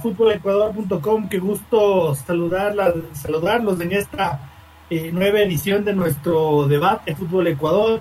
futbolecuador.com, 0.00 1.28
qué 1.28 1.38
gusto 1.38 2.14
saludarla, 2.14 2.94
saludarlos 3.12 3.78
en 3.82 3.92
esta 3.92 4.50
eh, 4.88 5.12
nueva 5.12 5.40
edición 5.40 5.84
de 5.84 5.92
nuestro 5.92 6.66
debate 6.66 7.14
Fútbol 7.14 7.48
Ecuador, 7.48 8.00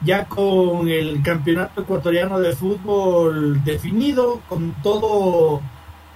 ya 0.00 0.24
con 0.24 0.88
el 0.88 1.22
campeonato 1.22 1.82
ecuatoriano 1.82 2.40
de 2.40 2.56
fútbol 2.56 3.62
definido, 3.62 4.40
con 4.48 4.72
todo 4.82 5.60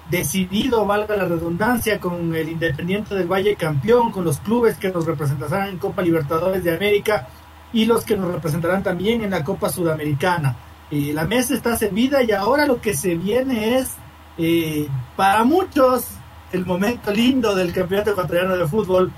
decidido, 0.09 0.87
valga 0.87 1.17
la 1.17 1.27
redundancia, 1.27 2.01
con 2.01 2.35
el 2.35 2.49
Independiente 2.49 3.15
del 3.15 3.31
Valle 3.31 3.57
campeón, 3.57 4.11
con 4.11 4.25
los 4.25 4.39
clubes 4.39 4.79
que 4.79 4.89
nos 4.89 5.05
representarán 5.05 5.69
en 5.69 5.77
Copa 5.77 6.01
Libertadores 6.01 6.65
de 6.65 6.75
América 6.75 7.29
y 7.75 7.85
los 7.85 8.07
que 8.07 8.17
nos 8.17 8.33
representarán 8.33 8.83
también 8.83 9.23
en 9.23 9.33
la 9.33 9.45
Copa 9.45 9.69
Sudamericana. 9.69 10.57
Eh, 10.91 11.13
la 11.13 11.27
mesa 11.27 11.53
está 11.53 11.77
servida 11.77 12.23
y 12.23 12.33
ahora 12.33 12.65
lo 12.65 12.81
que 12.81 12.95
se 12.95 13.17
viene 13.17 13.77
es 13.77 13.99
eh, 14.39 14.89
para 15.17 15.45
muchos 15.45 16.07
el 16.53 16.67
momento 16.67 17.13
lindo 17.13 17.55
del 17.55 17.73
campeonato 17.73 18.11
ecuatoriano 18.11 18.57
de 18.57 18.67
fútbol 18.67 19.13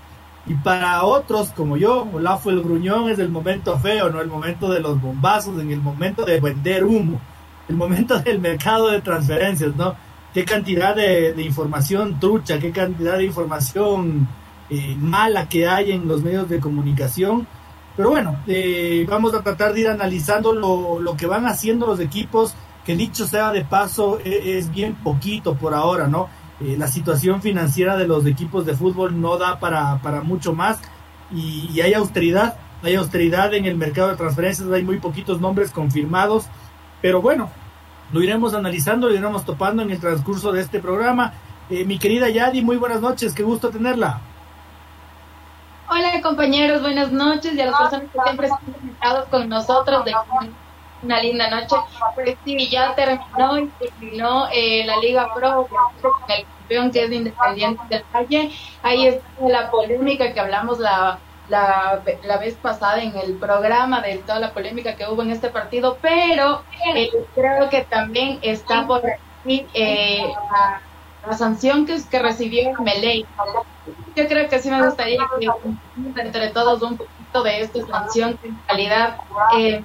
y 0.47 0.55
para 0.55 1.03
otros 1.05 1.51
como 1.51 1.77
yo, 1.77 2.07
Olafo 2.13 2.51
el 2.51 2.63
Gruñón 2.63 3.11
es 3.11 3.19
el 3.19 3.31
momento 3.31 3.79
feo, 3.79 4.11
no 4.11 4.21
el 4.21 4.29
momento 4.29 4.71
de 4.71 4.81
los 4.81 5.01
bombazos, 5.01 5.61
en 5.61 5.73
el 5.73 5.81
momento 5.81 6.25
de 6.25 6.41
vender 6.41 6.85
humo, 6.85 7.21
el 7.69 7.77
momento 7.77 8.19
del 8.23 8.41
mercado 8.41 8.91
de 8.91 9.01
transferencias, 9.01 9.75
¿no? 9.75 9.95
Qué 10.33 10.45
cantidad 10.45 10.95
de, 10.95 11.35
información 11.43 12.21
trucha, 12.21 12.59
qué 12.59 12.71
cantidad 12.71 13.17
de 13.17 13.25
información 13.25 14.29
eh, 14.69 14.95
mala 14.99 15.49
que 15.49 15.67
hay 15.67 15.93
en 15.93 16.07
los 16.07 16.23
medios 16.23 16.49
de 16.49 16.61
comunicación. 16.61 17.47
Pero 17.97 18.11
bueno, 18.11 18.37
eh, 18.47 19.07
vamos 19.09 19.33
a 19.33 19.43
tratar 19.43 19.73
de 19.73 19.81
ir 19.81 19.89
analizando 19.89 20.53
lo, 20.53 21.01
lo 21.01 21.17
que 21.17 21.27
van 21.27 21.47
haciendo 21.47 21.87
los 21.87 22.01
equipos 22.01 22.55
que 22.87 22.95
dicho 22.95 23.27
sea 23.27 23.51
de 23.51 23.65
paso, 23.65 24.21
e, 24.25 24.59
es, 24.59 24.71
bien 24.71 24.95
poquito 24.95 25.57
por 25.57 25.75
ahora, 25.75 26.07
¿no? 26.07 26.29
Eh, 26.61 26.77
la 26.79 26.87
situación 26.87 27.43
financiera 27.43 27.97
de 27.97 28.07
los 28.07 28.25
equipos 28.25 28.65
de 28.65 28.75
fútbol 28.75 29.21
no 29.21 29.37
da 29.37 29.59
para, 29.59 29.99
para 29.99 30.23
mucho 30.23 30.55
más 30.55 30.79
y, 31.31 31.81
hay 31.81 31.93
austeridad, 31.95 32.57
hay 32.83 32.95
austeridad 32.95 33.53
en 33.55 33.67
el 33.67 33.77
mercado 33.77 34.09
de 34.09 34.17
transferencias, 34.17 34.71
hay 34.71 34.85
muy 34.85 34.99
poquitos 34.99 35.41
nombres 35.41 35.73
confirmados, 35.73 36.47
pero 37.03 37.21
bueno, 37.21 37.51
lo 38.13 38.23
iremos 38.23 38.55
analizando, 38.55 39.09
lo 39.09 39.15
iremos 39.15 39.45
topando 39.45 39.83
en 39.83 39.91
el 39.91 39.99
transcurso 39.99 40.53
de 40.53 40.61
este 40.63 40.79
programa. 40.79 41.33
Eh, 41.69 41.85
mi 41.85 41.99
querida 41.99 42.29
Yadi, 42.31 42.63
muy 42.63 42.77
buenas 42.77 43.01
noches, 43.01 43.35
qué 43.35 43.43
gusto 43.43 43.71
tenerla. 43.71 44.21
Hola 45.89 46.21
compañeros, 46.23 46.83
buenas 46.83 47.11
noches 47.11 47.55
y 47.55 47.61
a 47.61 47.67
las 47.67 47.81
personas 47.81 48.11
que 48.13 48.21
siempre 48.23 48.47
están 48.47 48.73
conectados 48.73 49.29
con 49.29 49.49
nosotros 49.49 50.05
de 50.05 50.13
una 51.07 51.21
linda 51.21 51.49
noche. 51.49 51.77
Pues 52.15 52.37
sí, 52.45 52.69
ya 52.69 52.95
terminó 52.95 53.59
y 53.59 53.69
terminó 53.79 54.49
eh, 54.53 54.85
la 54.85 54.99
Liga 54.99 55.33
Pro 55.35 55.67
con 56.03 56.13
el 56.31 56.45
campeón 56.45 56.91
que 56.91 57.05
es 57.05 57.13
Independiente 57.13 57.83
del 57.89 58.05
Valle. 58.15 58.51
Ahí 58.83 59.07
está 59.07 59.25
la 59.49 59.71
polémica 59.71 60.33
que 60.33 60.41
hablamos 60.41 60.79
la, 60.79 61.19
la, 61.49 62.03
la, 62.25 62.37
vez 62.39 62.55
pasada 62.55 63.03
en 63.03 63.17
el 63.17 63.35
programa 63.35 64.01
de 64.01 64.19
toda 64.19 64.41
la 64.41 64.53
polémica 64.53 64.97
que 64.97 65.07
hubo 65.07 65.23
en 65.23 65.31
este 65.31 65.49
partido, 65.49 65.99
pero 66.03 66.63
eh, 66.95 67.11
creo 67.35 67.69
que 67.71 67.83
también 67.85 68.39
está 68.43 68.87
por 68.87 69.03
aquí 69.07 69.67
eh, 69.75 70.27
la, 71.25 71.37
sanción 71.37 71.87
que, 71.87 71.99
que 72.11 72.19
recibió 72.21 72.73
Meley. 72.81 73.27
Yo 74.15 74.29
creo 74.29 74.49
que 74.49 74.59
sí 74.59 74.71
me 74.71 74.85
gustaría 74.85 75.19
que 75.39 76.21
entre 76.21 76.51
todos 76.51 76.83
un 76.83 76.97
poquito 76.97 77.43
de 77.43 77.61
esta 77.63 77.87
sanción 77.87 78.39
que 78.39 78.49
en 78.49 78.61
realidad 78.69 79.19
eh, 79.59 79.83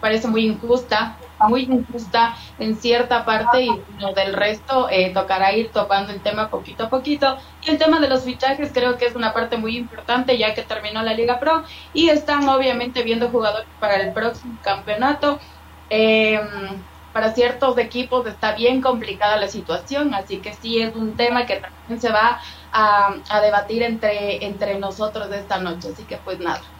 parece 0.00 0.28
muy 0.28 0.46
injusta, 0.46 1.16
muy 1.38 1.62
injusta 1.62 2.36
en 2.58 2.76
cierta 2.76 3.24
parte 3.24 3.62
y 3.62 3.84
lo 3.98 4.12
del 4.12 4.34
resto 4.34 4.88
eh, 4.90 5.12
tocará 5.12 5.52
ir 5.52 5.70
tocando 5.72 6.12
el 6.12 6.22
tema 6.22 6.50
poquito 6.50 6.84
a 6.84 6.90
poquito. 6.90 7.38
Y 7.62 7.70
el 7.70 7.78
tema 7.78 8.00
de 8.00 8.08
los 8.08 8.24
fichajes 8.24 8.72
creo 8.72 8.96
que 8.96 9.06
es 9.06 9.14
una 9.14 9.32
parte 9.32 9.56
muy 9.56 9.76
importante 9.76 10.38
ya 10.38 10.54
que 10.54 10.62
terminó 10.62 11.02
la 11.02 11.14
Liga 11.14 11.38
Pro 11.38 11.64
y 11.92 12.08
están 12.10 12.48
obviamente 12.48 13.02
viendo 13.02 13.30
jugadores 13.30 13.68
para 13.78 13.96
el 13.96 14.12
próximo 14.12 14.58
campeonato. 14.62 15.40
Em, 15.90 16.84
para 17.12 17.34
ciertos 17.34 17.78
equipos 17.78 18.26
está 18.26 18.54
bien 18.54 18.80
complicada 18.82 19.36
la 19.38 19.48
situación, 19.48 20.14
así 20.14 20.40
que 20.40 20.54
sí 20.54 20.80
es 20.80 20.94
un 20.94 21.16
tema 21.16 21.46
que 21.46 21.56
también 21.60 22.00
se 22.00 22.12
va 22.12 22.40
a, 22.70 23.22
a 23.28 23.40
debatir 23.40 23.82
entre, 23.82 24.44
entre 24.44 24.78
nosotros 24.78 25.30
esta 25.32 25.58
noche. 25.58 25.88
Así 25.90 26.06
que 26.06 26.18
pues 26.18 26.38
nada. 26.40 26.77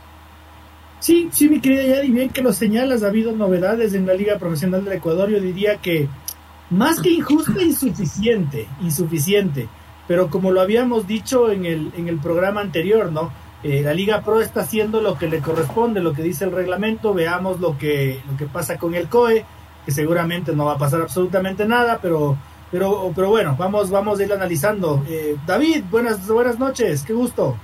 Sí, 1.00 1.28
sí, 1.32 1.48
mi 1.48 1.60
querida 1.60 1.84
Yadi, 1.84 2.10
bien 2.10 2.30
que 2.30 2.42
lo 2.42 2.52
señalas, 2.52 3.02
ha 3.02 3.08
habido 3.08 3.32
novedades 3.32 3.94
en 3.94 4.06
la 4.06 4.14
Liga 4.14 4.38
Profesional 4.38 4.84
del 4.84 4.94
Ecuador. 4.94 5.30
Yo 5.30 5.40
diría 5.40 5.76
que 5.76 6.08
más 6.70 7.00
que 7.00 7.10
injusto, 7.10 7.60
insuficiente, 7.60 8.66
insuficiente. 8.80 9.68
Pero 10.08 10.28
como 10.28 10.50
lo 10.50 10.60
habíamos 10.60 11.06
dicho 11.06 11.52
en 11.52 11.66
el, 11.66 11.92
en 11.96 12.08
el 12.08 12.18
programa 12.18 12.62
anterior, 12.62 13.12
¿no? 13.12 13.30
Eh, 13.62 13.82
la 13.82 13.92
Liga 13.92 14.22
Pro 14.22 14.40
está 14.40 14.62
haciendo 14.62 15.00
lo 15.00 15.18
que 15.18 15.28
le 15.28 15.40
corresponde, 15.40 16.00
lo 16.00 16.12
que 16.12 16.22
dice 16.22 16.44
el 16.44 16.52
reglamento. 16.52 17.14
Veamos 17.14 17.60
lo 17.60 17.78
que, 17.78 18.20
lo 18.28 18.36
que 18.36 18.46
pasa 18.46 18.76
con 18.76 18.94
el 18.94 19.08
COE, 19.08 19.44
que 19.84 19.92
seguramente 19.92 20.54
no 20.54 20.64
va 20.64 20.74
a 20.74 20.78
pasar 20.78 21.02
absolutamente 21.02 21.66
nada, 21.66 21.98
pero, 22.00 22.36
pero, 22.70 23.12
pero 23.14 23.28
bueno, 23.28 23.54
vamos, 23.58 23.90
vamos 23.90 24.18
a 24.18 24.24
ir 24.24 24.32
analizando. 24.32 25.04
Eh, 25.08 25.36
David, 25.46 25.84
buenas, 25.90 26.26
buenas 26.26 26.58
noches, 26.58 27.04
qué 27.04 27.12
gusto. 27.12 27.56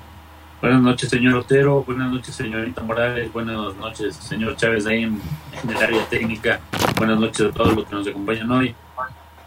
Buenas 0.65 0.81
noches, 0.81 1.11
señor 1.11 1.35
Otero. 1.35 1.85
Buenas 1.85 2.11
noches, 2.11 2.35
señorita 2.35 2.83
Morales. 2.83 3.31
Buenas 3.31 3.77
noches, 3.77 4.17
señor 4.17 4.57
Chávez, 4.57 4.87
ahí 4.87 5.03
en, 5.03 5.21
el 5.69 5.77
área 5.77 6.07
técnica. 6.07 6.59
Buenas 6.97 7.21
noches 7.21 7.49
a 7.49 7.53
todos 7.53 7.77
los 7.77 7.85
que 7.85 7.95
nos 7.95 8.09
acompañan 8.09 8.51
hoy. 8.51 8.75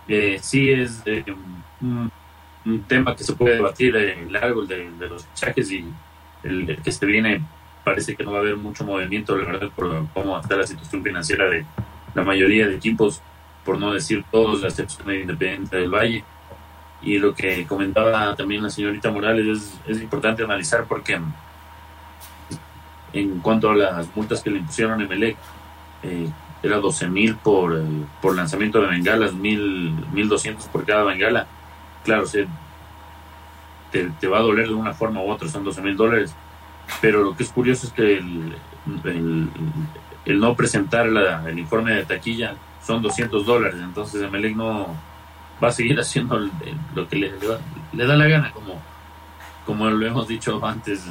Eh, 0.07 0.37
sí, 0.39 0.69
es 0.69 1.01
eh, 1.07 1.25
un, 1.81 2.81
tema 2.87 3.15
que 3.15 3.23
se 3.23 3.33
puede 3.33 3.55
debatir 3.55 3.95
eh, 3.95 4.27
largo, 4.29 4.61
el 4.61 4.67
de, 4.67 5.09
los 5.09 5.25
fichajes 5.25 5.71
y 5.71 5.85
el, 6.43 6.79
que 6.83 6.91
se 6.91 7.03
viene. 7.07 7.43
Parece 7.83 8.15
que 8.15 8.23
no 8.23 8.33
va 8.33 8.37
a 8.37 8.41
haber 8.41 8.55
mucho 8.55 8.85
movimiento, 8.85 9.35
la 9.35 9.45
verdad, 9.45 9.69
por 9.75 10.07
cómo 10.13 10.39
está 10.39 10.55
la 10.55 10.67
situación 10.67 11.01
financiera 11.01 11.49
de 11.49 11.65
la 12.13 12.23
mayoría 12.23 12.67
de 12.67 12.75
equipos, 12.75 13.23
por 13.65 13.79
no 13.79 13.91
decir 13.91 14.23
todos, 14.31 14.61
la 14.61 14.67
excepción 14.67 15.07
de 15.07 15.21
Independiente 15.21 15.77
del 15.77 15.89
Valle 15.89 16.23
y 17.07 17.19
lo 17.19 17.33
que 17.33 17.65
comentaba 17.65 18.35
también 18.35 18.61
la 18.61 18.69
señorita 18.69 19.09
Morales 19.09 19.79
es, 19.87 20.01
importante 20.01 20.43
analizar 20.43 20.83
porque 20.83 21.17
en 23.13 23.39
cuanto 23.39 23.69
a 23.69 23.75
las 23.75 24.13
multas 24.13 24.41
que 24.41 24.49
le 24.49 24.57
impusieron 24.57 24.99
a 24.99 25.05
Emelec, 25.05 25.37
eh, 26.03 26.27
era 26.61 26.77
12 26.79 27.07
mil 27.07 27.35
por, 27.37 27.77
eh, 27.77 27.81
por 28.21 28.35
lanzamiento 28.35 28.81
de 28.81 28.87
bengalas, 28.87 29.33
mil, 29.33 29.93
1200 30.11 30.65
por 30.65 30.83
cada 30.83 31.05
bengala. 31.05 31.47
Claro, 32.03 32.25
se, 32.25 32.45
te, 33.91 34.27
va 34.27 34.39
a 34.39 34.41
doler 34.41 34.67
de 34.67 34.73
una 34.73 34.93
forma 34.93 35.21
u 35.21 35.31
otra, 35.31 35.47
son 35.47 35.63
12 35.63 35.81
mil 35.81 35.95
dólares. 35.95 36.35
Pero 36.99 37.23
lo 37.23 37.37
que 37.37 37.43
es 37.43 37.49
curioso 37.49 37.87
es 37.87 37.93
que 37.93 38.17
el, 38.17 39.49
no 40.25 40.55
presentar 40.55 41.07
el 41.07 41.57
informe 41.57 41.93
de 41.93 42.03
taquilla 42.03 42.55
son 42.85 43.01
200 43.01 43.45
dólares. 43.45 43.79
Entonces 43.81 44.21
Emelec 44.21 44.57
no, 44.57 44.93
va 45.63 45.69
a 45.69 45.71
seguir 45.71 45.99
haciendo 45.99 46.39
lo 46.95 47.07
que 47.07 47.15
le, 47.15 47.31
le, 47.93 48.05
da 48.05 48.15
la 48.15 48.27
gana, 48.27 48.51
como, 48.51 48.81
como 49.65 49.89
lo 49.89 50.05
hemos 50.05 50.27
dicho 50.27 50.63
antes, 50.65 51.05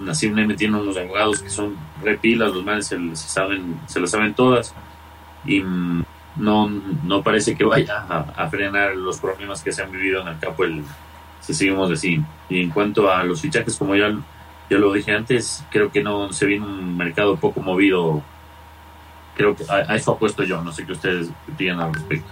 Nassim 0.00 0.34
Neme 0.34 0.54
tiene 0.54 0.78
unos 0.78 0.96
abogados 0.96 1.42
que 1.42 1.50
son 1.50 1.76
repilas, 2.02 2.52
los 2.52 2.64
males 2.64 2.86
se, 2.86 2.98
se, 3.16 3.28
saben, 3.28 3.80
se 3.86 4.00
lo 4.00 4.06
saben 4.06 4.34
todas, 4.34 4.74
y 5.46 5.62
no, 6.36 6.68
no 6.68 7.22
parece 7.22 7.56
que 7.56 7.64
vaya 7.64 8.06
a, 8.08 8.48
frenar 8.48 8.94
los 8.94 9.18
problemas 9.18 9.62
que 9.62 9.72
se 9.72 9.82
han 9.82 9.90
vivido 9.90 10.20
en 10.20 10.28
el 10.28 10.38
campo 10.38 10.64
el, 10.64 10.82
si 11.40 11.54
seguimos 11.54 11.90
así. 11.90 12.20
Y 12.48 12.62
en 12.62 12.70
cuanto 12.70 13.10
a 13.10 13.24
los 13.24 13.40
fichajes, 13.40 13.76
como 13.76 13.94
ya, 13.96 14.10
ya 14.70 14.78
lo 14.78 14.92
dije 14.92 15.12
antes, 15.12 15.64
creo 15.70 15.90
que 15.90 16.02
no 16.02 16.32
se 16.32 16.46
viene 16.46 16.66
un 16.66 16.96
mercado 16.96 17.36
poco 17.36 17.60
movido. 17.60 18.22
Creo 19.34 19.54
que 19.54 19.64
a, 19.68 19.94
eso 19.94 20.12
apuesto 20.12 20.42
yo, 20.44 20.62
no 20.62 20.72
sé 20.72 20.84
qué 20.84 20.92
ustedes 20.92 21.30
digan 21.56 21.80
al 21.80 21.94
respecto. 21.94 22.30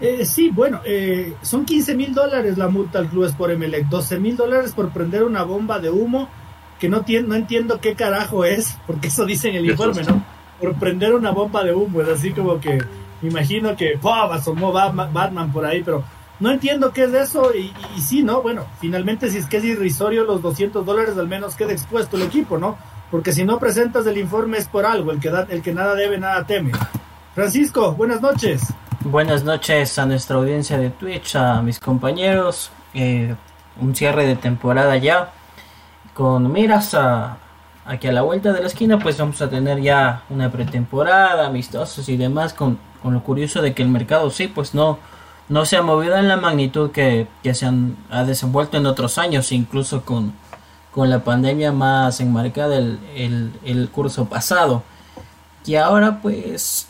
Eh, 0.00 0.24
sí, 0.24 0.50
bueno, 0.50 0.80
eh, 0.84 1.34
son 1.42 1.64
15 1.64 1.96
mil 1.96 2.14
dólares 2.14 2.56
la 2.56 2.68
multa 2.68 3.00
al 3.00 3.08
club 3.08 3.34
por 3.36 3.50
Emelec, 3.50 3.86
12 3.88 4.20
mil 4.20 4.36
dólares 4.36 4.72
por 4.72 4.90
prender 4.90 5.24
una 5.24 5.42
bomba 5.42 5.80
de 5.80 5.90
humo 5.90 6.28
que 6.78 6.88
no, 6.88 7.04
no 7.26 7.34
entiendo 7.34 7.80
qué 7.80 7.94
carajo 7.94 8.44
es, 8.44 8.78
porque 8.86 9.08
eso 9.08 9.26
dice 9.26 9.48
en 9.48 9.56
el 9.56 9.66
informe, 9.68 10.04
¿no? 10.04 10.24
Por 10.60 10.74
prender 10.74 11.14
una 11.14 11.32
bomba 11.32 11.64
de 11.64 11.74
humo, 11.74 12.00
es 12.02 12.08
así 12.08 12.30
como 12.30 12.60
que 12.60 12.78
me 13.20 13.30
imagino 13.30 13.74
que 13.76 13.98
¡pum! 14.00 14.12
asomó 14.30 14.72
Batman, 14.72 15.52
por 15.52 15.66
ahí, 15.66 15.82
pero 15.82 16.04
no 16.38 16.52
entiendo 16.52 16.92
qué 16.92 17.04
es 17.04 17.14
eso 17.14 17.52
y, 17.52 17.72
y, 17.96 18.00
sí, 18.00 18.22
¿no? 18.22 18.42
Bueno, 18.42 18.66
finalmente 18.80 19.28
si 19.30 19.38
es 19.38 19.46
que 19.46 19.56
es 19.56 19.64
irrisorio 19.64 20.22
los 20.22 20.40
200 20.40 20.86
dólares, 20.86 21.18
al 21.18 21.26
menos 21.26 21.56
quede 21.56 21.72
expuesto 21.72 22.16
el 22.16 22.22
equipo, 22.22 22.58
¿no? 22.58 22.78
Porque 23.10 23.32
si 23.32 23.44
no 23.44 23.58
presentas 23.58 24.06
el 24.06 24.18
informe 24.18 24.58
es 24.58 24.68
por 24.68 24.86
algo, 24.86 25.10
el 25.10 25.18
que, 25.18 25.30
da, 25.30 25.46
el 25.50 25.62
que 25.62 25.72
nada 25.72 25.96
debe, 25.96 26.18
nada 26.18 26.46
teme. 26.46 26.70
Francisco, 27.34 27.92
buenas 27.92 28.20
noches. 28.20 28.62
Buenas 29.10 29.42
noches 29.42 29.98
a 29.98 30.04
nuestra 30.04 30.36
audiencia 30.36 30.76
de 30.76 30.90
Twitch, 30.90 31.34
a 31.34 31.62
mis 31.62 31.80
compañeros. 31.80 32.70
Eh, 32.92 33.34
un 33.80 33.96
cierre 33.96 34.26
de 34.26 34.36
temporada 34.36 34.98
ya. 34.98 35.32
Con 36.12 36.52
miras 36.52 36.92
a, 36.92 37.38
que 38.00 38.08
a 38.10 38.12
la 38.12 38.20
vuelta 38.20 38.52
de 38.52 38.60
la 38.60 38.66
esquina 38.66 38.98
pues 38.98 39.16
vamos 39.16 39.40
a 39.40 39.48
tener 39.48 39.80
ya 39.80 40.24
una 40.28 40.52
pretemporada, 40.52 41.46
amistosos 41.46 42.06
y 42.10 42.18
demás. 42.18 42.52
Con, 42.52 42.78
con, 43.02 43.14
lo 43.14 43.22
curioso 43.22 43.62
de 43.62 43.72
que 43.72 43.82
el 43.82 43.88
mercado 43.88 44.28
sí 44.28 44.46
pues 44.46 44.74
no, 44.74 44.98
no 45.48 45.64
se 45.64 45.78
ha 45.78 45.82
movido 45.82 46.18
en 46.18 46.28
la 46.28 46.36
magnitud 46.36 46.90
que, 46.90 47.28
se 47.54 47.64
han, 47.64 47.96
ha 48.10 48.24
desenvuelto 48.24 48.76
en 48.76 48.84
otros 48.84 49.16
años, 49.16 49.52
incluso 49.52 50.04
con, 50.04 50.34
con 50.92 51.08
la 51.08 51.24
pandemia 51.24 51.72
más 51.72 52.20
enmarcada 52.20 52.76
el, 52.76 53.00
el, 53.64 53.88
curso 53.88 54.26
pasado. 54.26 54.82
Y 55.64 55.76
ahora 55.76 56.20
pues 56.20 56.87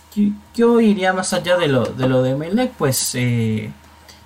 yo, 0.55 0.81
iría 0.81 1.13
más 1.13 1.33
allá 1.33 1.57
de 1.57 1.69
lo 1.69 1.85
de, 1.85 2.09
lo 2.09 2.23
de 2.23 2.35
Melec, 2.35 2.73
pues 2.73 3.15
eh, 3.15 3.71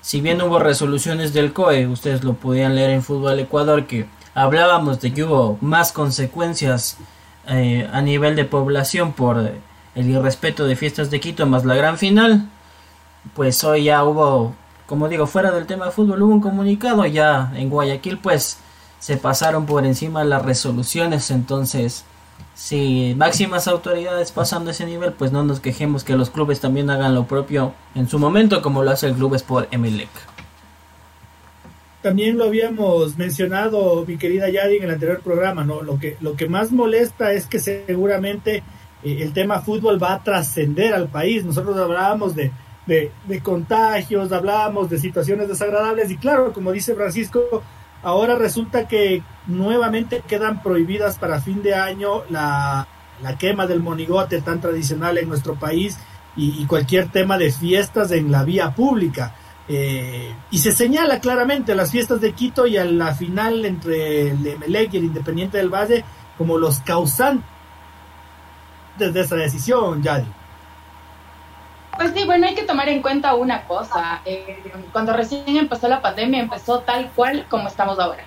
si 0.01 0.21
bien 0.21 0.41
hubo 0.43 0.59
resoluciones 0.59 1.33
del 1.33 1.53
COE, 1.53 1.87
ustedes 1.87 2.25
lo 2.25 2.35
podían 2.35 2.75
leer 2.75 2.91
en 2.91 3.03
Fútbol 3.03 3.39
Ecuador, 3.39 3.87
que 3.87 4.07
hablábamos 4.35 5.01
de 5.01 5.13
que 5.13 5.25
hubo 5.25 5.59
más 5.61 5.93
consecuencias 5.93 6.99
eh, 7.47 7.89
a 7.93 8.01
nivel 8.03 8.37
de 8.37 8.45
población 8.45 9.13
por 9.13 9.53
el 9.95 10.11
irrespeto 10.11 10.67
de 10.67 10.77
fiestas 10.77 11.11
de 11.11 11.21
Quito 11.21 11.47
más 11.47 11.65
la 11.65 11.75
gran 11.75 11.99
final 11.99 12.49
pues 13.35 13.63
hoy 13.65 13.85
ya 13.85 14.05
hubo, 14.05 14.55
como 14.87 15.09
digo, 15.09 15.27
fuera 15.27 15.51
del 15.51 15.67
tema 15.67 15.87
de 15.87 15.91
fútbol, 15.93 16.23
hubo 16.23 16.35
un 16.35 16.41
comunicado 16.41 17.07
ya 17.07 17.53
en 17.55 17.71
Guayaquil, 17.71 18.19
pues 18.19 18.59
se 18.99 19.17
pasaron 19.17 19.67
por 19.67 19.87
encima 19.87 20.25
las 20.25 20.45
resoluciones, 20.45 21.31
entonces 21.31 22.05
si 22.55 23.15
máximas 23.17 23.69
autoridades 23.69 24.33
pasando 24.33 24.71
ese 24.71 24.87
nivel, 24.87 25.13
pues 25.13 25.33
no 25.33 25.43
nos 25.43 25.61
quejemos 25.61 26.05
que 26.05 26.17
los 26.17 26.31
clubes 26.31 26.61
también 26.61 26.91
hagan 26.91 27.15
lo 27.15 27.27
propio 27.27 27.75
en 27.95 28.09
su 28.09 28.19
momento, 28.19 28.63
como 28.63 28.83
lo 28.83 28.91
hace 28.91 29.07
el 29.07 29.15
Club 29.15 29.35
Sport 29.35 29.73
Emelec. 29.73 30.11
También 32.03 32.37
lo 32.37 32.45
habíamos 32.47 33.17
mencionado, 33.17 34.05
mi 34.07 34.17
querida 34.17 34.51
Yadi, 34.51 34.79
en 34.79 34.85
el 34.85 34.91
anterior 34.91 35.21
programa, 35.21 35.63
¿no? 35.63 35.83
Lo 35.83 35.99
que, 36.01 36.17
lo 36.21 36.35
que 36.35 36.49
más 36.49 36.73
molesta 36.73 37.33
es 37.33 37.47
que 37.47 37.61
seguramente 37.61 38.65
eh, 39.05 39.19
el 39.21 39.33
tema 39.33 39.61
fútbol 39.61 40.03
va 40.03 40.15
a 40.15 40.23
trascender 40.25 40.95
al 40.95 41.09
país. 41.09 41.45
Nosotros 41.45 41.77
hablábamos 41.77 42.35
de, 42.35 42.51
de, 42.87 43.41
contagios, 43.43 44.33
hablábamos 44.33 44.91
de 44.91 44.99
situaciones 44.99 45.49
desagradables 45.49 46.11
y 46.11 46.17
claro, 46.17 46.53
como 46.53 46.73
dice 46.73 46.95
Francisco, 46.95 47.63
ahora 48.03 48.37
resulta 48.37 48.89
que 48.89 49.23
nuevamente 49.47 50.23
quedan 50.27 50.63
prohibidas 50.63 51.19
para 51.19 51.41
fin 51.41 51.63
de 51.63 51.75
año 51.75 52.25
la, 52.31 52.87
quema 53.39 53.67
del 53.67 53.81
monigote 53.81 54.41
tan 54.43 54.61
tradicional 54.61 55.17
en 55.19 55.29
nuestro 55.29 55.55
país 55.55 55.99
y, 56.37 56.65
cualquier 56.67 57.09
tema 57.09 57.39
de 57.39 57.53
fiestas 57.53 58.11
en 58.11 58.33
la 58.33 58.43
vía 58.45 58.75
pública. 58.75 59.35
Eh, 59.69 60.35
y 60.51 60.59
se 60.59 60.73
señala 60.73 61.21
claramente 61.21 61.75
las 61.75 61.93
fiestas 61.93 62.21
de 62.21 62.33
Quito 62.33 62.67
y 62.67 62.77
a 62.77 62.85
la 62.85 63.15
final 63.15 63.65
entre 63.65 64.31
el 64.31 64.45
Emelec 64.45 64.93
y 64.95 64.97
el 64.97 65.05
Independiente 65.05 65.59
del 65.59 65.73
Valle 65.73 66.05
como 66.37 66.59
los 66.59 66.81
causantes 66.81 67.45
de 68.99 69.21
esa 69.21 69.37
decisión, 69.37 70.03
Yadi. 70.03 70.42
Pues 71.97 72.13
sí, 72.15 72.25
bueno, 72.25 72.47
hay 72.47 72.55
que 72.55 72.65
tomar 72.65 72.89
en 72.89 73.03
cuenta 73.03 73.35
una 73.35 73.65
cosa. 73.67 74.23
Eh, 74.25 74.63
cuando 74.93 75.13
recién 75.13 75.57
empezó 75.57 75.89
la 75.89 76.01
pandemia, 76.01 76.41
empezó 76.41 76.81
tal 76.81 77.11
cual 77.13 77.47
como 77.49 77.69
estamos 77.69 77.99
ahora. 77.99 78.25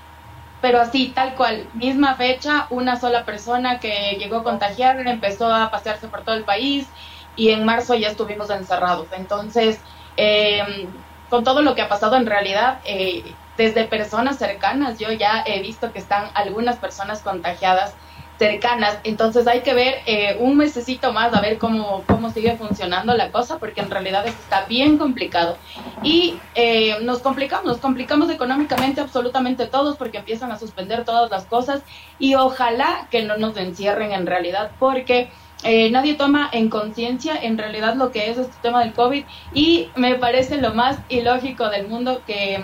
Pero 0.61 0.79
así, 0.81 1.11
tal 1.13 1.35
cual, 1.35 1.69
misma 1.73 2.15
fecha, 2.15 2.67
una 2.69 2.99
sola 2.99 3.25
persona 3.25 3.79
que 3.79 4.17
llegó 4.19 4.43
contagiada 4.43 5.01
empezó 5.01 5.53
a 5.53 5.71
pasearse 5.71 6.07
por 6.07 6.23
todo 6.23 6.35
el 6.35 6.43
país 6.43 6.87
y 7.35 7.49
en 7.51 7.65
marzo 7.65 7.95
ya 7.95 8.09
estuvimos 8.09 8.49
encerrados. 8.49 9.07
Entonces, 9.11 9.79
em, 10.15 10.87
con 11.29 11.43
todo 11.43 11.61
lo 11.61 11.75
que 11.75 11.81
ha 11.81 11.89
pasado 11.89 12.15
en 12.15 12.25
realidad, 12.25 12.79
eh, 12.85 13.35
desde 13.57 13.85
personas 13.85 14.37
cercanas, 14.37 14.99
yo 14.99 15.11
ya 15.11 15.43
he 15.45 15.61
visto 15.61 15.91
que 15.91 15.99
están 15.99 16.29
algunas 16.33 16.77
personas 16.77 17.21
contagiadas 17.21 17.95
cercanas. 18.37 18.99
Entonces 19.03 19.47
hay 19.47 19.61
que 19.61 19.73
ver 19.73 19.95
eh, 20.05 20.37
un 20.39 20.57
mesecito 20.57 21.13
más 21.13 21.33
a 21.33 21.41
ver 21.41 21.57
cómo, 21.57 22.03
cómo 22.07 22.31
sigue 22.31 22.55
funcionando 22.57 23.15
la 23.15 23.31
cosa, 23.31 23.59
porque 23.59 23.81
en 23.81 23.89
realidad 23.89 24.25
está 24.27 24.65
bien 24.65 24.97
complicado. 24.97 25.57
Y 26.03 26.37
eh, 26.55 26.97
nos 27.01 27.19
complicamos, 27.19 27.65
nos 27.65 27.77
complicamos 27.77 28.29
económicamente 28.29 29.01
absolutamente 29.01 29.67
todos 29.67 29.97
porque 29.97 30.17
empiezan 30.17 30.51
a 30.51 30.59
suspender 30.59 31.05
todas 31.05 31.29
las 31.31 31.45
cosas 31.45 31.81
y 32.19 32.35
ojalá 32.35 33.07
que 33.09 33.23
no 33.23 33.37
nos 33.37 33.57
encierren 33.57 34.11
en 34.11 34.25
realidad, 34.25 34.71
porque... 34.79 35.29
Eh, 35.63 35.89
nadie 35.89 36.13
toma 36.13 36.47
en 36.51 36.69
conciencia 36.69 37.33
en 37.41 37.57
realidad 37.57 37.95
lo 37.95 38.11
que 38.11 38.29
es 38.29 38.37
este 38.37 38.53
tema 38.61 38.83
del 38.83 38.93
COVID 38.93 39.23
y 39.53 39.89
me 39.95 40.13
parece 40.13 40.57
lo 40.57 40.75
más 40.75 40.99
ilógico 41.09 41.69
del 41.69 41.87
mundo 41.87 42.21
que, 42.27 42.63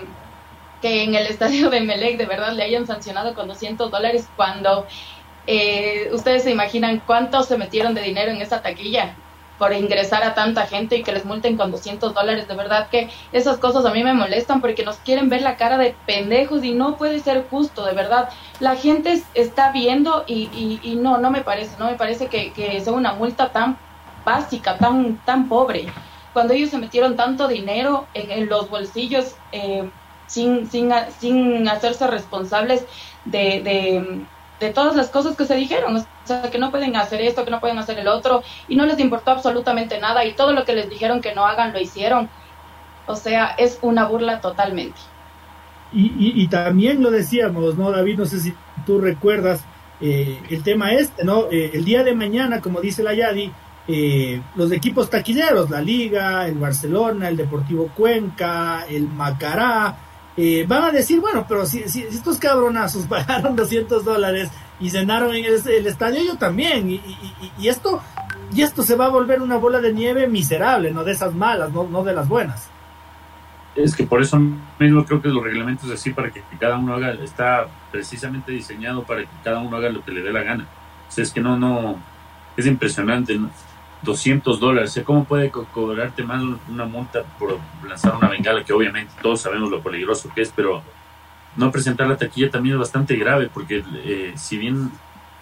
que 0.82 1.02
en 1.02 1.16
el 1.16 1.26
estadio 1.26 1.68
de 1.70 1.80
Melec 1.80 2.16
de 2.16 2.26
verdad 2.26 2.52
le 2.52 2.62
hayan 2.62 2.86
sancionado 2.86 3.34
con 3.34 3.48
200 3.48 3.90
dólares 3.90 4.28
cuando 4.36 4.86
eh, 5.46 6.10
ustedes 6.12 6.44
se 6.44 6.50
imaginan 6.50 7.02
cuánto 7.06 7.42
se 7.42 7.58
metieron 7.58 7.94
de 7.94 8.02
dinero 8.02 8.30
en 8.30 8.40
esta 8.40 8.62
taquilla 8.62 9.14
por 9.58 9.72
ingresar 9.72 10.24
a 10.24 10.34
tanta 10.34 10.66
gente 10.66 10.96
y 10.96 11.02
que 11.04 11.12
les 11.12 11.24
multen 11.24 11.56
con 11.56 11.70
200 11.70 12.14
dólares. 12.14 12.48
De 12.48 12.54
verdad 12.56 12.88
que 12.88 13.10
esas 13.32 13.58
cosas 13.58 13.84
a 13.84 13.92
mí 13.92 14.02
me 14.02 14.12
molestan 14.12 14.60
porque 14.60 14.84
nos 14.84 14.96
quieren 14.96 15.28
ver 15.28 15.42
la 15.42 15.56
cara 15.56 15.78
de 15.78 15.94
pendejos 16.04 16.64
y 16.64 16.72
no 16.72 16.96
puede 16.96 17.20
ser 17.20 17.46
justo, 17.48 17.84
de 17.84 17.94
verdad. 17.94 18.28
La 18.58 18.74
gente 18.74 19.22
está 19.34 19.70
viendo 19.70 20.24
y, 20.26 20.98
no, 21.00 21.18
no 21.18 21.30
me 21.30 21.42
parece, 21.42 21.76
no 21.78 21.86
me 21.86 21.94
parece 21.94 22.26
que, 22.26 22.52
que, 22.52 22.80
sea 22.80 22.92
una 22.92 23.12
multa 23.12 23.50
tan 23.50 23.78
básica, 24.24 24.78
tan, 24.78 25.18
tan 25.24 25.48
pobre. 25.48 25.86
Cuando 26.32 26.54
ellos 26.54 26.70
se 26.70 26.78
metieron 26.78 27.14
tanto 27.14 27.46
dinero 27.46 28.08
en, 28.14 28.48
los 28.48 28.68
bolsillos 28.68 29.36
eh, 29.52 29.88
sin, 30.26 30.68
sin, 30.68 30.90
sin 31.20 31.68
hacerse 31.68 32.08
responsables 32.08 32.84
de 33.24 33.62
de 33.62 34.24
todas 34.70 34.96
las 34.96 35.08
cosas 35.08 35.36
que 35.36 35.44
se 35.44 35.56
dijeron, 35.56 35.96
o 35.96 36.06
sea, 36.24 36.50
que 36.50 36.58
no 36.58 36.70
pueden 36.70 36.96
hacer 36.96 37.20
esto, 37.20 37.44
que 37.44 37.50
no 37.50 37.60
pueden 37.60 37.78
hacer 37.78 37.98
el 37.98 38.08
otro, 38.08 38.42
y 38.68 38.76
no 38.76 38.86
les 38.86 38.98
importó 38.98 39.30
absolutamente 39.30 39.98
nada, 39.98 40.24
y 40.24 40.34
todo 40.34 40.52
lo 40.52 40.64
que 40.64 40.74
les 40.74 40.88
dijeron 40.88 41.20
que 41.20 41.34
no 41.34 41.46
hagan, 41.46 41.72
lo 41.72 41.80
hicieron. 41.80 42.28
O 43.06 43.16
sea, 43.16 43.54
es 43.58 43.78
una 43.82 44.06
burla 44.06 44.40
totalmente. 44.40 44.98
Y, 45.94 46.46
también 46.48 47.02
lo 47.02 47.10
decíamos, 47.10 47.76
¿no, 47.76 47.90
David? 47.90 48.18
No 48.18 48.24
sé 48.24 48.40
si 48.40 48.54
tú 48.86 48.98
recuerdas 48.98 49.62
eh, 50.00 50.40
el 50.48 50.62
tema 50.62 50.92
este, 50.92 51.22
¿no? 51.22 51.50
Eh, 51.50 51.72
el 51.74 51.84
día 51.84 52.02
de 52.02 52.14
mañana, 52.14 52.62
como 52.62 52.80
dice 52.80 53.02
la 53.02 53.12
Yadi, 53.12 53.52
eh, 53.88 54.40
los 54.54 54.72
equipos 54.72 55.10
taquilleros, 55.10 55.68
la 55.68 55.82
Liga, 55.82 56.46
el 56.46 56.54
Barcelona, 56.54 57.28
el 57.28 57.36
Deportivo 57.36 57.90
Cuenca, 57.94 58.86
el 58.88 59.08
Macará, 59.08 59.96
eh, 60.36 60.64
van 60.66 60.84
a 60.84 60.90
decir, 60.90 61.20
bueno, 61.20 61.44
pero 61.48 61.66
si, 61.66 61.88
si, 61.88 62.02
estos 62.02 62.38
cabronazos 62.38 63.06
pagaron 63.08 63.56
200 63.56 64.04
dólares 64.04 64.50
y 64.80 64.90
cenaron 64.90 65.34
en 65.34 65.44
el, 65.44 65.86
estadio, 65.86 66.22
yo 66.24 66.36
también. 66.36 66.90
Y, 66.90 67.00
y, 67.58 67.68
esto 67.68 68.02
y 68.52 68.62
esto 68.62 68.82
se 68.82 68.96
va 68.96 69.06
a 69.06 69.08
volver 69.08 69.40
una 69.40 69.56
bola 69.56 69.80
de 69.80 69.92
nieve 69.92 70.26
miserable, 70.26 70.90
no 70.90 71.04
de 71.04 71.12
esas 71.12 71.34
malas, 71.34 71.72
no, 71.72 71.84
no 71.84 72.02
de 72.04 72.14
las 72.14 72.28
buenas. 72.28 72.68
Es 73.74 73.96
que 73.96 74.04
por 74.04 74.20
eso 74.20 74.38
mismo 74.78 75.04
creo 75.06 75.22
que 75.22 75.28
los 75.28 75.42
reglamentos 75.42 75.90
así 75.90 76.10
para 76.10 76.30
que 76.30 76.42
cada 76.60 76.76
uno 76.76 76.94
haga, 76.94 77.12
está 77.12 77.66
precisamente 77.90 78.52
diseñado 78.52 79.04
para 79.04 79.22
que 79.22 79.28
cada 79.42 79.60
uno 79.60 79.76
haga 79.78 79.88
lo 79.88 80.04
que 80.04 80.12
le 80.12 80.22
dé 80.22 80.32
la 80.32 80.42
gana. 80.42 80.66
O 81.08 81.10
sea, 81.10 81.24
es 81.24 81.32
que 81.32 81.40
no, 81.40 81.56
no, 81.56 81.98
es 82.56 82.66
impresionante. 82.66 83.38
¿no? 83.38 83.50
200 84.02 84.60
dólares. 84.60 85.00
¿Cómo 85.04 85.24
puede 85.24 85.50
cobrarte 85.50 86.22
más 86.22 86.42
una 86.68 86.84
multa 86.84 87.22
por 87.38 87.58
lanzar 87.86 88.16
una 88.16 88.28
bengala? 88.28 88.64
Que 88.64 88.72
obviamente 88.72 89.12
todos 89.22 89.40
sabemos 89.42 89.70
lo 89.70 89.82
peligroso 89.82 90.30
que 90.34 90.42
es, 90.42 90.52
pero 90.54 90.82
no 91.56 91.70
presentar 91.70 92.06
la 92.06 92.16
taquilla 92.16 92.50
también 92.50 92.74
es 92.74 92.80
bastante 92.80 93.16
grave, 93.16 93.50
porque 93.52 93.84
eh, 94.04 94.32
si 94.36 94.58
bien 94.58 94.90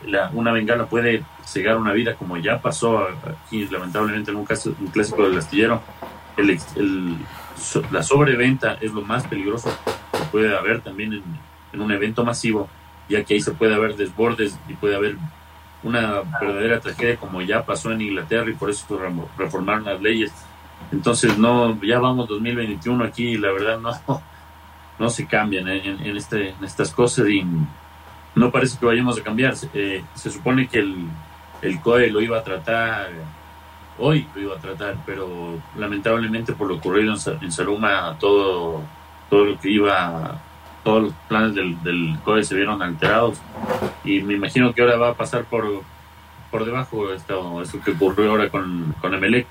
la, 0.06 0.30
una 0.32 0.52
bengala 0.52 0.86
puede 0.86 1.22
cegar 1.44 1.76
una 1.76 1.92
vida, 1.92 2.14
como 2.14 2.36
ya 2.36 2.60
pasó 2.60 3.06
aquí 3.24 3.66
lamentablemente 3.66 4.30
en 4.30 4.36
un, 4.36 4.44
caso, 4.44 4.74
un 4.80 4.88
clásico 4.88 5.22
del 5.22 5.38
astillero, 5.38 5.82
el, 6.36 6.50
el, 6.76 7.16
la 7.90 8.02
sobreventa 8.02 8.78
es 8.80 8.92
lo 8.92 9.02
más 9.02 9.26
peligroso 9.26 9.70
que 10.12 10.24
puede 10.30 10.56
haber 10.56 10.80
también 10.80 11.12
en, 11.12 11.22
en 11.72 11.80
un 11.80 11.92
evento 11.92 12.24
masivo, 12.24 12.68
ya 13.08 13.24
que 13.24 13.34
ahí 13.34 13.40
se 13.40 13.52
puede 13.52 13.74
haber 13.74 13.96
desbordes 13.96 14.58
y 14.68 14.74
puede 14.74 14.96
haber 14.96 15.16
una 15.82 16.22
verdadera 16.40 16.80
tragedia 16.80 17.16
como 17.16 17.40
ya 17.42 17.64
pasó 17.64 17.90
en 17.90 18.02
Inglaterra 18.02 18.50
y 18.50 18.54
por 18.54 18.70
eso 18.70 18.98
reformaron 19.38 19.84
las 19.84 20.00
leyes. 20.00 20.32
Entonces, 20.92 21.38
no, 21.38 21.80
ya 21.82 21.98
vamos 21.98 22.28
2021 22.28 23.04
aquí 23.04 23.28
y 23.30 23.38
la 23.38 23.52
verdad 23.52 23.78
no, 23.78 24.22
no 24.98 25.10
se 25.10 25.26
cambian 25.26 25.68
en, 25.68 26.16
este, 26.16 26.50
en 26.50 26.64
estas 26.64 26.92
cosas 26.92 27.28
y 27.28 27.44
no 28.34 28.50
parece 28.50 28.78
que 28.78 28.86
vayamos 28.86 29.18
a 29.18 29.22
cambiar. 29.22 29.54
Eh, 29.74 30.02
se 30.14 30.30
supone 30.30 30.68
que 30.68 30.80
el, 30.80 31.06
el 31.62 31.80
COE 31.80 32.10
lo 32.10 32.20
iba 32.20 32.38
a 32.38 32.44
tratar, 32.44 33.10
hoy 33.98 34.26
lo 34.34 34.40
iba 34.40 34.56
a 34.56 34.60
tratar, 34.60 34.96
pero 35.06 35.58
lamentablemente 35.76 36.52
por 36.52 36.68
lo 36.68 36.76
ocurrido 36.76 37.14
en, 37.14 37.44
en 37.44 38.18
todo, 38.18 38.82
todo 39.28 39.44
lo 39.44 39.58
que 39.60 39.70
iba 39.70 40.40
todos 40.82 41.02
los 41.04 41.12
planes 41.28 41.54
del, 41.54 41.82
del 41.82 42.18
COE 42.24 42.42
se 42.42 42.54
vieron 42.54 42.82
alterados 42.82 43.38
y 44.04 44.20
me 44.22 44.34
imagino 44.34 44.72
que 44.72 44.82
ahora 44.82 44.96
va 44.96 45.10
a 45.10 45.14
pasar 45.14 45.44
por, 45.44 45.82
por 46.50 46.64
debajo 46.64 47.12
esto, 47.12 47.62
esto 47.62 47.80
que 47.80 47.92
ocurrió 47.92 48.30
ahora 48.30 48.48
con, 48.48 48.94
con 49.00 49.14
Emelec. 49.14 49.46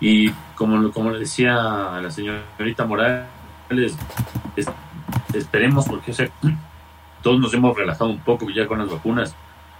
Y 0.00 0.30
como, 0.54 0.90
como 0.92 1.10
le 1.10 1.20
decía 1.20 1.54
la 1.54 2.10
señorita 2.10 2.84
Morales, 2.84 3.26
esperemos, 5.32 5.86
porque 5.86 6.10
o 6.10 6.14
sea, 6.14 6.28
todos 7.22 7.40
nos 7.40 7.54
hemos 7.54 7.76
relajado 7.76 8.10
un 8.10 8.20
poco 8.20 8.50
ya 8.50 8.66
con 8.66 8.78
las 8.78 8.90
vacunas, 8.90 9.34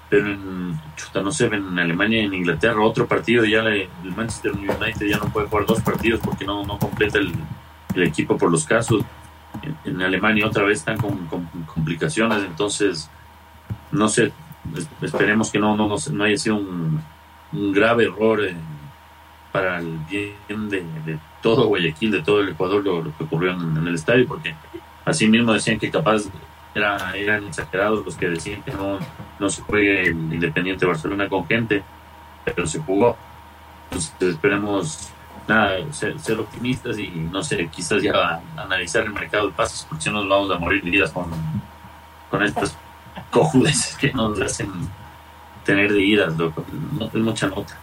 pero 0.08 0.28
en, 0.28 0.80
chuta, 0.96 1.20
no 1.20 1.30
sé, 1.30 1.46
en 1.46 1.78
Alemania 1.78 2.22
en 2.22 2.32
Inglaterra 2.32 2.80
otro 2.80 3.06
partido, 3.06 3.44
ya 3.44 3.60
el 3.60 3.88
Manchester 4.16 4.52
United 4.52 5.06
ya 5.06 5.18
no 5.18 5.26
puede 5.26 5.48
jugar 5.48 5.66
dos 5.66 5.80
partidos 5.82 6.20
porque 6.20 6.44
no, 6.44 6.64
no 6.64 6.78
completa 6.78 7.18
el, 7.18 7.32
el 7.94 8.02
equipo 8.02 8.36
por 8.38 8.50
los 8.50 8.64
casos. 8.64 9.02
En, 9.84 10.02
Alemania 10.02 10.46
otra 10.46 10.64
vez 10.64 10.78
están 10.78 10.98
con, 10.98 11.26
complicaciones, 11.66 12.44
entonces 12.44 13.10
no 13.92 14.08
sé, 14.08 14.32
esperemos 15.00 15.50
que 15.50 15.58
no, 15.58 15.76
no, 15.76 15.96
no, 16.12 16.24
haya 16.24 16.36
sido 16.36 16.56
un, 16.56 17.02
grave 17.52 18.04
error 18.04 18.44
eh, 18.44 18.54
para 19.52 19.78
el 19.78 19.98
bien 20.10 20.68
de, 20.68 21.18
todo 21.40 21.68
Guayaquil, 21.68 22.10
de 22.10 22.22
todo 22.22 22.40
el 22.40 22.48
Ecuador, 22.48 22.84
lo, 22.84 23.16
que 23.16 23.24
ocurrió 23.24 23.52
en, 23.52 23.86
el 23.86 23.94
estadio, 23.94 24.26
porque 24.26 24.54
así 25.04 25.28
mismo 25.28 25.52
decían 25.52 25.78
que 25.78 25.90
capaz 25.90 26.24
era, 26.74 27.16
eran 27.16 27.46
exagerados 27.46 28.04
los 28.04 28.16
que 28.16 28.28
decían 28.28 28.62
que 28.62 28.72
no, 28.72 28.98
no 29.38 29.50
se 29.50 29.62
juegue 29.62 30.08
el 30.08 30.34
Independiente 30.34 30.86
Barcelona 30.86 31.28
con 31.28 31.46
gente, 31.46 31.84
pero 32.44 32.66
se 32.66 32.80
jugó. 32.80 33.16
Entonces 33.84 34.12
esperemos 34.20 35.13
nada, 35.48 35.92
ser, 35.92 36.38
optimistas 36.38 36.98
y 36.98 37.08
no 37.08 37.42
sé, 37.42 37.68
quizás 37.68 38.02
ya 38.02 38.40
analizar 38.56 39.04
el 39.04 39.12
mercado 39.12 39.48
de 39.48 39.52
pasos, 39.52 39.86
porque 39.88 40.04
si 40.04 40.10
no 40.10 40.24
nos 40.24 40.28
vamos 40.28 40.50
a 40.56 40.58
morir 40.58 40.82
de 40.82 41.10
con, 41.12 41.30
con 42.30 42.42
estas 42.42 42.76
cojudes 43.30 43.96
que 44.00 44.12
nos 44.12 44.40
hacen 44.40 44.70
tener 45.64 45.92
de 45.92 46.02
iras, 46.02 46.36
loco. 46.36 46.64
es 47.12 47.20
mucha 47.20 47.46
nota. 47.48 47.76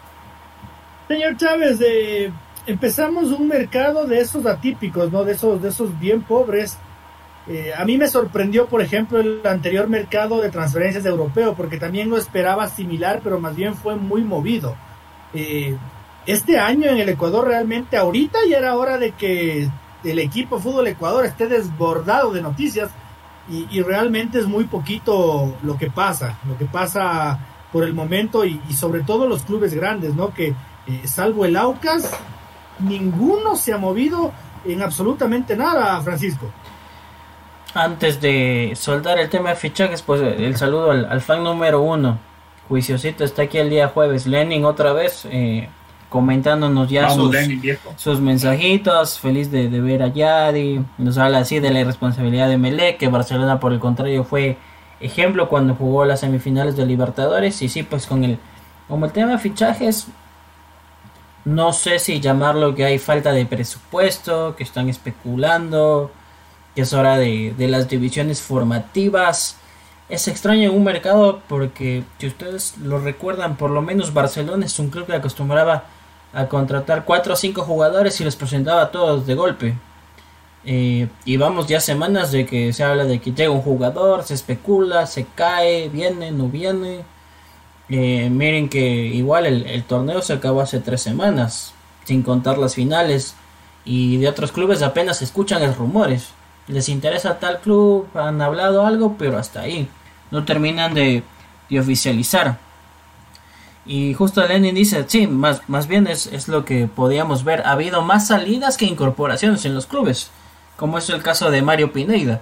Señor 1.08 1.36
Chávez, 1.36 1.80
eh, 1.82 2.32
empezamos 2.66 3.32
un 3.32 3.48
mercado 3.48 4.06
de 4.06 4.20
esos 4.20 4.46
atípicos, 4.46 5.12
¿no? 5.12 5.24
De 5.26 5.34
esos, 5.34 5.62
de 5.62 5.70
esos 5.70 6.00
bien 6.00 6.22
pobres. 6.22 6.78
Eh, 7.48 7.74
a 7.76 7.84
mí 7.86 7.98
me 7.98 8.08
sorprendió, 8.08 8.68
por 8.68 8.82
ejemplo, 8.82 9.20
el 9.20 9.42
anterior 9.46 9.88
mercado 9.88 10.40
de 10.42 10.50
transferencias 10.50 11.06
europeo, 11.06 11.56
porque 11.56 11.78
también 11.78 12.10
lo 12.10 12.18
esperaba 12.18 12.70
similar, 12.70 13.20
pero 13.24 13.40
más 13.40 13.56
bien 13.56 13.76
fue 13.76 13.96
muy 13.96 14.24
movido. 14.24 14.76
Eh, 15.34 15.76
este 16.26 16.60
año 16.60 16.90
en 16.90 16.98
el 16.98 17.10
Ecuador 17.10 17.48
realmente 17.48 17.98
ahorita 17.98 18.40
ya 18.50 18.58
era 18.58 18.76
hora 18.76 18.98
de 18.98 19.12
que 19.12 19.70
el 20.04 20.20
equipo 20.20 20.60
Fútbol 20.60 20.88
Ecuador 20.88 21.26
esté 21.26 21.48
desbordado 21.48 22.32
de 22.32 22.42
noticias 22.42 22.90
y, 23.50 23.82
realmente 23.82 24.40
es 24.40 24.46
muy 24.46 24.64
poquito 24.66 25.58
lo 25.64 25.78
que 25.78 25.90
pasa, 25.90 26.38
lo 26.48 26.58
que 26.58 26.66
pasa 26.66 27.38
por 27.74 27.84
el 27.84 27.94
momento 27.94 28.46
y, 28.46 28.62
sobre 28.74 29.02
todo 29.02 29.28
los 29.28 29.44
clubes 29.44 29.74
grandes, 29.74 30.16
¿no? 30.16 30.34
Que 30.34 30.50
eh, 30.88 31.02
salvo 31.06 31.44
el 31.44 31.58
Aucas, 31.58 32.10
ninguno 32.80 33.58
se 33.58 33.74
ha 33.74 33.78
movido 33.78 34.32
en 34.64 34.82
absolutamente 34.82 35.58
nada, 35.58 36.00
Francisco. 36.02 36.50
Antes 37.74 38.22
de 38.22 38.74
soldar 38.76 39.20
el 39.20 39.30
tema 39.30 39.50
de 39.50 39.56
fichajes, 39.56 40.02
pues 40.02 40.22
el 40.22 40.56
saludo 40.56 40.92
al, 40.92 41.22
fan 41.22 41.44
número 41.44 41.82
uno. 41.82 42.20
Juiciosito 42.70 43.26
está 43.26 43.44
aquí 43.44 43.58
el 43.58 43.70
día 43.70 43.90
jueves. 43.90 44.28
Lenin 44.28 44.64
otra 44.66 44.94
vez. 44.94 45.26
Eh, 45.30 45.68
comentándonos 46.12 46.90
ya 46.90 47.10
sus, 47.96 48.20
mensajitos, 48.20 49.18
feliz 49.18 49.50
de, 49.50 49.70
ver 49.70 50.04
a 50.04 50.08
Yadi, 50.08 50.84
nos 50.98 51.18
habla 51.18 51.38
así 51.38 51.62
de 51.62 51.72
la 51.72 51.80
irresponsabilidad 51.80 52.50
de 52.50 52.58
Melec, 52.58 52.98
que 52.98 53.08
Barcelona 53.08 53.62
por 53.62 53.72
el 53.72 53.80
contrario 53.80 54.26
fue 54.26 54.58
ejemplo 55.00 55.48
cuando 55.48 55.74
jugó 55.74 56.04
las 56.04 56.20
semifinales 56.20 56.76
de 56.76 56.86
Libertadores, 56.86 57.62
y 57.62 57.70
sí, 57.70 57.84
pues 57.84 58.08
con 58.08 58.26
el, 58.26 58.40
como 58.90 59.06
el 59.06 59.14
tema 59.14 59.32
de 59.32 59.38
fichajes, 59.38 60.08
no 61.46 61.72
sé 61.72 61.98
si 61.98 62.20
llamarlo 62.20 62.76
que 62.76 62.84
hay 62.84 63.00
falta 63.00 63.32
de 63.32 63.46
presupuesto, 63.46 64.58
que 64.58 64.64
están 64.64 64.90
especulando, 64.90 66.12
que 66.76 66.82
es 66.82 66.92
hora 66.92 67.18
de, 67.18 67.56
de 67.58 67.70
las 67.70 67.88
divisiones 67.88 68.42
formativas, 68.42 69.56
es 70.10 70.28
extraño 70.28 70.72
en 70.72 70.76
un 70.76 70.84
mercado 70.84 71.42
porque 71.48 72.04
si 72.18 72.28
ustedes 72.28 72.78
lo 72.80 73.00
recuerdan, 73.00 73.56
por 73.56 73.72
lo 73.72 73.82
menos 73.82 74.14
Barcelona 74.14 74.66
es 74.66 74.78
un 74.78 74.90
club 74.90 75.06
que 75.06 75.14
acostumbraba 75.14 75.86
a 76.34 76.48
contratar 76.48 77.06
cuatro 77.06 77.34
o 77.34 77.36
cinco 77.36 77.64
jugadores 77.64 78.20
y 78.22 78.24
les 78.24 78.36
presentaba 78.36 78.84
a 78.84 78.92
todos 78.92 79.26
de 79.26 79.36
golpe. 79.36 79.76
Eh, 80.64 81.08
y 81.26 81.38
vamos 81.38 81.68
ya 81.68 81.80
semanas 81.80 82.32
de 82.32 82.46
que 82.46 82.72
se 82.74 82.84
habla 82.84 83.06
de 83.06 83.20
que 83.20 83.32
llega 83.32 83.50
un 83.50 83.62
jugador, 83.62 84.24
se 84.24 84.36
especula, 84.36 85.08
se 85.08 85.26
cae, 85.36 85.90
viene, 85.90 86.32
no 86.32 86.48
viene. 86.48 87.04
Eh, 87.90 88.30
miren 88.30 88.70
que 88.70 88.80
igual 88.80 89.46
el, 89.46 89.84
torneo 89.84 90.22
se 90.22 90.34
acabó 90.34 90.62
hace 90.62 90.80
tres 90.80 91.02
semanas, 91.02 91.74
sin 92.06 92.24
contar 92.24 92.58
las 92.58 92.76
finales. 92.76 93.36
Y 93.84 94.18
de 94.18 94.30
otros 94.30 94.52
clubes 94.52 94.82
apenas 94.84 95.18
se 95.18 95.26
escuchan 95.26 95.66
los 95.66 95.78
rumores. 95.78 96.30
Les 96.68 96.90
interesa 96.90 97.40
tal 97.40 97.60
club, 97.60 98.08
han 98.16 98.42
hablado 98.42 98.86
algo, 98.86 99.16
pero 99.18 99.38
hasta 99.38 99.62
ahí. 99.62 99.90
No 100.30 100.46
terminan 100.46 100.94
de, 100.94 101.24
de 101.70 101.80
oficializar. 101.80 102.60
Y 103.86 104.14
justo 104.14 104.46
Lenin 104.46 104.76
dice, 104.76 105.06
sí, 105.08 105.28
más, 105.28 105.68
más 105.68 105.88
bien 105.88 106.08
es, 106.08 106.28
es, 106.28 106.48
lo 106.48 106.66
que 106.66 106.88
podíamos 106.88 107.44
ver. 107.44 107.62
Ha 107.66 107.72
habido 107.72 108.02
más 108.02 108.28
salidas 108.28 108.78
que 108.78 108.86
incorporaciones 108.86 109.66
en 109.66 109.74
los 109.74 109.88
clubes, 109.88 110.30
como 110.78 110.98
es 110.98 111.10
el 111.10 111.24
caso 111.24 111.50
de 111.50 111.62
Mario 111.62 111.92
Pineida. 111.92 112.42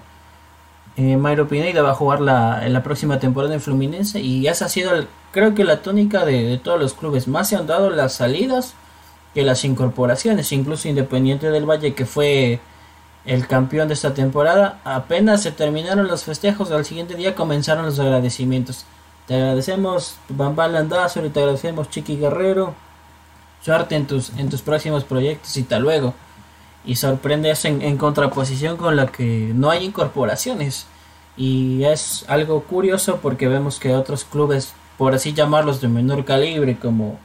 Eh, 0.99 1.15
Mario 1.15 1.47
Pineida 1.47 1.81
va 1.81 1.91
a 1.91 1.95
jugar 1.95 2.19
la, 2.19 2.65
en 2.65 2.73
la 2.73 2.83
próxima 2.83 3.19
temporada 3.19 3.53
en 3.53 3.61
Fluminense 3.61 4.19
y 4.19 4.47
esa 4.47 4.65
ha 4.65 4.69
sido, 4.69 4.91
creo 5.31 5.55
que 5.55 5.63
la 5.63 5.81
tónica 5.81 6.25
de, 6.25 6.59
todos 6.61 6.77
los 6.77 6.93
clubes. 6.93 7.29
Más 7.29 7.47
se 7.47 7.55
han 7.55 7.67
dado 7.67 7.89
las 7.89 8.15
salidas 8.15 8.73
que 9.33 9.43
las 9.43 9.63
incorporaciones, 9.63 10.51
incluso 10.51 10.89
Independiente 10.89 11.51
del 11.51 11.69
Valle, 11.69 11.93
que 11.93 12.05
fue 12.05 12.59
el 13.25 13.47
campeón 13.47 13.87
de 13.87 13.93
esta 13.93 14.13
temporada. 14.13 14.81
Apenas 14.83 15.41
se 15.41 15.51
terminaron 15.51 16.09
los 16.09 16.25
festejos, 16.25 16.69
al 16.71 16.83
siguiente 16.83 17.15
día 17.15 17.33
comenzaron 17.33 17.85
los 17.85 17.99
agradecimientos. 17.99 18.85
Te 19.29 19.35
agradecemos 19.35 20.15
Bambal 20.27 20.73
Landazo 20.73 21.23
y 21.23 21.29
te 21.29 21.39
agradecemos 21.39 21.87
Chiqui 21.91 22.17
Guerrero. 22.17 22.73
Suerte 23.61 23.95
en 23.95 24.07
tus, 24.07 24.31
en 24.31 24.49
tus 24.49 24.63
próximos 24.63 25.03
proyectos 25.03 25.55
y 25.55 25.61
tal 25.61 25.83
luego. 25.83 26.15
Y 26.83 26.95
sorprende 26.95 27.51
eso 27.51 27.67
en, 27.67 27.97
contraposición 27.97 28.75
con 28.75 28.95
la 28.95 29.05
que 29.05 29.51
no 29.53 29.69
hay 29.69 29.85
incorporaciones. 29.85 30.87
Y 31.37 31.83
es 31.83 32.25
algo 32.27 32.63
curioso 32.63 33.19
porque 33.21 33.47
vemos 33.47 33.77
que 33.77 33.93
otros 33.93 34.23
clubes, 34.23 34.73
por 34.97 35.13
así 35.13 35.31
llamarlos 35.31 35.79
de 35.79 35.89
menor 35.89 36.25
calibre, 36.25 36.79
como 36.79 37.19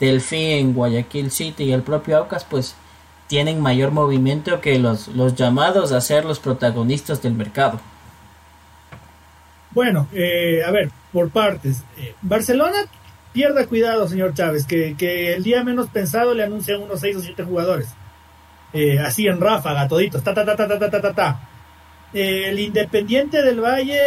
Delfín, 0.00 0.72
Guayaquil 0.72 1.30
City 1.30 1.64
y 1.64 1.72
el 1.72 1.82
propio 1.82 2.16
Aucas, 2.16 2.46
pues 2.48 2.76
tienen 3.26 3.60
mayor 3.60 3.90
movimiento 3.90 4.62
que 4.62 4.78
los, 4.78 5.08
los 5.08 5.34
llamados 5.34 5.92
a 5.92 6.00
ser 6.00 6.24
los 6.24 6.38
protagonistas 6.38 7.20
del 7.20 7.34
mercado. 7.34 7.78
Bueno, 9.74 10.08
eh, 10.12 10.62
a 10.66 10.70
ver, 10.70 10.90
por 11.12 11.30
partes. 11.30 11.82
Eh, 11.98 12.14
Barcelona, 12.22 12.78
pierda 13.32 13.66
cuidado, 13.66 14.08
señor 14.08 14.34
Chávez, 14.34 14.66
que, 14.66 14.94
que, 14.96 15.34
el 15.34 15.42
día 15.42 15.64
menos 15.64 15.88
pensado 15.88 16.34
le 16.34 16.44
anuncian 16.44 16.82
unos 16.82 17.00
6 17.00 17.16
o 17.16 17.20
7 17.20 17.44
jugadores. 17.44 17.88
Eh, 18.72 18.98
así 18.98 19.26
en 19.26 19.40
ráfaga, 19.40 19.88
toditos. 19.88 20.22
Ta, 20.22 20.34
ta, 20.34 20.44
ta, 20.44 20.56
ta, 20.56 20.66
ta, 20.66 20.90
ta, 20.90 21.00
ta, 21.00 21.12
ta. 21.12 21.48
Eh, 22.12 22.50
el 22.50 22.58
Independiente 22.58 23.42
del 23.42 23.60
Valle, 23.60 24.00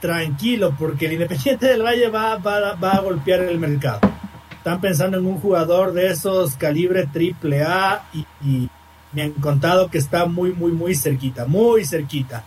tranquilo, 0.00 0.74
porque 0.78 1.06
el 1.06 1.14
Independiente 1.14 1.66
del 1.66 1.82
Valle 1.82 2.08
va, 2.08 2.36
va, 2.36 2.74
va 2.74 2.92
a 2.92 3.00
golpear 3.00 3.40
el 3.40 3.58
mercado. 3.58 4.00
Están 4.56 4.80
pensando 4.80 5.18
en 5.18 5.26
un 5.26 5.38
jugador 5.38 5.92
de 5.92 6.10
esos 6.10 6.56
calibre 6.56 7.06
triple 7.06 7.62
A 7.62 8.04
y, 8.14 8.26
y 8.42 8.70
me 9.12 9.22
han 9.22 9.32
contado 9.32 9.90
que 9.90 9.98
está 9.98 10.24
muy, 10.24 10.54
muy, 10.54 10.72
muy 10.72 10.94
cerquita, 10.94 11.44
muy 11.44 11.84
cerquita. 11.84 12.44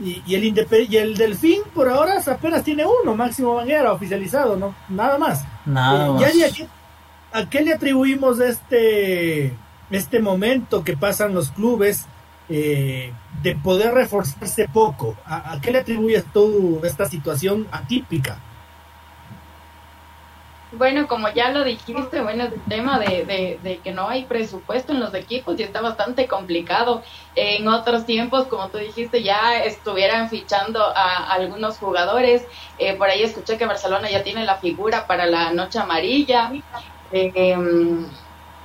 Y, 0.00 0.34
el 0.34 0.44
y 0.88 0.96
el 0.96 1.16
Delfín 1.16 1.62
por 1.72 1.88
ahora 1.88 2.20
apenas 2.26 2.64
tiene 2.64 2.84
uno, 2.84 3.14
Máximo 3.14 3.54
Banguera, 3.54 3.92
oficializado, 3.92 4.56
¿no? 4.56 4.74
Nada 4.88 5.18
más. 5.18 5.44
Nada 5.64 6.20
eh, 6.20 6.68
¿A 7.32 7.48
qué 7.48 7.62
le 7.62 7.74
atribuimos 7.74 8.40
este, 8.40 9.52
este 9.90 10.20
momento 10.20 10.82
que 10.82 10.96
pasan 10.96 11.34
los 11.34 11.50
clubes 11.50 12.06
eh, 12.48 13.12
de 13.42 13.56
poder 13.56 13.94
reforzarse 13.94 14.68
poco? 14.68 15.16
¿A, 15.24 15.52
¿A, 15.52 15.60
qué 15.60 15.70
le 15.70 15.78
atribuyes 15.78 16.24
tú 16.32 16.80
esta 16.84 17.06
situación 17.06 17.68
atípica? 17.70 18.38
Bueno, 20.76 21.06
como 21.06 21.28
ya 21.30 21.50
lo 21.50 21.64
dijiste, 21.64 22.20
bueno, 22.20 22.44
el 22.44 22.62
tema 22.68 22.98
de, 22.98 23.58
de, 23.62 23.78
que 23.78 23.92
no 23.92 24.08
hay 24.08 24.24
presupuesto 24.24 24.92
en 24.92 25.00
los 25.00 25.14
equipos 25.14 25.58
y 25.58 25.62
está 25.62 25.80
bastante 25.80 26.26
complicado. 26.26 27.02
En 27.34 27.68
otros 27.68 28.06
tiempos, 28.06 28.46
como 28.46 28.68
tú 28.68 28.78
dijiste, 28.78 29.22
ya 29.22 29.62
estuvieran 29.64 30.30
fichando 30.30 30.80
a, 30.82 31.32
algunos 31.32 31.78
jugadores. 31.78 32.46
Eh, 32.78 32.94
por 32.94 33.08
ahí 33.08 33.22
escuché 33.22 33.56
que 33.56 33.66
Barcelona 33.66 34.10
ya 34.10 34.22
tiene 34.22 34.44
la 34.44 34.56
figura 34.56 35.06
para 35.06 35.26
la 35.26 35.52
noche 35.52 35.78
amarilla. 35.78 36.52
Em, 37.12 38.06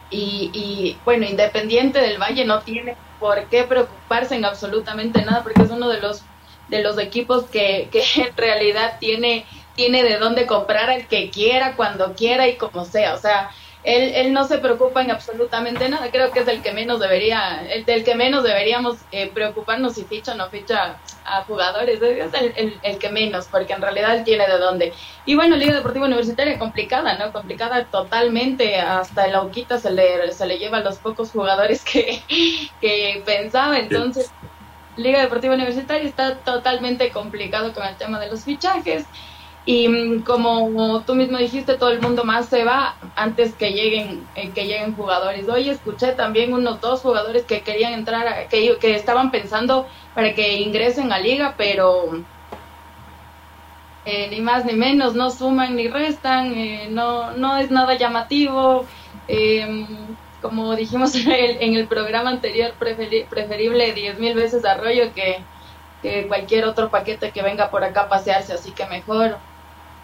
y, 0.09 0.49
y 0.53 0.97
bueno, 1.05 1.25
Independiente 1.25 1.99
del 1.99 2.17
Valle 2.17 2.45
no 2.45 2.61
tiene 2.61 2.95
por 3.19 3.45
qué 3.45 3.63
preocuparse 3.63 4.35
en 4.35 4.45
absolutamente 4.45 5.23
nada 5.23 5.43
porque 5.43 5.61
es 5.61 5.69
uno 5.69 5.89
de 5.89 5.99
los 6.01 6.23
de 6.69 6.83
los 6.83 6.99
equipos 6.99 7.45
que 7.45 7.89
en 8.15 8.37
realidad 8.37 8.97
tiene 8.99 9.45
tiene 9.79 10.03
de 10.03 10.17
dónde 10.17 10.45
comprar 10.45 10.89
al 10.89 11.07
que 11.07 11.29
quiera, 11.29 11.77
cuando 11.77 12.13
quiera 12.13 12.49
y 12.49 12.57
como 12.57 12.83
sea. 12.83 13.13
O 13.13 13.17
sea, 13.17 13.49
él, 13.85 14.11
él 14.13 14.33
no 14.33 14.45
se 14.45 14.57
preocupa 14.57 15.01
en 15.01 15.09
absolutamente 15.09 15.87
nada. 15.87 16.11
Creo 16.11 16.31
que 16.31 16.41
es 16.41 16.47
el 16.49 16.61
que 16.61 16.73
menos 16.73 16.99
debería, 16.99 17.65
el 17.71 17.85
del 17.85 18.03
que 18.03 18.13
menos 18.13 18.43
deberíamos 18.43 18.97
eh, 19.13 19.31
preocuparnos 19.33 19.93
si 19.93 20.03
ficha 20.03 20.33
o 20.33 20.35
no 20.35 20.49
ficha 20.49 20.97
a 21.23 21.43
jugadores. 21.43 22.01
Es 22.01 22.33
el, 22.57 22.77
el, 22.83 22.97
que 22.97 23.07
menos, 23.07 23.45
porque 23.45 23.71
en 23.71 23.81
realidad 23.81 24.17
él 24.17 24.25
tiene 24.25 24.47
de 24.47 24.57
dónde. 24.57 24.91
Y 25.25 25.35
bueno, 25.35 25.55
Liga 25.55 25.73
Deportiva 25.75 26.07
Universitaria 26.07 26.59
complicada, 26.59 27.17
¿no? 27.17 27.31
Complicada 27.31 27.85
totalmente. 27.85 28.81
Hasta 28.81 29.27
el 29.27 29.35
Auquita 29.35 29.79
se 29.79 29.91
le, 29.91 30.33
se 30.33 30.45
le 30.45 30.57
lleva 30.57 30.79
a 30.79 30.81
los 30.81 30.97
pocos 30.97 31.31
jugadores 31.31 31.85
que, 31.85 32.21
que 32.81 33.23
pensaba. 33.25 33.79
Entonces, 33.79 34.29
Liga 34.97 35.21
Deportiva 35.21 35.53
Universitaria 35.53 36.05
está 36.05 36.35
totalmente 36.35 37.11
complicado 37.11 37.73
con 37.73 37.85
el 37.85 37.95
tema 37.95 38.19
de 38.19 38.29
los 38.29 38.43
fichajes. 38.43 39.05
Y 39.69 39.87
mm, 39.87 40.23
como 40.23 41.03
tú 41.05 41.13
mismo 41.13 41.37
dijiste, 41.37 41.75
todo 41.75 41.91
el 41.91 42.01
mundo 42.01 42.23
más 42.23 42.47
se 42.47 42.63
va 42.63 42.95
antes 43.15 43.53
que 43.53 43.71
lleguen 43.71 44.27
eh, 44.33 44.49
que 44.49 44.65
lleguen 44.65 44.95
jugadores. 44.95 45.47
Hoy 45.47 45.69
escuché 45.69 46.13
también 46.13 46.55
unos 46.55 46.81
dos 46.81 47.01
jugadores 47.01 47.43
que 47.43 47.61
querían 47.61 47.93
entrar, 47.93 48.47
que, 48.47 48.77
que 48.79 48.95
estaban 48.95 49.29
pensando 49.29 49.85
para 50.15 50.33
que 50.33 50.55
ingresen 50.55 51.13
a 51.13 51.19
liga, 51.19 51.53
pero 51.55 52.23
eh, 54.05 54.27
ni 54.31 54.41
más 54.41 54.65
ni 54.65 54.73
menos, 54.73 55.13
no 55.13 55.29
suman 55.29 55.75
ni 55.75 55.87
restan, 55.87 56.51
eh, 56.55 56.87
no, 56.89 57.33
no 57.33 57.57
es 57.57 57.69
nada 57.69 57.93
llamativo. 57.93 58.87
Em, 59.27 59.85
como 60.41 60.75
dijimos 60.75 61.13
en 61.23 61.31
el, 61.31 61.57
en 61.61 61.75
el 61.75 61.87
programa 61.87 62.31
anterior, 62.31 62.73
preferible 62.79 63.93
diez 63.93 64.17
mil 64.17 64.33
veces 64.33 64.65
Arroyo 64.65 65.13
que, 65.13 65.45
que 66.01 66.27
cualquier 66.27 66.65
otro 66.65 66.89
paquete 66.89 67.31
que 67.31 67.43
venga 67.43 67.69
por 67.69 67.83
acá 67.83 68.01
a 68.01 68.09
pasearse, 68.09 68.53
así 68.53 68.71
que 68.71 68.87
mejor 68.87 69.37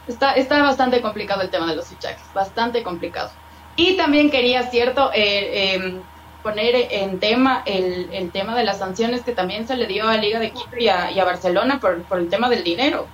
Está, 0.08 0.34
está 0.34 0.62
bastante 0.62 1.02
complicado 1.02 1.42
el 1.42 1.50
tema 1.50 1.68
de 1.68 1.76
los 1.76 1.88
fichajes, 1.88 2.24
bastante 2.34 2.84
complicado. 2.84 3.32
Y 3.76 3.98
también 3.98 4.30
quería, 4.30 4.70
cierto, 4.70 5.12
eh, 5.14 5.74
em, 5.74 6.02
poner 6.44 6.76
en 6.92 7.20
tema 7.20 7.64
el, 7.66 8.10
el, 8.14 8.30
tema 8.30 8.56
de 8.56 8.64
las 8.64 8.78
sanciones 8.78 9.22
que 9.22 9.34
también 9.34 9.68
se 9.68 9.76
le 9.76 9.88
dio 9.88 10.08
a 10.08 10.18
Liga 10.18 10.40
de 10.40 10.52
Quito 10.52 10.78
y 10.78 10.88
a, 10.88 11.12
y 11.12 11.20
a 11.20 11.26
Barcelona 11.26 11.80
por, 11.80 12.04
por, 12.04 12.20
el 12.20 12.30
tema 12.30 12.50
del 12.50 12.64
dinero. 12.64 13.08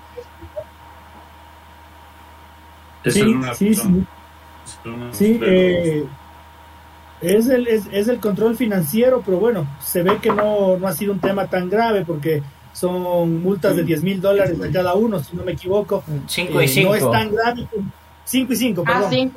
Sí, 3.05 3.35
sí, 3.55 3.73
sí. 3.73 4.05
Sí, 5.11 5.39
eh, 5.43 6.05
es, 7.21 7.47
el, 7.47 7.67
es, 7.67 7.87
es, 7.91 8.07
el 8.07 8.19
control 8.19 8.55
financiero, 8.55 9.21
pero 9.25 9.37
bueno, 9.37 9.65
se 9.79 10.03
ve 10.03 10.17
que 10.21 10.31
no, 10.31 10.77
no 10.77 10.87
ha 10.87 10.93
sido 10.93 11.13
un 11.13 11.19
tema 11.19 11.47
tan 11.47 11.69
grave 11.69 12.03
porque 12.05 12.43
son 12.73 13.41
multas 13.41 13.75
de 13.75 13.83
10 13.83 14.03
mil 14.03 14.21
dólares 14.21 14.57
a 14.61 14.71
cada 14.71 14.93
uno, 14.93 15.21
si 15.23 15.35
no 15.35 15.43
me 15.43 15.53
equivoco. 15.53 16.03
5 16.27 16.61
y 16.61 16.67
5. 16.67 16.95
Eh, 16.95 16.99
no 16.99 17.05
es 17.05 17.11
tan 17.11 17.31
grave. 17.31 17.67
5 18.23 18.53
y 18.53 18.55
5, 18.55 18.83
ah, 18.85 19.09
perdón. 19.09 19.33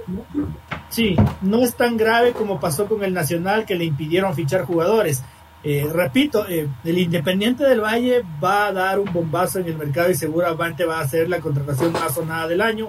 sí, 0.89 1.17
no 1.41 1.63
es 1.63 1.75
tan 1.75 1.97
grave 1.97 2.33
como 2.33 2.61
pasó 2.61 2.87
con 2.87 3.03
el 3.03 3.13
Nacional 3.13 3.65
que 3.65 3.75
le 3.75 3.85
impidieron 3.85 4.35
fichar 4.35 4.65
jugadores. 4.65 5.23
Eh, 5.65 5.89
repito, 5.91 6.47
eh, 6.47 6.69
el 6.85 6.99
Independiente 6.99 7.65
del 7.65 7.81
Valle 7.81 8.23
va 8.43 8.67
a 8.67 8.73
dar 8.73 9.01
un 9.01 9.11
bombazo 9.13 9.59
en 9.59 9.67
el 9.67 9.77
mercado 9.77 10.11
y 10.11 10.15
seguramente 10.15 10.85
va 10.85 11.01
a 11.01 11.09
ser 11.09 11.29
la 11.29 11.41
contratación 11.41 11.93
más 11.93 12.15
sonada 12.15 12.47
del 12.47 12.61
año. 12.61 12.89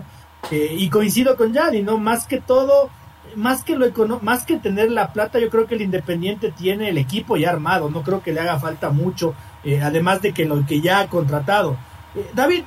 y 0.51 0.87
coincido 0.89 1.35
con 1.35 1.53
Yadi, 1.53 1.81
¿no? 1.81 1.97
Más 1.97 2.27
que 2.27 2.39
todo, 2.39 2.91
más 3.35 3.63
que 3.63 3.75
lo 3.75 4.19
más 4.21 4.45
que 4.45 4.57
tener 4.57 4.91
la 4.91 5.11
plata, 5.11 5.39
yo 5.39 5.49
creo 5.49 5.65
que 5.65 5.73
el 5.73 5.81
Independiente 5.81 6.51
tiene 6.51 6.89
el 6.89 6.99
equipo 6.99 7.35
ya 7.35 7.49
armado, 7.49 7.89
no 7.89 8.03
creo 8.03 8.21
que 8.21 8.31
le 8.31 8.41
haga 8.41 8.59
falta 8.59 8.91
mucho 8.91 9.33
eh, 9.65 9.81
además 9.81 10.21
de 10.21 10.33
que 10.33 10.45
lo 10.45 10.65
que 10.65 10.79
ya 10.79 10.99
ha 10.99 11.07
contratado. 11.07 11.75
Eh, 12.15 12.29
David, 12.33 12.63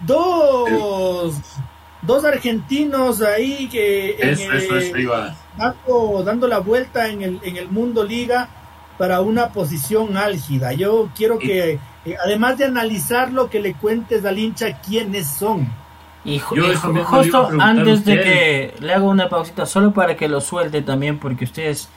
dos, 0.00 1.34
dos 2.02 2.24
argentinos 2.24 3.20
ahí 3.20 3.68
que 3.68 4.16
dando, 5.58 6.22
dando, 6.24 6.48
la 6.48 6.60
vuelta 6.60 7.08
en 7.08 7.22
el, 7.22 7.40
en 7.42 7.56
el 7.56 7.68
mundo 7.68 8.04
liga 8.04 8.48
para 8.98 9.20
una 9.20 9.48
posición 9.52 10.16
álgida. 10.16 10.72
Yo 10.72 11.10
quiero 11.14 11.38
que, 11.38 11.78
eh, 12.04 12.16
además 12.24 12.58
de 12.58 12.64
analizarlo, 12.64 13.50
que 13.50 13.60
le 13.60 13.74
cuentes 13.74 14.24
al 14.24 14.38
hincha 14.38 14.80
quiénes 14.80 15.26
son. 15.26 15.68
Y, 16.24 16.40
justo 16.40 17.50
antes 17.60 18.04
de 18.04 18.20
que 18.20 18.74
le 18.80 18.92
haga 18.92 19.04
una 19.04 19.28
pausita, 19.28 19.64
solo 19.64 19.92
para 19.92 20.16
que 20.16 20.28
lo 20.28 20.40
suelte 20.40 20.82
también, 20.82 21.18
porque 21.18 21.44
ustedes, 21.44 21.88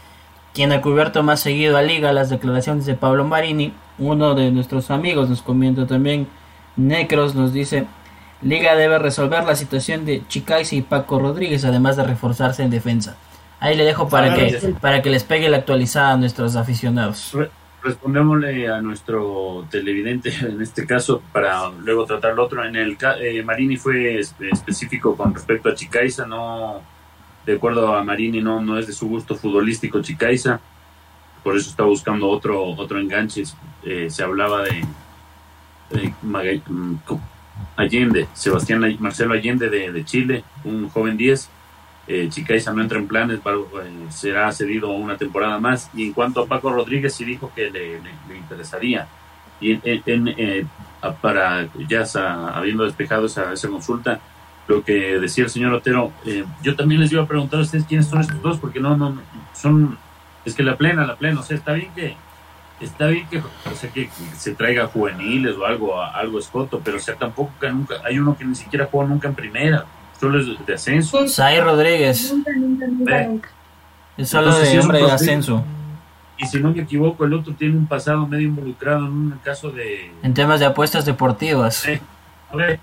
quien 0.53 0.71
ha 0.71 0.81
cubierto 0.81 1.23
más 1.23 1.39
seguido 1.39 1.77
a 1.77 1.81
Liga 1.81 2.11
las 2.13 2.29
declaraciones 2.29 2.85
de 2.85 2.95
Pablo 2.95 3.25
Marini, 3.25 3.73
uno 3.97 4.35
de 4.35 4.51
nuestros 4.51 4.91
amigos 4.91 5.29
nos 5.29 5.41
comenta 5.41 5.85
también, 5.85 6.27
Necros 6.75 7.35
nos 7.35 7.53
dice, 7.53 7.85
Liga 8.41 8.75
debe 8.75 8.99
resolver 8.99 9.43
la 9.43 9.55
situación 9.55 10.05
de 10.05 10.25
Chicais 10.27 10.71
y 10.73 10.81
Paco 10.81 11.19
Rodríguez, 11.19 11.65
además 11.65 11.97
de 11.97 12.03
reforzarse 12.03 12.63
en 12.63 12.69
defensa. 12.69 13.17
Ahí 13.59 13.75
le 13.75 13.83
dejo 13.83 14.07
para 14.07 14.33
que 14.33 14.73
para 14.79 15.01
que 15.01 15.09
les 15.09 15.25
pegue 15.25 15.49
la 15.49 15.57
actualizada 15.57 16.13
a 16.13 16.17
nuestros 16.17 16.55
aficionados. 16.55 17.35
Respondémosle 17.83 18.69
a 18.69 18.81
nuestro 18.81 19.65
televidente 19.69 20.29
en 20.41 20.61
este 20.61 20.85
caso 20.85 21.21
para 21.33 21.69
luego 21.69 22.05
tratar 22.05 22.35
lo 22.35 22.45
otro. 22.45 22.63
En 22.63 22.77
el 22.77 22.97
eh, 23.21 23.43
Marini 23.43 23.75
fue 23.75 24.19
específico 24.19 25.15
con 25.15 25.33
respecto 25.33 25.69
a 25.69 25.75
Chicaiza, 25.75 26.25
no 26.25 26.81
de 27.51 27.57
acuerdo 27.57 27.95
a 27.95 28.03
Marini 28.03 28.41
no 28.41 28.61
no 28.61 28.77
es 28.77 28.87
de 28.87 28.93
su 28.93 29.07
gusto 29.07 29.35
futbolístico 29.35 30.01
Chicaiza 30.01 30.59
por 31.43 31.55
eso 31.55 31.69
está 31.69 31.83
buscando 31.83 32.27
otro, 32.27 32.63
otro 32.63 32.99
enganche. 32.99 33.43
Eh, 33.83 34.07
se 34.09 34.23
hablaba 34.23 34.63
de, 34.63 34.83
Allende, 37.75 38.27
Sebastián 38.33 38.97
Marcelo 38.99 39.33
Allende 39.33 39.69
de, 39.69 40.05
Chile, 40.05 40.43
un 40.63 40.89
joven 40.89 41.17
10. 41.17 41.49
Eh, 42.07 42.27
Chicaiza 42.29 42.73
no 42.73 42.81
entra 42.81 42.97
en 42.97 43.07
planes, 43.07 43.39
eh, 43.39 44.07
será 44.09 44.51
cedido 44.51 44.89
una 44.91 45.17
temporada 45.17 45.59
más. 45.59 45.89
Y 45.93 46.07
en 46.07 46.13
cuanto 46.13 46.41
a 46.41 46.47
Paco 46.47 46.71
Rodríguez, 46.71 47.13
sí 47.13 47.23
dijo 47.23 47.51
que 47.55 47.69
le, 47.69 47.99
interesaría. 48.35 49.07
Y 49.61 49.79
en, 49.83 50.69
para 51.21 51.67
ya 51.87 52.03
habiendo 52.53 52.85
despejado 52.85 53.25
esa, 53.25 53.53
consulta, 53.69 54.19
lo 54.69 54.83
que 54.83 55.19
decía 55.19 55.45
el 55.45 55.49
señor 55.49 55.73
Otero, 55.73 56.13
yo 56.61 56.75
también 56.75 57.01
les 57.01 57.11
iba 57.11 57.23
a 57.23 57.27
preguntar 57.27 57.59
a 57.59 57.63
ustedes 57.63 57.85
quiénes 57.85 58.05
son 58.05 58.21
estos 58.21 58.39
dos, 58.41 58.59
porque 58.59 58.79
no, 58.79 58.95
no, 58.95 59.19
son 59.53 59.97
es 60.45 60.53
que 60.53 60.61
la 60.61 60.77
plena, 60.77 61.05
la 61.05 61.15
plena, 61.15 61.39
o 61.39 61.43
sea, 61.43 61.57
está 61.57 61.73
bien 61.73 61.91
que 61.95 62.15
está 62.79 63.07
bien 63.07 63.27
que, 63.27 63.39
o 63.39 63.75
sea, 63.75 63.89
que, 63.89 64.09
se 64.37 64.53
traiga 64.53 64.85
juveniles 64.85 65.57
o 65.57 65.65
algo, 65.65 65.99
algo 66.01 66.37
escoto, 66.37 66.79
pero 66.83 66.97
o 66.97 66.99
sea, 66.99 67.15
tampoco 67.15 67.51
que 67.59 67.69
nunca, 67.69 67.95
hay 68.05 68.19
uno 68.19 68.37
que 68.37 68.45
ni 68.45 68.53
siquiera 68.53 68.87
juega 68.89 69.09
nunca 69.09 69.27
en 69.27 69.33
primera, 69.33 69.85
solo 70.19 70.39
es 70.39 70.65
de 70.65 70.73
ascenso. 70.75 71.27
Sai 71.27 71.59
Rodríguez. 71.59 72.31
Es 74.17 74.29
solo 74.29 74.55
de 74.55 74.79
hombre 74.79 74.99
de 74.99 75.11
ascenso. 75.11 75.63
Y 76.37 76.45
si 76.45 76.59
no 76.59 76.71
me 76.71 76.83
equivoco, 76.83 77.25
el 77.25 77.33
otro 77.33 77.53
tiene 77.53 77.75
un 77.75 77.87
pasado 77.87 78.25
medio 78.27 78.47
involucrado 78.47 78.99
en 79.07 79.11
un 79.11 79.39
caso 79.43 79.71
de... 79.71 80.11
En 80.21 80.33
temas 80.35 80.59
de 80.59 80.67
apuestas 80.67 81.05
deportivas. 81.05 81.85
a 82.51 82.55
ver, 82.55 82.79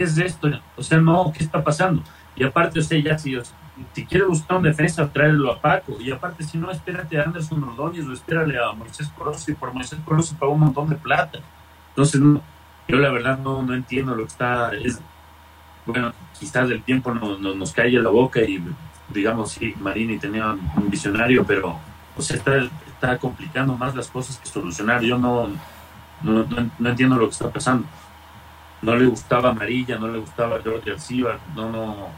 ¿qué 0.00 0.04
es 0.04 0.16
esto? 0.16 0.48
O 0.78 0.82
sea, 0.82 0.96
no, 0.96 1.30
¿qué 1.30 1.44
está 1.44 1.62
pasando? 1.62 2.02
Y 2.34 2.42
aparte, 2.42 2.78
o 2.78 2.82
sea, 2.82 2.98
ya 2.98 3.18
si, 3.18 3.36
si 3.92 4.06
quiere 4.06 4.24
buscar 4.24 4.56
un 4.56 4.62
defensa, 4.62 5.06
tráelo 5.12 5.52
a 5.52 5.60
Paco. 5.60 5.98
Y 6.00 6.10
aparte, 6.10 6.42
si 6.42 6.56
no, 6.56 6.70
espérate 6.70 7.20
a 7.20 7.24
Anderson 7.24 7.62
Ordóñez 7.64 8.06
o 8.06 8.12
espérale 8.14 8.58
a 8.58 8.72
Moisés 8.72 9.08
Corozo. 9.08 9.50
Y 9.50 9.54
por 9.54 9.74
Moisés 9.74 9.98
Corozo 10.02 10.34
pagó 10.40 10.52
un 10.52 10.60
montón 10.60 10.88
de 10.88 10.96
plata. 10.96 11.40
Entonces, 11.90 12.18
yo 12.88 12.96
la 12.96 13.10
verdad 13.10 13.38
no, 13.40 13.62
no 13.62 13.74
entiendo 13.74 14.14
lo 14.14 14.22
que 14.22 14.30
está. 14.30 14.72
Es, 14.72 15.02
bueno, 15.84 16.14
quizás 16.38 16.70
el 16.70 16.82
tiempo 16.82 17.12
no, 17.12 17.36
nos 17.36 17.72
cae 17.74 17.90
la 17.90 18.08
boca 18.08 18.40
y, 18.40 18.58
digamos, 19.10 19.52
sí, 19.52 19.74
Marini 19.80 20.18
tenía 20.18 20.56
un 20.76 20.88
visionario, 20.88 21.44
pero, 21.44 21.78
o 22.16 22.22
sea, 22.22 22.38
está, 22.38 22.56
está 22.86 23.18
complicando 23.18 23.76
más 23.76 23.94
las 23.94 24.08
cosas 24.08 24.38
que 24.38 24.48
solucionar. 24.48 25.02
Yo 25.02 25.18
no, 25.18 25.50
no, 26.22 26.46
no, 26.78 26.88
entiendo 26.88 27.16
lo 27.16 27.26
que 27.26 27.32
está 27.32 27.50
pasando. 27.50 27.86
No 28.82 28.96
le 28.96 29.06
gustaba 29.06 29.50
Amarilla, 29.50 29.98
no 29.98 30.08
le 30.08 30.18
gustaba 30.18 30.60
Jordi 30.64 30.90
Alcibar, 30.90 31.38
no, 31.54 31.70
no 31.70 32.08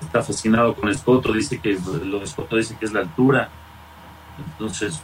está 0.00 0.22
fascinado 0.22 0.74
con 0.74 0.88
Escoto, 0.88 1.32
dice 1.32 1.58
que 1.58 1.78
lo 2.04 2.18
de 2.18 2.24
Escoto 2.24 2.56
dice 2.56 2.76
que 2.78 2.86
es 2.86 2.92
la 2.92 3.00
altura. 3.00 3.48
Entonces, 4.38 5.02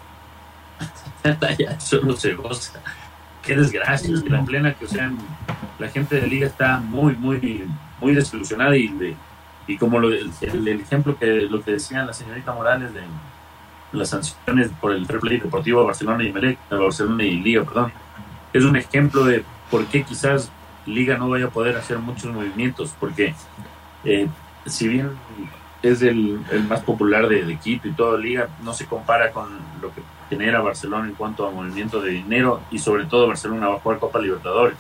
ya 1.58 1.80
solo 1.80 2.16
se 2.16 2.34
goza. 2.34 2.80
Qué 3.42 3.56
desgracia, 3.56 4.10
que 4.22 4.30
la 4.30 4.44
plena 4.44 4.74
que 4.74 4.86
o 4.86 4.88
sea, 4.88 5.10
la 5.78 5.88
gente 5.88 6.20
de 6.20 6.26
liga 6.26 6.48
está 6.48 6.78
muy, 6.78 7.14
muy, 7.14 7.64
muy 8.00 8.14
desilusionada 8.14 8.76
y, 8.76 9.16
y 9.68 9.76
como 9.76 10.00
lo, 10.00 10.08
el, 10.12 10.68
ejemplo 10.68 11.16
que 11.16 11.42
lo 11.42 11.62
que 11.62 11.72
decía 11.72 12.04
la 12.04 12.12
señorita 12.12 12.52
Morales 12.52 12.92
de 12.92 13.02
las 13.92 14.10
sanciones 14.10 14.70
por 14.80 14.92
el 14.92 15.06
fair 15.06 15.20
play 15.20 15.38
deportivo 15.38 15.80
de 15.80 15.86
Barcelona 15.86 16.24
y 16.24 16.32
Merec, 16.32 16.58
Barcelona 16.70 17.22
y 17.22 17.36
Liga, 17.36 17.62
perdón, 17.62 17.92
es 18.52 18.64
un 18.64 18.76
ejemplo 18.76 19.24
de 19.24 19.44
por 19.70 19.86
qué 19.86 20.02
quizás 20.02 20.50
Liga 20.86 21.18
no 21.18 21.28
vaya 21.28 21.46
a 21.46 21.50
poder 21.50 21.76
hacer 21.76 21.98
muchos 21.98 22.32
movimientos, 22.32 22.94
porque 22.98 23.34
eh, 24.04 24.28
si 24.66 24.88
bien 24.88 25.10
es 25.82 26.02
el, 26.02 26.40
más 26.68 26.80
popular 26.80 27.28
de, 27.28 27.44
de, 27.44 27.58
y 27.64 27.78
toda 27.92 28.18
liga, 28.18 28.48
no 28.62 28.72
se 28.72 28.86
compara 28.86 29.30
con 29.30 29.48
lo 29.80 29.94
que 29.94 30.02
genera 30.28 30.60
Barcelona 30.60 31.06
en 31.06 31.14
cuanto 31.14 31.46
a 31.46 31.50
movimiento 31.50 32.00
de 32.00 32.10
dinero 32.10 32.60
y 32.70 32.78
sobre 32.78 33.04
todo 33.04 33.28
Barcelona 33.28 33.68
va 33.68 33.76
a 33.76 33.78
jugar 33.78 33.98
Copa 33.98 34.18
Libertadores, 34.18 34.78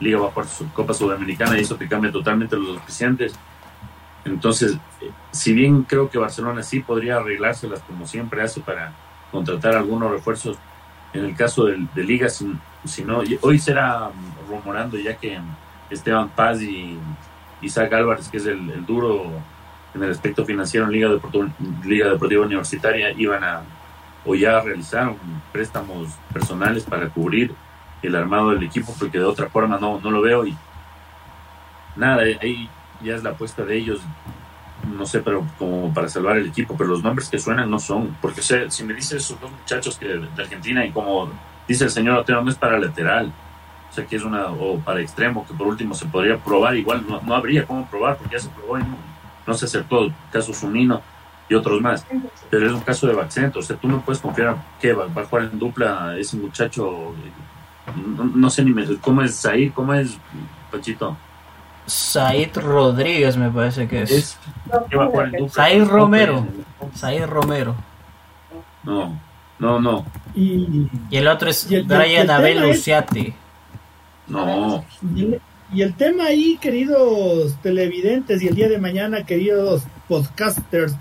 Liga 0.00 0.18
va 0.18 0.28
a 0.28 0.30
jugar 0.30 0.48
Copa 0.74 0.94
Sudamericana 0.94 1.58
y 1.58 1.62
eso 1.62 1.76
te 1.76 1.88
cambia 1.88 2.10
totalmente 2.10 2.56
los 2.56 2.76
auspiciantes. 2.76 3.34
Entonces, 4.24 4.76
si 5.30 5.52
bien 5.52 5.82
creo 5.84 6.10
que 6.10 6.18
Barcelona 6.18 6.62
sí 6.62 6.80
podría 6.80 7.16
arreglárselas 7.16 7.80
como 7.82 8.06
siempre 8.06 8.42
hace 8.42 8.60
para 8.60 8.92
contratar 9.30 9.76
algunos 9.76 10.10
refuerzos, 10.10 10.56
en 11.12 11.24
el 11.24 11.36
caso 11.36 11.66
de, 11.66 11.86
Liga, 12.02 12.28
si, 12.28 13.04
no, 13.04 13.22
hoy 13.42 13.58
será 13.58 14.10
rumorando 14.48 14.98
ya 14.98 15.16
que 15.16 15.38
Esteban 15.90 16.28
Paz 16.30 16.62
y 16.62 16.98
Isaac 17.62 17.92
Álvarez, 17.92 18.28
que 18.28 18.36
es 18.36 18.46
el, 18.46 18.84
duro 18.84 19.30
en 19.94 20.02
el 20.02 20.10
aspecto 20.10 20.44
financiero 20.44 20.86
en 20.86 20.92
Liga 20.92 21.08
Deportiva, 21.08 21.48
Liga 21.84 22.10
Deportiva 22.10 22.44
Universitaria, 22.44 23.12
iban 23.12 23.42
a 23.44 23.62
o 24.26 24.34
ya 24.34 24.60
realizaron 24.60 25.16
préstamos 25.52 26.08
personales 26.32 26.84
para 26.84 27.08
cubrir 27.08 27.54
el 28.02 28.14
armado 28.16 28.50
del 28.50 28.64
equipo, 28.64 28.94
porque 28.98 29.18
de 29.18 29.24
otra 29.24 29.48
forma 29.48 29.78
no, 29.78 30.00
no 30.00 30.10
lo 30.10 30.20
veo 30.20 30.44
y 30.46 30.56
nada, 31.94 32.22
ahí 32.22 32.68
ya 33.02 33.14
es 33.14 33.22
la 33.22 33.30
apuesta 33.30 33.64
de 33.64 33.76
ellos, 33.76 34.00
no 34.96 35.06
sé, 35.06 35.20
pero 35.20 35.46
como 35.58 35.92
para 35.94 36.08
salvar 36.08 36.36
el 36.36 36.46
equipo, 36.46 36.76
pero 36.76 36.90
los 36.90 37.02
nombres 37.02 37.28
que 37.28 37.38
suenan 37.38 37.70
no 37.70 37.78
son, 37.78 38.16
porque 38.20 38.42
si 38.42 38.84
me 38.84 38.94
dices 38.94 39.24
esos 39.24 39.40
dos 39.40 39.50
muchachos 39.50 39.96
que 39.96 40.06
de 40.08 40.42
Argentina 40.42 40.84
y 40.84 40.90
como 40.90 41.30
dice 41.66 41.84
el 41.84 41.90
señor 41.90 42.18
Otero, 42.18 42.42
no 42.42 42.50
es 42.50 42.56
para 42.56 42.78
lateral, 42.78 43.26
o 43.26 43.45
sea 43.96 44.06
que 44.06 44.16
es 44.16 44.22
una, 44.22 44.46
o 44.48 44.78
para 44.78 45.00
extremo, 45.00 45.46
que 45.46 45.54
por 45.54 45.66
último 45.66 45.94
se 45.94 46.06
podría 46.06 46.36
probar, 46.38 46.76
igual 46.76 47.04
no, 47.08 47.20
no 47.20 47.34
habría 47.34 47.66
cómo 47.66 47.86
probar, 47.86 48.16
porque 48.16 48.36
ya 48.36 48.40
se 48.40 48.48
probó 48.50 48.78
y 48.78 48.82
no, 48.82 48.96
no 49.46 49.54
se 49.54 49.64
acertó, 49.64 50.08
caso 50.30 50.52
Zunino 50.52 51.00
y 51.48 51.54
otros 51.54 51.80
más, 51.80 52.04
pero 52.50 52.66
es 52.66 52.72
un 52.72 52.80
caso 52.80 53.06
de 53.06 53.14
Baxento, 53.14 53.60
o 53.60 53.62
sea, 53.62 53.76
tú 53.76 53.88
no 53.88 54.00
puedes 54.00 54.20
confiar 54.20 54.56
que 54.80 54.92
va, 54.92 55.04
a 55.04 55.24
jugar 55.24 55.44
en 55.44 55.58
dupla 55.58 56.16
ese 56.18 56.36
muchacho, 56.36 57.14
no, 57.94 58.50
sé 58.50 58.64
ni 58.64 58.96
cómo 58.96 59.22
es 59.22 59.40
Zahir, 59.40 59.72
cómo 59.72 59.94
es 59.94 60.18
Pachito. 60.70 61.16
Said 61.86 62.56
Rodríguez 62.56 63.36
me 63.36 63.48
parece 63.48 63.86
que 63.86 64.02
es. 64.02 64.36
Said 65.52 65.84
Romero. 65.86 66.44
Said 66.94 67.26
Romero. 67.26 67.76
No, 68.82 69.16
no, 69.60 69.80
no. 69.80 70.04
Y, 70.34 70.88
el 71.12 71.28
otro 71.28 71.48
es 71.48 71.68
Brian 71.86 72.28
Abel 72.28 72.60
Luciati. 72.60 73.32
No. 74.28 74.84
Y 75.72 75.82
el, 75.82 75.94
tema 75.94 76.26
ahí, 76.26 76.58
queridos 76.60 77.56
televidentes, 77.62 78.42
y 78.42 78.48
el 78.48 78.54
día 78.54 78.68
de 78.68 78.78
mañana, 78.78 79.26
queridos 79.26 79.82
podcasters, 80.08 80.94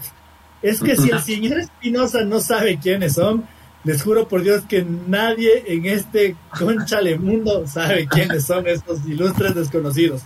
es 0.62 0.82
que 0.82 0.96
si 0.96 1.12
el 1.12 1.20
señor 1.24 1.60
Espinosa 1.60 2.24
no 2.24 2.40
sabe 2.40 2.80
quiénes 2.80 3.14
son, 3.14 3.46
les 3.84 4.02
juro 4.02 4.28
por 4.28 4.42
Dios 4.42 4.64
que 4.68 4.84
nadie 4.84 5.64
en 5.68 5.86
este 5.86 6.36
conchale 6.58 7.20
mundo 7.20 7.68
sabe 7.68 8.08
quiénes 8.08 8.46
son 8.46 8.68
estos 8.68 9.06
ilustres 9.06 9.54
desconocidos. 9.54 10.24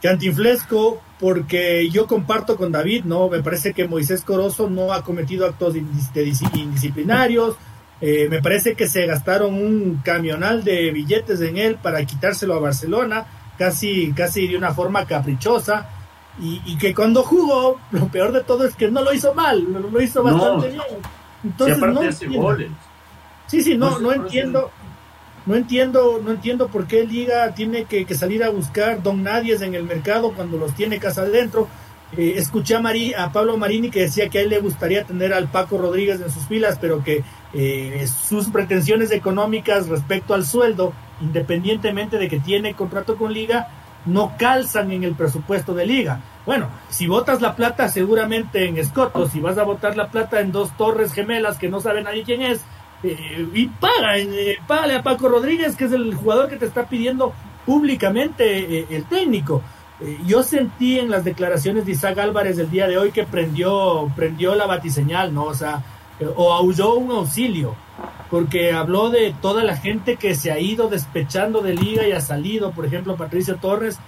Cantinflesco, 0.00 1.02
porque 1.20 1.88
yo 1.90 2.06
comparto 2.06 2.56
con 2.56 2.72
David, 2.72 3.04
¿no? 3.04 3.28
Me 3.28 3.42
parece 3.42 3.74
que 3.74 3.86
Moisés 3.86 4.22
Corozo 4.22 4.68
no 4.68 4.92
ha 4.92 5.02
cometido 5.02 5.46
actos 5.46 5.76
indisciplinarios. 5.76 7.56
Eh, 8.00 8.28
me 8.28 8.42
parece 8.42 8.74
que 8.74 8.88
se 8.88 9.06
gastaron 9.06 9.54
un 9.54 10.00
camional 10.04 10.64
de 10.64 10.90
billetes 10.90 11.40
en 11.40 11.56
él 11.56 11.76
para 11.76 12.04
quitárselo 12.04 12.54
a 12.54 12.60
Barcelona, 12.60 13.26
casi, 13.56 14.12
casi 14.12 14.46
de 14.48 14.56
una 14.56 14.74
forma 14.74 15.06
caprichosa. 15.06 15.88
Y, 16.40 16.76
que 16.78 16.92
cuando 16.92 17.22
jugó, 17.22 17.78
lo 17.92 18.08
peor 18.08 18.32
de 18.32 18.42
todo 18.42 18.64
es 18.66 18.74
que 18.74 18.90
no 18.90 19.02
lo 19.02 19.14
hizo 19.14 19.34
mal, 19.34 19.64
lo, 19.72 20.00
hizo 20.00 20.20
bastante 20.20 20.68
bien. 20.68 20.82
Entonces, 21.44 21.78
no 21.78 22.02
Sí, 23.46 23.62
sí, 23.62 23.76
no, 23.76 24.00
no 24.00 24.12
entiendo. 24.12 24.70
No 25.46 25.56
entiendo, 25.56 26.20
no 26.24 26.30
entiendo 26.30 26.68
por 26.68 26.86
qué 26.86 27.04
Liga 27.06 27.54
tiene 27.54 27.84
que, 27.84 28.06
salir 28.14 28.42
a 28.42 28.48
buscar 28.48 29.02
don 29.02 29.22
Nadies 29.22 29.60
en 29.60 29.74
el 29.74 29.82
mercado 29.82 30.32
cuando 30.32 30.56
los 30.56 30.74
tiene 30.74 30.98
casa 30.98 31.22
adentro. 31.22 31.68
Eh, 32.16 32.34
escuché 32.36 32.76
a, 32.76 32.82
a 33.18 33.32
Pablo 33.32 33.56
Marini 33.56 33.90
que 33.90 34.02
decía 34.02 34.28
que 34.28 34.38
a 34.38 34.42
él 34.42 34.50
le 34.50 34.60
gustaría 34.60 35.04
tener 35.04 35.32
al 35.32 35.48
Paco 35.48 35.78
Rodríguez 35.78 36.20
en 36.20 36.30
sus 36.30 36.46
filas, 36.46 36.78
pero 36.80 37.02
que 37.02 37.24
eh, 37.52 38.06
sus 38.06 38.48
pretensiones 38.48 39.10
económicas 39.10 39.88
respecto 39.88 40.34
al 40.34 40.44
sueldo, 40.44 40.92
independientemente 41.20 42.18
de 42.18 42.28
que 42.28 42.40
tiene 42.40 42.74
contrato 42.74 43.16
con 43.16 43.32
Liga, 43.32 43.68
no 44.06 44.34
calzan 44.38 44.92
en 44.92 45.04
el 45.04 45.14
presupuesto 45.14 45.74
de 45.74 45.86
Liga. 45.86 46.20
Bueno, 46.46 46.68
si 46.88 47.06
votas 47.06 47.40
la 47.40 47.56
plata 47.56 47.88
seguramente 47.88 48.68
en 48.68 48.76
Escoto, 48.76 49.28
si 49.28 49.40
vas 49.40 49.58
a 49.58 49.64
votar 49.64 49.96
la 49.96 50.10
plata 50.10 50.40
en 50.40 50.52
dos 50.52 50.76
torres 50.76 51.12
gemelas 51.12 51.58
que 51.58 51.68
no 51.68 51.80
sabe 51.80 52.02
nadie 52.02 52.22
quién 52.22 52.42
es, 52.42 52.60
eh, 53.02 53.46
y 53.52 53.66
paga, 53.66 54.18
eh, 54.18 54.58
a 54.68 55.02
Paco 55.02 55.28
Rodríguez, 55.28 55.76
que 55.76 55.84
es 55.84 55.92
el 55.92 56.14
jugador 56.14 56.48
que 56.48 56.56
te 56.56 56.66
está 56.66 56.84
pidiendo 56.86 57.32
públicamente 57.66 58.78
eh, 58.78 58.86
el 58.90 59.04
técnico. 59.04 59.62
Yo 60.26 60.42
sentí 60.42 60.98
en 60.98 61.10
las 61.10 61.24
declaraciones 61.24 61.86
de 61.86 61.92
Isaac 61.92 62.18
Álvarez 62.18 62.56
del 62.56 62.70
día 62.70 62.88
de 62.88 62.98
hoy 62.98 63.12
que 63.12 63.24
prendió, 63.24 64.10
prendió 64.16 64.54
la 64.54 64.66
batiseñal, 64.66 65.32
¿no? 65.32 65.44
O 65.44 65.54
sea, 65.54 65.82
o 66.36 66.52
aulló 66.52 66.94
un 66.94 67.10
auxilio, 67.12 67.74
porque 68.30 68.72
habló 68.72 69.10
de 69.10 69.34
toda 69.40 69.64
la 69.64 69.76
gente 69.76 70.16
que 70.16 70.34
se 70.34 70.50
ha 70.50 70.58
ido 70.58 70.88
despechando 70.88 71.60
de 71.60 71.74
liga 71.74 72.06
y 72.06 72.12
ha 72.12 72.20
salido, 72.20 72.72
por 72.72 72.86
ejemplo, 72.86 73.16
Patricio 73.16 73.56
Torres, 73.56 73.98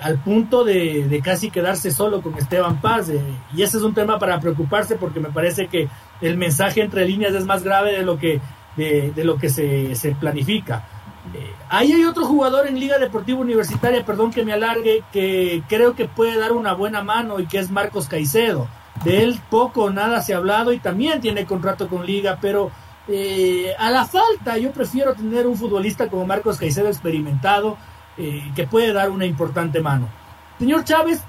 al 0.00 0.18
punto 0.18 0.62
de, 0.64 1.20
casi 1.24 1.50
quedarse 1.50 1.90
solo 1.90 2.22
con 2.22 2.38
Esteban 2.38 2.80
Paz. 2.80 3.10
y 3.54 3.62
ese 3.62 3.78
es 3.78 3.82
un 3.82 3.94
tema 3.94 4.18
para 4.18 4.38
preocuparse 4.38 4.94
porque 4.96 5.18
me 5.18 5.30
parece 5.30 5.66
que 5.66 5.88
el 6.20 6.36
mensaje 6.36 6.82
entre 6.82 7.06
líneas 7.06 7.34
es 7.34 7.44
más 7.44 7.64
grave 7.64 7.92
de 7.92 8.02
lo 8.02 8.16
que, 8.16 8.40
de, 8.76 9.12
lo 9.24 9.36
que 9.36 9.48
se, 9.48 9.94
se 9.96 10.14
planifica. 10.14 10.86
Eh, 11.34 11.54
ahí 11.68 11.92
hay 11.92 12.04
otro 12.04 12.26
jugador 12.26 12.66
en 12.66 12.78
Liga 12.78 12.98
Deportiva 12.98 13.38
Universitaria, 13.38 14.04
perdón 14.04 14.32
que 14.32 14.44
me 14.44 14.52
alargue, 14.52 15.04
que 15.12 15.62
creo 15.68 15.94
que 15.94 16.06
puede 16.06 16.36
dar 16.36 16.52
una 16.52 16.74
buena 16.74 17.02
mano 17.02 17.38
y 17.38 17.46
que 17.46 17.58
es 17.58 17.70
Marcos 17.70 18.08
Caicedo. 18.08 18.68
De 19.04 19.22
él 19.22 19.40
poco 19.48 19.84
o 19.84 19.90
nada 19.90 20.20
se 20.20 20.34
ha 20.34 20.38
hablado 20.38 20.72
y 20.72 20.78
también 20.78 21.20
tiene 21.20 21.46
contrato 21.46 21.88
con 21.88 22.04
Liga, 22.04 22.38
pero 22.40 22.70
eh, 23.08 23.72
a 23.78 23.90
la 23.90 24.04
falta 24.04 24.58
yo 24.58 24.72
prefiero 24.72 25.14
tener 25.14 25.46
un 25.46 25.56
futbolista 25.56 26.08
como 26.08 26.26
Marcos 26.26 26.58
Caicedo 26.58 26.88
experimentado 26.88 27.76
eh, 28.18 28.50
que 28.54 28.66
puede 28.66 28.92
dar 28.92 29.10
una 29.10 29.24
importante 29.24 29.80
mano. 29.80 30.08
Señor 30.58 30.84
Chávez, 30.84 31.22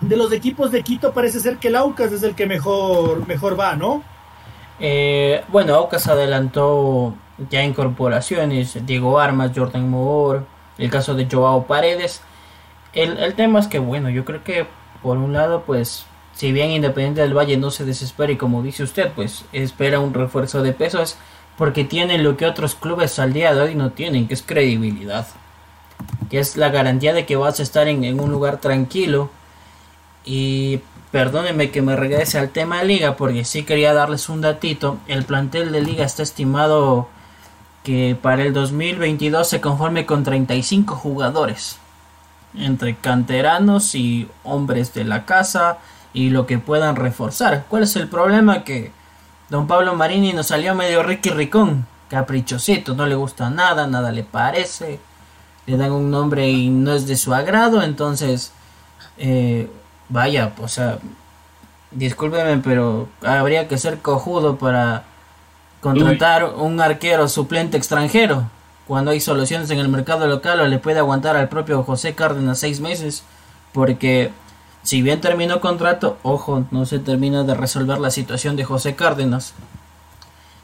de 0.00 0.16
los 0.16 0.32
equipos 0.32 0.70
de 0.70 0.82
Quito 0.82 1.12
parece 1.12 1.40
ser 1.40 1.58
que 1.58 1.68
el 1.68 1.76
Aucas 1.76 2.12
es 2.12 2.22
el 2.22 2.34
que 2.34 2.46
mejor, 2.46 3.26
mejor 3.26 3.58
va, 3.58 3.74
¿no? 3.76 4.02
Bueno, 5.48 5.74
Aucas 5.74 6.08
adelantó 6.08 7.14
ya 7.50 7.62
incorporaciones, 7.62 8.86
Diego 8.86 9.18
Armas, 9.18 9.52
Jordan 9.54 9.88
Moore, 9.88 10.40
el 10.78 10.90
caso 10.90 11.14
de 11.14 11.28
Joao 11.30 11.66
Paredes. 11.66 12.20
El, 12.92 13.34
tema 13.34 13.58
es 13.58 13.66
que, 13.66 13.78
bueno, 13.78 14.08
yo 14.10 14.24
creo 14.24 14.44
que 14.44 14.66
por 15.02 15.18
un 15.18 15.32
lado, 15.32 15.64
pues, 15.66 16.06
si 16.34 16.52
bien 16.52 16.70
Independiente 16.70 17.20
del 17.20 17.36
Valle 17.36 17.56
no 17.56 17.70
se 17.70 17.84
desespera 17.84 18.32
y 18.32 18.36
como 18.36 18.62
dice 18.62 18.82
usted, 18.82 19.12
pues 19.14 19.44
espera 19.52 20.00
un 20.00 20.14
refuerzo 20.14 20.62
de 20.62 20.72
pesos, 20.72 21.16
porque 21.58 21.84
tienen 21.84 22.24
lo 22.24 22.36
que 22.36 22.46
otros 22.46 22.74
clubes 22.74 23.18
al 23.18 23.32
día 23.32 23.54
de 23.54 23.62
hoy 23.62 23.74
no 23.74 23.90
tienen, 23.90 24.28
que 24.28 24.34
es 24.34 24.42
credibilidad, 24.42 25.26
que 26.30 26.38
es 26.38 26.56
la 26.56 26.70
garantía 26.70 27.12
de 27.12 27.26
que 27.26 27.36
vas 27.36 27.60
a 27.60 27.62
estar 27.62 27.88
en, 27.88 28.04
en 28.04 28.20
un 28.20 28.30
lugar 28.30 28.58
tranquilo 28.58 29.30
y 30.24 30.80
Perdónenme 31.14 31.70
que 31.70 31.80
me 31.80 31.94
regrese 31.94 32.40
al 32.40 32.50
tema 32.50 32.80
de 32.80 32.86
liga 32.86 33.16
porque 33.16 33.44
sí 33.44 33.62
quería 33.62 33.94
darles 33.94 34.28
un 34.28 34.40
datito. 34.40 34.98
El 35.06 35.22
plantel 35.22 35.70
de 35.70 35.80
liga 35.80 36.04
está 36.04 36.24
estimado 36.24 37.06
que 37.84 38.18
para 38.20 38.42
el 38.42 38.52
2022 38.52 39.48
se 39.48 39.60
conforme 39.60 40.06
con 40.06 40.24
35 40.24 40.96
jugadores. 40.96 41.78
Entre 42.56 42.96
canteranos 42.96 43.94
y 43.94 44.28
hombres 44.42 44.92
de 44.94 45.04
la 45.04 45.24
casa 45.24 45.78
y 46.12 46.30
lo 46.30 46.46
que 46.46 46.58
puedan 46.58 46.96
reforzar. 46.96 47.66
¿Cuál 47.68 47.84
es 47.84 47.94
el 47.94 48.08
problema? 48.08 48.64
Que 48.64 48.90
don 49.50 49.68
Pablo 49.68 49.94
Marini 49.94 50.32
nos 50.32 50.48
salió 50.48 50.74
medio 50.74 51.04
Ricky 51.04 51.30
Ricón. 51.30 51.86
Caprichosito, 52.08 52.94
no 52.94 53.06
le 53.06 53.14
gusta 53.14 53.50
nada, 53.50 53.86
nada 53.86 54.10
le 54.10 54.24
parece. 54.24 54.98
Le 55.66 55.76
dan 55.76 55.92
un 55.92 56.10
nombre 56.10 56.48
y 56.48 56.70
no 56.70 56.92
es 56.92 57.06
de 57.06 57.16
su 57.16 57.32
agrado. 57.32 57.82
Entonces... 57.84 58.50
Eh, 59.16 59.68
vaya, 60.08 60.52
o 60.60 60.68
sea, 60.68 60.98
discúlpeme, 61.90 62.58
pero 62.58 63.08
habría 63.22 63.68
que 63.68 63.78
ser 63.78 63.98
cojudo 63.98 64.56
para 64.56 65.04
contratar 65.84 66.46
un 66.56 66.80
arquero 66.80 67.28
suplente 67.28 67.76
extranjero 67.76 68.48
cuando 68.86 69.10
hay 69.10 69.20
soluciones 69.20 69.68
en 69.70 69.78
el 69.78 69.88
mercado 69.88 70.26
local 70.26 70.60
o 70.60 70.66
le 70.66 70.78
puede 70.78 70.98
aguantar 70.98 71.36
al 71.36 71.50
propio 71.50 71.82
José 71.82 72.14
Cárdenas 72.14 72.58
seis 72.58 72.80
meses 72.80 73.22
porque 73.74 74.30
si 74.82 75.02
bien 75.02 75.20
terminó 75.20 75.60
contrato, 75.60 76.16
ojo, 76.22 76.64
no 76.70 76.86
se 76.86 77.00
termina 77.00 77.44
de 77.44 77.54
resolver 77.54 77.98
la 77.98 78.10
situación 78.10 78.56
de 78.56 78.64
José 78.64 78.94
Cárdenas. 78.94 79.52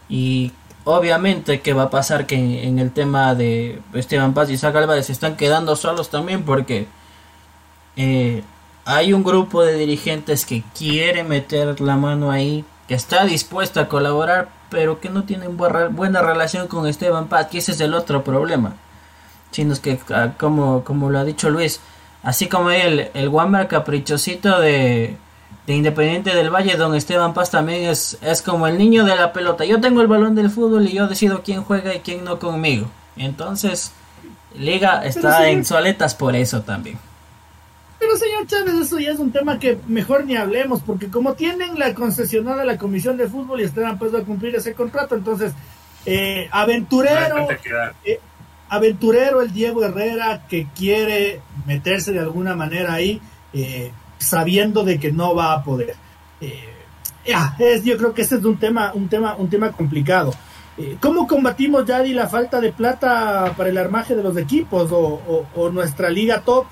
Y 0.09 0.52
obviamente 0.85 1.61
que 1.61 1.74
va 1.74 1.85
a 1.85 1.90
pasar 1.90 2.26
que 2.26 2.64
en 2.64 2.78
el 2.78 2.90
tema 2.90 3.35
de 3.35 3.83
Esteban 3.92 4.33
Paz 4.33 4.48
y 4.48 4.54
Isaac 4.54 4.74
Álvarez 4.76 5.06
se 5.06 5.12
están 5.12 5.37
quedando 5.37 5.76
solos 5.76 6.09
también 6.09 6.44
porque 6.44 6.87
eh, 7.96 8.42
hay 8.87 9.12
un 9.12 9.22
grupo 9.22 9.62
de 9.62 9.76
dirigentes 9.76 10.46
que 10.46 10.64
quiere 10.74 11.24
meter 11.24 11.78
la 11.83 11.96
mano 11.96 12.30
ahí, 12.30 12.64
que 12.88 12.94
está 12.94 13.26
dispuesto 13.26 13.80
a 13.80 13.88
colaborar, 13.88 14.60
pero 14.70 15.00
que 15.00 15.11
no 15.11 15.24
tienen 15.24 15.56
buena 15.56 16.22
relación 16.22 16.68
con 16.68 16.87
Esteban 16.87 17.28
Paz, 17.28 17.48
que 17.48 17.59
ese 17.59 17.72
es 17.72 17.80
el 17.80 17.94
otro 17.94 18.24
problema. 18.24 18.74
Sino 19.50 19.72
es 19.72 19.80
que, 19.80 19.98
ah, 20.14 20.33
como, 20.38 20.85
como 20.85 21.11
lo 21.11 21.18
ha 21.18 21.24
dicho 21.24 21.50
Luis, 21.50 21.80
Así 22.22 22.48
como 22.48 22.70
el, 22.70 23.11
el 23.14 23.28
Wammer 23.28 23.66
caprichosito 23.66 24.61
de, 24.61 25.16
de 25.66 25.74
Independiente 25.74 26.35
del 26.35 26.50
Valle, 26.50 26.76
don 26.76 26.94
Esteban 26.94 27.33
Paz 27.33 27.50
también 27.50 27.88
es, 27.88 28.18
es 28.20 28.42
como 28.42 28.66
el 28.66 28.76
niño 28.76 29.04
de 29.04 29.16
la 29.16 29.33
pelota. 29.33 29.64
Yo 29.64 29.80
tengo 29.80 30.02
el 30.02 30.06
balón 30.06 30.35
del 30.35 30.50
fútbol 30.50 30.87
y 30.87 30.92
yo 30.92 31.06
decido 31.06 31.42
quién 31.42 31.62
juega 31.62 31.94
y 31.94 32.00
quién 32.00 32.24
no 32.24 32.38
conmigo. 32.38 32.88
Entonces, 33.16 33.92
Liga 34.54 35.04
está 35.04 35.48
en 35.48 35.64
soletas 35.64 36.14
por 36.14 36.37
eso 36.37 36.61
también. 36.62 36.98
Pero 38.01 38.17
señor 38.17 38.47
Chávez, 38.47 38.75
eso 38.75 38.99
ya 38.99 39.11
es 39.11 39.19
un 39.19 39.31
tema 39.31 39.59
que 39.59 39.79
mejor 39.87 40.25
ni 40.25 40.35
hablemos, 40.35 40.81
porque 40.81 41.11
como 41.11 41.35
tienen 41.35 41.79
la 41.79 41.95
concesionada 41.95 42.65
la 42.65 42.79
Comisión 42.79 43.19
de 43.19 43.29
Fútbol 43.29 43.61
y 43.61 43.65
están 43.65 43.99
pues 43.99 44.15
a 44.15 44.25
cumplir 44.25 44.57
ese 44.57 44.73
contrato, 44.73 45.15
entonces, 45.15 45.53
eh, 46.07 46.49
aventurero, 46.51 47.47
eh, 48.03 48.19
aventurero 48.71 49.43
el 49.43 49.53
Diego 49.53 49.85
Herrera 49.85 50.47
que 50.49 50.67
quiere 50.75 51.43
meterse 51.67 52.13
de 52.13 52.21
alguna 52.21 52.57
manera 52.57 52.95
ahí, 52.95 53.21
eh, 53.53 53.93
sabiendo 54.17 54.83
de 54.83 54.99
que 54.99 55.13
no 55.13 55.35
va 55.35 55.53
a 55.53 55.63
poder. 55.63 55.95
ya, 57.27 57.55
es, 57.59 57.85
yo 57.85 57.99
creo 57.99 58.15
que 58.15 58.23
este 58.23 58.37
es 58.37 58.45
un 58.45 58.57
tema, 58.57 58.93
un 58.95 59.11
tema, 59.11 59.37
un 59.37 59.51
tema 59.51 59.73
complicado. 59.73 60.33
¿Cómo 61.01 61.27
combatimos, 61.27 61.85
Yadi, 61.85 62.15
la 62.15 62.29
falta 62.29 62.63
de 62.63 62.73
plata 62.73 63.53
para 63.55 63.69
el 63.69 63.77
armaje 63.77 64.17
de 64.17 64.23
los 64.23 64.39
equipos 64.39 64.89
o 64.91 65.71
nuestra 65.71 66.09
liga 66.09 66.41
top? 66.41 66.65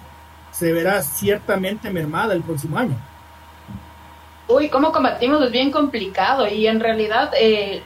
Se 0.51 0.73
verá 0.73 1.03
ciertamente 1.03 1.91
mermada 1.91 2.35
el 2.35 2.43
próximo 2.43 2.79
año. 2.79 2.97
Uy, 4.49 4.71
¿cómo 4.71 4.93
combatimos? 4.93 5.43
Es 5.43 5.51
bien 5.51 5.71
complicado 5.71 6.49
y 6.49 6.67
en 6.67 6.81
realidad 6.81 7.33
eh, 7.39 7.83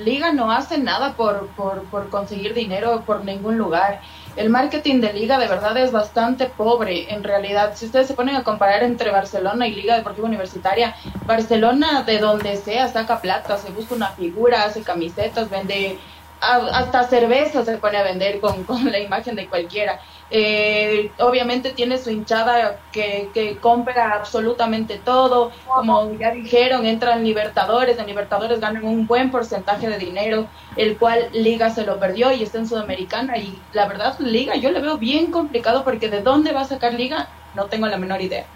Liga 0.00 0.32
no 0.32 0.50
hace 0.50 0.78
nada 0.78 1.14
por, 1.14 1.48
por, 1.48 1.84
por 1.84 2.08
conseguir 2.08 2.54
dinero 2.54 3.04
por 3.06 3.24
ningún 3.24 3.58
lugar. 3.58 4.00
El 4.36 4.48
marketing 4.48 5.00
de 5.00 5.12
Liga 5.12 5.38
de 5.38 5.46
verdad 5.46 5.76
es 5.76 5.92
bastante 5.92 6.46
pobre 6.46 7.12
en 7.12 7.22
realidad. 7.22 7.72
Si 7.74 7.86
ustedes 7.86 8.06
se 8.06 8.14
ponen 8.14 8.36
a 8.36 8.42
comparar 8.42 8.82
entre 8.82 9.10
Barcelona 9.10 9.66
y 9.66 9.74
Liga 9.74 9.96
Deportiva 9.96 10.26
Universitaria, 10.26 10.96
Barcelona 11.26 12.02
de 12.02 12.18
donde 12.18 12.56
sea 12.56 12.88
saca 12.88 13.20
plata, 13.20 13.58
se 13.58 13.70
busca 13.70 13.94
una 13.94 14.10
figura, 14.12 14.64
hace 14.64 14.82
camisetas, 14.82 15.50
vende 15.50 15.98
hasta 16.40 17.04
cerveza 17.04 17.64
se 17.64 17.78
pone 17.78 17.98
a 17.98 18.02
vender 18.02 18.40
con, 18.40 18.64
con 18.64 18.90
la 18.90 18.98
imagen 18.98 19.36
de 19.36 19.46
cualquiera. 19.46 20.00
Eh, 20.32 21.10
obviamente 21.18 21.70
tiene 21.72 21.98
su 21.98 22.10
hinchada 22.10 22.78
que, 22.92 23.30
que, 23.34 23.56
compra 23.58 24.14
absolutamente 24.14 24.98
todo. 24.98 25.50
Como 25.66 26.12
ya 26.18 26.30
dijeron, 26.30 26.86
entran 26.86 27.24
Libertadores, 27.24 27.98
en 27.98 28.06
Libertadores 28.06 28.60
ganan 28.60 28.84
un 28.84 29.06
buen 29.06 29.30
porcentaje 29.30 29.88
de 29.88 29.98
dinero, 29.98 30.46
el 30.76 30.96
cual 30.98 31.28
Liga 31.32 31.70
se 31.70 31.84
lo 31.84 31.98
perdió 31.98 32.32
y 32.32 32.44
está 32.44 32.58
en 32.58 32.68
Sudamericana. 32.68 33.38
Y 33.38 33.58
la 33.72 33.88
verdad, 33.88 34.18
Liga 34.20 34.54
yo 34.54 34.70
le 34.70 34.80
veo 34.80 34.98
bien 34.98 35.32
complicado 35.32 35.84
porque 35.84 36.08
de 36.08 36.22
dónde 36.22 36.52
va 36.52 36.62
a 36.62 36.64
sacar 36.64 36.94
Liga 36.94 37.28
no 37.54 37.66
tengo 37.66 37.86
la 37.88 37.96
menor 37.96 38.20
idea. 38.20 38.46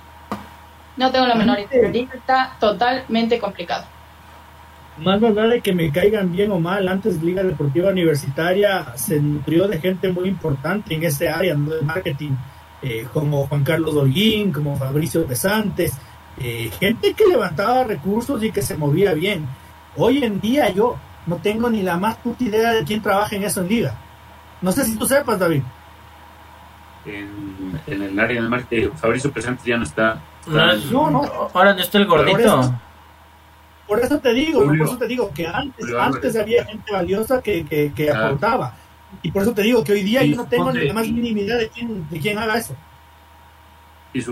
No 0.96 1.10
tengo 1.10 1.26
la 1.26 1.34
menor 1.34 1.58
idea. 1.58 1.88
Liga 1.88 2.14
está 2.14 2.56
totalmente 2.60 3.40
complicado 3.40 3.93
más 4.98 5.22
allá 5.22 5.46
de 5.48 5.60
que 5.60 5.72
me 5.72 5.90
caigan 5.90 6.30
bien 6.32 6.52
o 6.52 6.60
mal, 6.60 6.86
antes 6.88 7.22
Liga 7.22 7.42
Deportiva 7.42 7.90
Universitaria 7.90 8.96
se 8.96 9.20
nutrió 9.20 9.66
de 9.66 9.80
gente 9.80 10.12
muy 10.12 10.28
importante 10.28 10.94
en 10.94 11.02
ese 11.02 11.28
área 11.28 11.54
de 11.54 11.82
marketing, 11.82 12.32
eh, 12.82 13.06
como 13.12 13.46
Juan 13.46 13.64
Carlos 13.64 13.94
Holguín, 13.94 14.52
como 14.52 14.76
Fabricio 14.76 15.26
Pesantes, 15.26 15.96
eh, 16.38 16.70
gente 16.78 17.14
que 17.14 17.26
levantaba 17.26 17.84
recursos 17.84 18.42
y 18.42 18.52
que 18.52 18.62
se 18.62 18.76
movía 18.76 19.14
bien. 19.14 19.46
Hoy 19.96 20.22
en 20.22 20.40
día 20.40 20.70
yo 20.70 20.96
no 21.26 21.36
tengo 21.36 21.70
ni 21.70 21.82
la 21.82 21.96
más 21.96 22.16
puta 22.16 22.44
idea 22.44 22.72
de 22.72 22.84
quién 22.84 23.02
trabaja 23.02 23.34
en 23.34 23.44
eso 23.44 23.62
en 23.62 23.68
Liga. 23.68 23.94
No 24.60 24.70
sé 24.70 24.84
si 24.84 24.96
tú 24.96 25.06
sepas, 25.06 25.38
David. 25.38 25.62
En, 27.06 27.80
el 27.86 28.18
área 28.18 28.40
del 28.40 28.48
marketing, 28.48 28.90
Fabricio 28.94 29.30
Pesantes 29.32 29.64
ya 29.64 29.76
no 29.76 29.84
está. 29.84 30.20
no, 30.46 31.10
no, 31.10 31.48
Ahora 31.52 31.72
está 31.72 31.98
el 31.98 32.06
gordito. 32.06 32.74
Por 33.86 34.00
eso 34.00 34.18
te 34.18 34.32
digo, 34.32 34.64
por 34.64 34.80
eso 34.80 34.96
te 34.96 35.06
digo 35.06 35.30
que 35.34 35.46
antes, 35.46 35.86
antes 35.94 36.36
había 36.36 36.64
gente 36.64 36.90
valiosa 36.90 37.42
que, 37.42 37.64
que, 37.64 37.92
que 37.94 38.10
aportaba. 38.10 38.74
Y 39.22 39.30
por 39.30 39.42
eso 39.42 39.52
te 39.52 39.62
digo 39.62 39.84
que 39.84 39.92
hoy 39.92 40.02
día 40.02 40.24
yo 40.24 40.36
no 40.36 40.46
tengo 40.46 40.72
ni 40.72 40.86
la 40.86 40.94
más 40.94 41.06
mínima 41.06 41.40
idea 41.40 41.56
de 41.56 41.68
quién, 41.68 42.08
de 42.08 42.18
quién 42.18 42.38
haga 42.38 42.56
eso. 42.56 42.74
Y, 44.12 44.22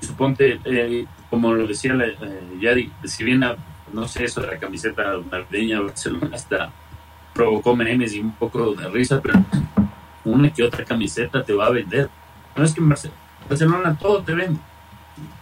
suponte, 0.00 0.60
eh, 0.64 1.06
como 1.28 1.52
lo 1.52 1.66
decía 1.66 1.94
la, 1.94 2.06
eh, 2.06 2.58
Yari, 2.60 2.90
si 3.04 3.24
bien, 3.24 3.44
no 3.92 4.08
sé, 4.08 4.24
eso 4.24 4.40
de 4.40 4.46
la 4.48 4.58
camiseta 4.58 5.02
navideña 5.30 5.80
Barcelona 5.80 6.30
hasta 6.32 6.72
provocó 7.34 7.74
memes 7.74 8.14
y 8.14 8.20
un 8.20 8.32
poco 8.32 8.74
de 8.74 8.88
risa, 8.88 9.20
pero 9.20 9.42
una 10.24 10.52
que 10.52 10.62
otra 10.62 10.84
camiseta 10.84 11.42
te 11.42 11.52
va 11.52 11.66
a 11.66 11.70
vender. 11.70 12.08
No 12.56 12.64
es 12.64 12.74
que 12.74 12.80
en 12.80 12.94
Barcelona 13.48 13.96
todo 13.98 14.22
te 14.22 14.34
vende. 14.34 14.60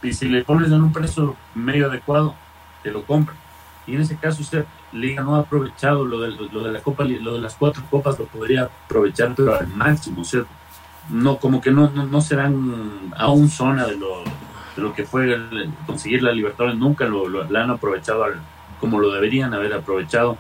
Y 0.03 0.13
si 0.13 0.29
le 0.29 0.45
pones 0.45 0.69
en 0.69 0.83
un 0.83 0.93
precio 0.93 1.37
medio 1.55 1.87
adecuado, 1.87 2.35
te 2.83 2.91
lo 2.91 3.05
compra. 3.05 3.35
Y 3.87 3.95
en 3.95 4.03
ese 4.03 4.17
caso 4.17 4.43
usted, 4.43 4.65
Liga 4.93 5.23
no 5.23 5.37
ha 5.37 5.41
aprovechado 5.41 6.05
lo 6.05 6.21
de, 6.21 6.31
lo 6.31 6.63
de 6.63 6.73
la 6.73 6.81
Copa, 6.81 7.05
lo 7.05 7.35
de 7.35 7.41
las 7.41 7.55
cuatro 7.55 7.83
copas, 7.91 8.19
lo 8.19 8.27
podría 8.27 8.65
aprovechar, 8.65 9.35
pero 9.35 9.55
al 9.55 9.69
máximo, 9.69 10.23
o 10.23 10.47
no, 11.09 11.39
como 11.39 11.61
que 11.61 11.71
no, 11.71 11.91
no, 11.91 12.21
serán 12.21 13.13
aún 13.17 13.49
zona 13.49 13.87
de 13.87 13.97
lo, 13.97 14.23
de 14.77 14.83
lo 14.83 14.95
que 14.95 15.05
fue 15.05 15.37
conseguir 15.87 16.23
la 16.23 16.33
Libertadores, 16.33 16.79
nunca 16.79 17.07
lo, 17.07 17.29
la 17.29 17.65
han 17.65 17.71
aprovechado 17.71 18.25
como 18.79 18.99
lo 18.99 19.11
deberían 19.13 19.55
haber 19.55 19.75
aprovechado. 19.75 20.39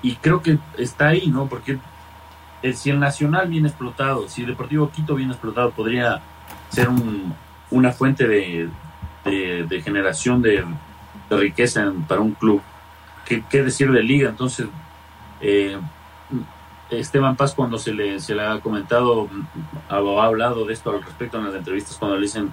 Y 0.00 0.14
creo 0.16 0.42
que 0.42 0.58
está 0.78 1.08
ahí, 1.08 1.26
¿no? 1.26 1.48
Porque 1.48 1.78
el, 2.62 2.76
si 2.76 2.90
el 2.90 3.00
Nacional 3.00 3.48
viene 3.48 3.68
explotado, 3.68 4.28
si 4.28 4.42
el 4.42 4.48
Deportivo 4.48 4.90
Quito 4.90 5.14
viene 5.14 5.32
explotado, 5.32 5.70
podría 5.72 6.22
ser 6.70 6.88
un, 6.88 7.34
una 7.70 7.92
fuente 7.92 8.26
de, 8.26 8.70
de 9.24 9.82
generación 9.82 10.40
de, 10.40 10.64
de 11.28 11.36
riqueza 11.36 11.92
para 12.06 12.20
un 12.20 12.32
club. 12.32 12.62
¿Qué, 13.24 13.62
decir 13.62 13.92
de 13.92 14.02
liga? 14.02 14.30
Entonces, 14.30 14.66
eh, 15.40 15.78
Esteban 16.90 17.36
Paz 17.36 17.54
cuando 17.54 17.78
se 17.78 17.92
le, 17.92 18.18
se 18.20 18.34
le 18.34 18.42
ha 18.42 18.58
comentado, 18.60 19.28
ha, 19.88 19.96
hablado 19.96 20.64
de 20.64 20.72
esto 20.72 20.90
al 20.90 21.02
respecto 21.02 21.38
en 21.38 21.44
las 21.44 21.54
entrevistas, 21.54 21.96
cuando 21.98 22.16
le 22.16 22.22
dicen 22.22 22.50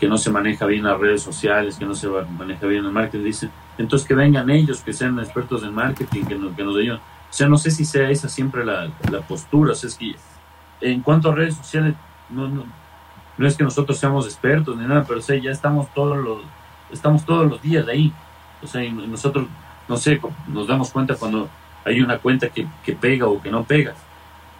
que 0.00 0.08
no 0.08 0.18
se 0.18 0.30
maneja 0.30 0.66
bien 0.66 0.84
las 0.84 0.98
redes 0.98 1.22
sociales, 1.22 1.76
que 1.76 1.84
no 1.84 1.94
se 1.94 2.08
maneja 2.08 2.66
bien 2.66 2.84
el 2.84 2.92
marketing, 2.92 3.24
dicen, 3.24 3.50
entonces 3.78 4.06
que 4.06 4.14
vengan 4.14 4.50
ellos, 4.50 4.80
que 4.80 4.92
sean 4.92 5.18
expertos 5.18 5.62
en 5.62 5.74
marketing, 5.74 6.24
que 6.24 6.34
nos, 6.34 6.54
que 6.54 6.64
nos 6.64 6.76
ayuden. 6.76 6.98
O 6.98 7.32
sea, 7.32 7.48
no 7.48 7.58
sé 7.58 7.70
si 7.70 7.84
sea 7.84 8.10
esa 8.10 8.28
siempre 8.28 8.64
la, 8.64 8.90
la 9.10 9.20
postura, 9.20 9.72
o 9.72 9.74
sea, 9.74 9.88
es 9.88 9.96
que 9.96 10.16
en 10.80 11.00
cuanto 11.02 11.30
a 11.30 11.34
redes 11.34 11.56
sociales, 11.56 11.94
no, 12.30 12.48
no, 12.48 12.64
no 13.36 13.46
es 13.46 13.56
que 13.56 13.64
nosotros 13.64 13.98
seamos 13.98 14.26
expertos 14.26 14.76
ni 14.76 14.86
nada, 14.86 15.04
pero 15.06 15.20
ya 15.20 15.50
estamos 15.50 15.92
todos 15.94 16.16
los, 16.16 16.42
estamos 16.92 17.24
todos 17.24 17.48
los 17.50 17.62
días 17.62 17.86
ahí. 17.88 18.12
O 18.62 18.66
sea, 18.66 18.82
nosotros, 18.90 19.46
no 19.88 19.96
sé, 19.96 20.20
nos 20.48 20.66
damos 20.66 20.90
cuenta 20.90 21.14
cuando 21.14 21.48
hay 21.84 22.00
una 22.00 22.18
cuenta 22.18 22.48
que, 22.48 22.66
que 22.84 22.92
pega 22.94 23.26
o 23.26 23.40
que 23.40 23.50
no 23.50 23.64
pega. 23.64 23.94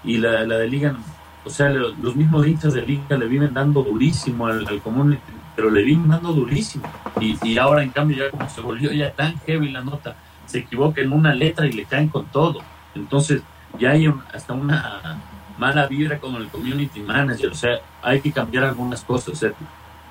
Y 0.04 0.18
la, 0.18 0.44
la 0.44 0.58
de 0.58 0.68
Liga, 0.68 0.96
o 1.44 1.50
sea, 1.50 1.68
los 1.70 2.14
mismos 2.14 2.46
hinchas 2.46 2.74
de 2.74 2.82
Liga 2.82 3.16
le 3.16 3.26
vienen 3.26 3.54
dando 3.54 3.82
durísimo 3.82 4.46
al, 4.46 4.66
al 4.66 4.80
común, 4.80 5.18
pero 5.56 5.70
le 5.70 5.82
vienen 5.82 6.08
dando 6.08 6.32
durísimo. 6.32 6.84
Y, 7.20 7.36
y 7.42 7.58
ahora, 7.58 7.82
en 7.82 7.90
cambio, 7.90 8.18
ya 8.18 8.30
como 8.30 8.48
se 8.48 8.60
volvió 8.60 8.92
ya 8.92 9.12
tan 9.12 9.38
heavy 9.40 9.70
la 9.70 9.80
nota, 9.80 10.16
se 10.46 10.60
equivoca 10.60 11.00
en 11.00 11.12
una 11.12 11.34
letra 11.34 11.66
y 11.66 11.72
le 11.72 11.84
caen 11.84 12.08
con 12.08 12.26
todo. 12.26 12.60
Entonces, 12.94 13.42
ya 13.78 13.90
hay 13.90 14.12
hasta 14.32 14.54
una 14.54 15.20
mala 15.58 15.86
vibra 15.86 16.18
con 16.18 16.36
el 16.36 16.48
community 16.48 17.00
manager. 17.00 17.50
O 17.50 17.54
sea, 17.54 17.78
hay 18.02 18.20
que 18.20 18.32
cambiar 18.32 18.64
algunas 18.64 19.02
cosas. 19.02 19.42
O 19.42 19.60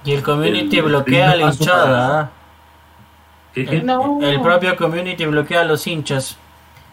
y 0.08 0.14
el 0.14 0.24
community 0.24 0.80
bloquea 0.80 1.32
a 1.32 1.36
la 1.36 1.52
hinchada. 1.52 2.32
El, 3.54 4.42
propio 4.42 4.78
community 4.78 5.26
bloquea 5.26 5.62
a 5.62 5.64
los 5.66 5.86
hinchas. 5.86 6.38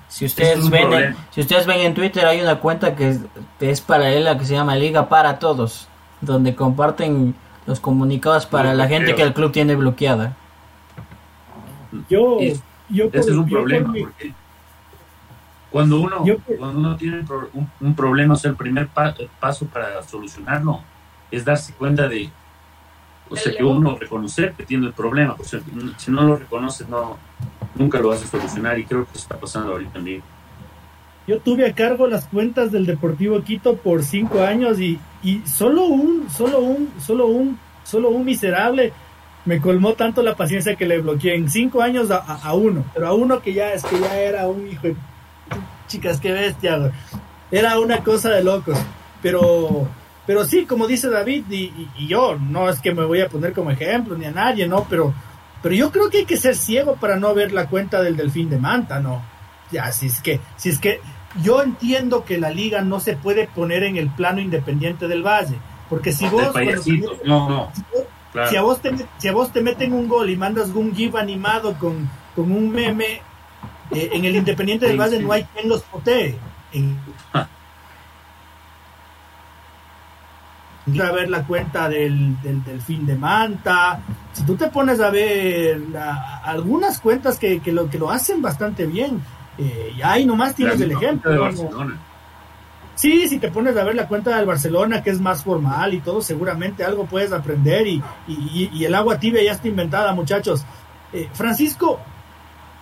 Si 0.09 0.25
ustedes 0.25 0.69
ven, 0.69 0.93
en, 0.93 1.17
si 1.31 1.43
ustedes 1.43 1.65
ven 1.65 1.81
en 1.81 1.95
Twitter 1.95 2.27
hay 2.27 2.41
una 2.41 2.57
cuenta 2.57 2.97
que 2.97 3.17
es, 3.61 3.81
paralela 3.81 4.37
que 4.37 4.45
se 4.45 4.55
llama 4.55 4.75
Liga 4.75 5.09
para 5.09 5.39
Todos, 5.39 5.87
donde 6.21 6.57
comparten 6.57 7.37
los 7.67 7.79
comunicados 7.79 8.47
para 8.47 8.75
la 8.75 8.89
gente 8.89 9.15
que 9.15 9.23
el 9.23 9.33
club 9.33 9.53
tiene 9.53 9.77
bloqueada. 9.77 10.37
Yo, 12.11 12.39
yo 12.89 13.05
ese 13.13 13.31
es 13.31 13.37
un 13.37 13.49
problema 13.49 13.93
porque 13.97 14.35
cuando 15.71 16.01
uno 16.01 16.25
cuando 16.59 16.79
uno 16.81 16.97
tiene 16.97 17.25
un, 17.81 17.95
problema, 17.95 18.35
o 18.35 18.39
el 18.43 18.57
primer 18.57 18.89
paso 18.89 19.67
para 19.67 20.03
solucionarlo 20.03 20.81
es 21.31 21.45
darse 21.45 21.73
cuenta 21.75 22.09
de 22.09 22.31
o 23.31 23.37
sea, 23.37 23.57
que 23.57 23.65
uno 23.65 23.97
reconocer 23.97 24.53
que 24.53 24.65
tiene 24.65 24.87
el 24.87 24.93
problema, 24.93 25.37
o 25.39 25.45
sea, 25.45 25.61
si 25.97 26.11
no 26.11 26.23
lo 26.23 26.37
reconoces, 26.37 26.89
no, 26.89 27.17
nunca 27.75 27.99
lo 27.99 28.09
vas 28.09 28.23
a 28.23 28.27
solucionar 28.27 28.79
y 28.79 28.85
creo 28.85 29.07
que 29.11 29.19
está 29.19 29.39
pasando 29.39 29.73
ahorita 29.73 29.99
en 29.99 30.23
Yo 31.27 31.39
tuve 31.41 31.67
a 31.67 31.75
cargo 31.75 32.07
las 32.07 32.27
cuentas 32.27 32.71
del 32.71 32.87
Deportivo 32.87 33.43
Quito 33.43 33.77
por 33.77 34.03
cinco 34.03 34.43
años 34.43 34.79
y, 34.79 34.99
y 35.23 35.41
solo 35.47 35.85
un, 35.87 36.29
solo 36.31 36.61
un, 36.61 36.91
solo 37.01 37.27
un, 37.27 37.59
solo 37.83 38.11
un 38.11 38.25
miserable 38.25 38.93
me 39.45 39.61
colmó 39.61 39.93
tanto 39.93 40.23
la 40.23 40.35
paciencia 40.35 40.75
que 40.75 40.87
le 40.87 41.01
bloqueé 41.01 41.35
en 41.35 41.51
cinco 41.51 41.83
años 41.83 42.11
a, 42.11 42.17
a, 42.17 42.55
uno, 42.55 42.85
pero 42.95 43.09
a 43.09 43.15
uno 43.15 43.43
que 43.43 43.53
ya 43.53 43.73
es 43.73 43.85
que 43.85 43.99
ya 44.01 44.19
era 44.19 44.49
un 44.49 44.67
hijo 44.67 44.89
de 44.89 44.97
chicas, 45.87 46.19
qué 46.19 46.33
bestia, 46.33 46.93
era 47.51 47.79
una 47.79 47.99
cosa 47.99 48.31
de 48.31 48.43
locos, 48.43 48.79
pero 49.23 49.87
pero 50.27 50.45
sí, 50.45 50.65
como 50.65 50.87
dice 50.87 51.11
David, 51.11 51.45
y, 51.51 51.89
y, 51.97 52.07
yo, 52.07 52.37
no 52.39 52.69
es 52.69 52.81
que 52.81 52.95
me 52.95 53.05
voy 53.05 53.21
a 53.21 53.29
poner 53.29 53.53
como 53.53 53.71
ejemplo 53.71 54.17
ni 54.17 54.25
a 54.25 54.31
nadie, 54.31 54.67
¿no? 54.67 54.87
Pero, 54.89 55.13
pero 55.63 55.75
yo 55.75 55.91
creo 55.93 56.09
que 56.09 56.19
hay 56.19 56.25
que 56.25 56.37
ser 56.37 56.57
ciego 56.57 56.97
para 56.97 57.17
no 57.17 57.35
ver 57.35 57.53
la 57.53 57.67
cuenta 57.67 58.03
del 58.03 58.17
delfín 58.17 58.49
de 58.49 58.59
Manta, 58.59 59.01
¿no? 59.01 59.23
Ya, 59.71 59.93
si 59.93 60.07
es 60.07 60.21
que, 60.21 60.41
si 60.57 60.71
es 60.71 60.79
que 60.79 61.01
yo 61.43 61.63
entiendo 61.63 62.25
que 62.25 62.39
la 62.39 62.51
liga 62.51 62.81
no 62.81 63.01
se 63.01 63.17
puede 63.17 63.49
poner 63.49 63.83
en 63.83 63.97
el 63.97 64.09
plano 64.09 64.41
independiente 64.41 65.09
del 65.09 65.23
Valle, 65.23 65.57
porque 65.91 66.13
si 66.13 66.27
vos, 66.29 66.55
no, 67.25 67.49
no. 67.49 67.73
Si, 68.49 68.57
a 68.57 68.63
vos 68.63 68.81
te, 68.81 68.91
si 69.19 69.29
a 69.29 69.33
vos 69.33 69.53
te 69.53 69.61
meten 69.61 69.93
un 69.93 70.09
gol 70.09 70.29
y 70.31 70.37
mandas 70.37 70.71
un 70.71 70.95
GIF 70.95 71.15
animado 71.15 71.75
con, 71.79 72.09
con 72.35 72.51
un 72.51 72.71
meme, 72.71 73.21
eh, 73.91 74.11
en 74.13 74.25
el 74.25 74.37
Independiente 74.37 74.87
del 74.87 74.99
Valle 74.99 75.21
no 75.21 75.33
hay 75.33 75.45
quien 75.45 75.69
los 75.69 75.83
potee. 75.83 76.37
En, 76.73 76.99
a 81.03 81.13
ver 81.13 81.31
la 81.31 81.47
cuenta 81.47 81.89
del, 81.89 82.37
del, 82.43 82.81
fin 82.81 83.07
de 83.07 83.17
Manta. 83.17 84.01
Si 84.33 84.45
tú 84.45 84.55
te 84.57 84.69
pones 84.69 85.01
a 85.01 85.11
ver 85.11 85.81
algunas 86.45 87.01
cuentas 87.01 87.39
que, 87.39 87.61
que, 87.61 87.73
lo, 87.73 87.89
que 87.89 87.99
lo 87.99 88.11
hacen 88.11 88.43
bastante 88.43 88.87
bien, 88.87 89.23
eh, 89.59 89.93
y 89.97 90.03
ahí 90.03 90.27
nomás 90.27 90.55
tienes 90.55 90.81
el 90.81 90.93
ejemplo. 90.93 91.55
Sí, 92.97 93.29
si 93.29 93.39
te 93.39 93.51
pones 93.51 93.77
a 93.77 93.83
ver 93.83 93.97
la 93.97 94.07
cuenta 94.07 94.37
del 94.37 94.47
Barcelona, 94.47 95.03
que 95.03 95.11
es 95.11 95.21
más 95.21 95.43
formal 95.43 95.95
y 95.95 96.01
todo, 96.01 96.23
seguramente 96.23 96.85
algo 96.85 97.07
puedes 97.07 97.33
aprender 97.33 97.87
y, 97.89 98.03
y, 98.29 98.85
el 98.85 98.95
agua 98.95 99.19
tibia 99.19 99.43
ya 99.43 99.53
está 99.53 99.67
inventada, 99.67 100.13
muchachos. 100.13 100.65
Eh, 101.13 101.29
Francisco, 101.33 101.99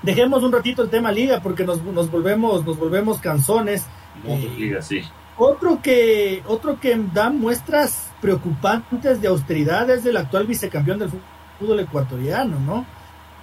dejemos 0.02 0.42
un 0.42 0.52
ratito 0.52 0.82
el 0.82 0.90
tema 0.90 1.10
liga 1.12 1.40
porque 1.40 1.64
nos, 1.64 1.82
nos 1.82 2.10
volvemos 2.10 2.64
nos 2.64 2.78
volvemos 2.78 3.20
canzones. 3.20 3.86
Eh, 4.26 4.54
liga, 4.58 4.82
sí. 4.82 5.02
Otro 5.36 5.80
que, 5.82 6.42
otro 6.46 6.78
que 6.78 6.96
da 7.12 7.30
muestras 7.30 8.10
preocupantes 8.20 9.20
de 9.20 9.28
austeridad 9.28 9.88
es 9.90 10.04
el 10.04 10.16
actual 10.16 10.46
vicecampeón 10.46 10.98
del 10.98 11.10
fútbol 11.58 11.80
ecuatoriano, 11.80 12.58
¿no? 12.60 12.86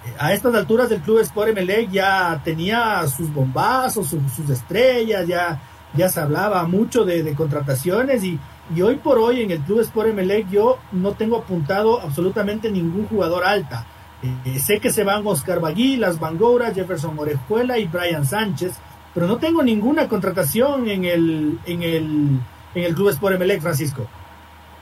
Eh, 0.06 0.14
a 0.18 0.32
estas 0.32 0.54
alturas 0.54 0.88
del 0.88 1.00
club 1.00 1.18
Sport 1.18 1.50
Emelec 1.50 1.90
ya 1.90 2.40
tenía 2.44 3.06
sus 3.08 3.32
bombazos, 3.32 4.08
sus, 4.08 4.48
estrellas, 4.48 5.26
ya, 5.26 5.60
ya 5.94 6.08
se 6.08 6.20
hablaba 6.20 6.62
mucho 6.64 7.04
de, 7.04 7.34
contrataciones 7.34 8.24
y, 8.24 8.38
y, 8.74 8.82
hoy 8.82 8.96
por 8.96 9.18
hoy 9.18 9.42
en 9.42 9.50
el 9.50 9.60
club 9.60 9.80
Sport 9.80 10.10
Emelec 10.10 10.48
yo 10.48 10.78
no 10.92 11.12
tengo 11.12 11.38
apuntado 11.38 12.00
absolutamente 12.00 12.70
ningún 12.70 13.06
jugador 13.08 13.44
alta. 13.44 13.86
Eh, 14.22 14.58
sé 14.58 14.80
que 14.80 14.90
se 14.90 15.02
van 15.02 15.26
Oscar 15.26 15.60
Baguilas, 15.60 16.18
Van 16.18 16.38
Jefferson 16.74 17.18
Orejuela 17.18 17.78
y 17.78 17.86
Brian 17.86 18.26
Sánchez, 18.26 18.74
pero 19.14 19.26
no 19.26 19.38
tengo 19.38 19.62
ninguna 19.62 20.08
contratación 20.08 20.88
en 20.88 21.04
el, 21.04 21.58
en 21.66 21.82
el, 21.82 22.40
en 22.74 22.84
el 22.84 22.94
Club 22.94 23.08
Sport 23.10 23.36
Emelec, 23.36 23.60
Francisco. 23.60 24.06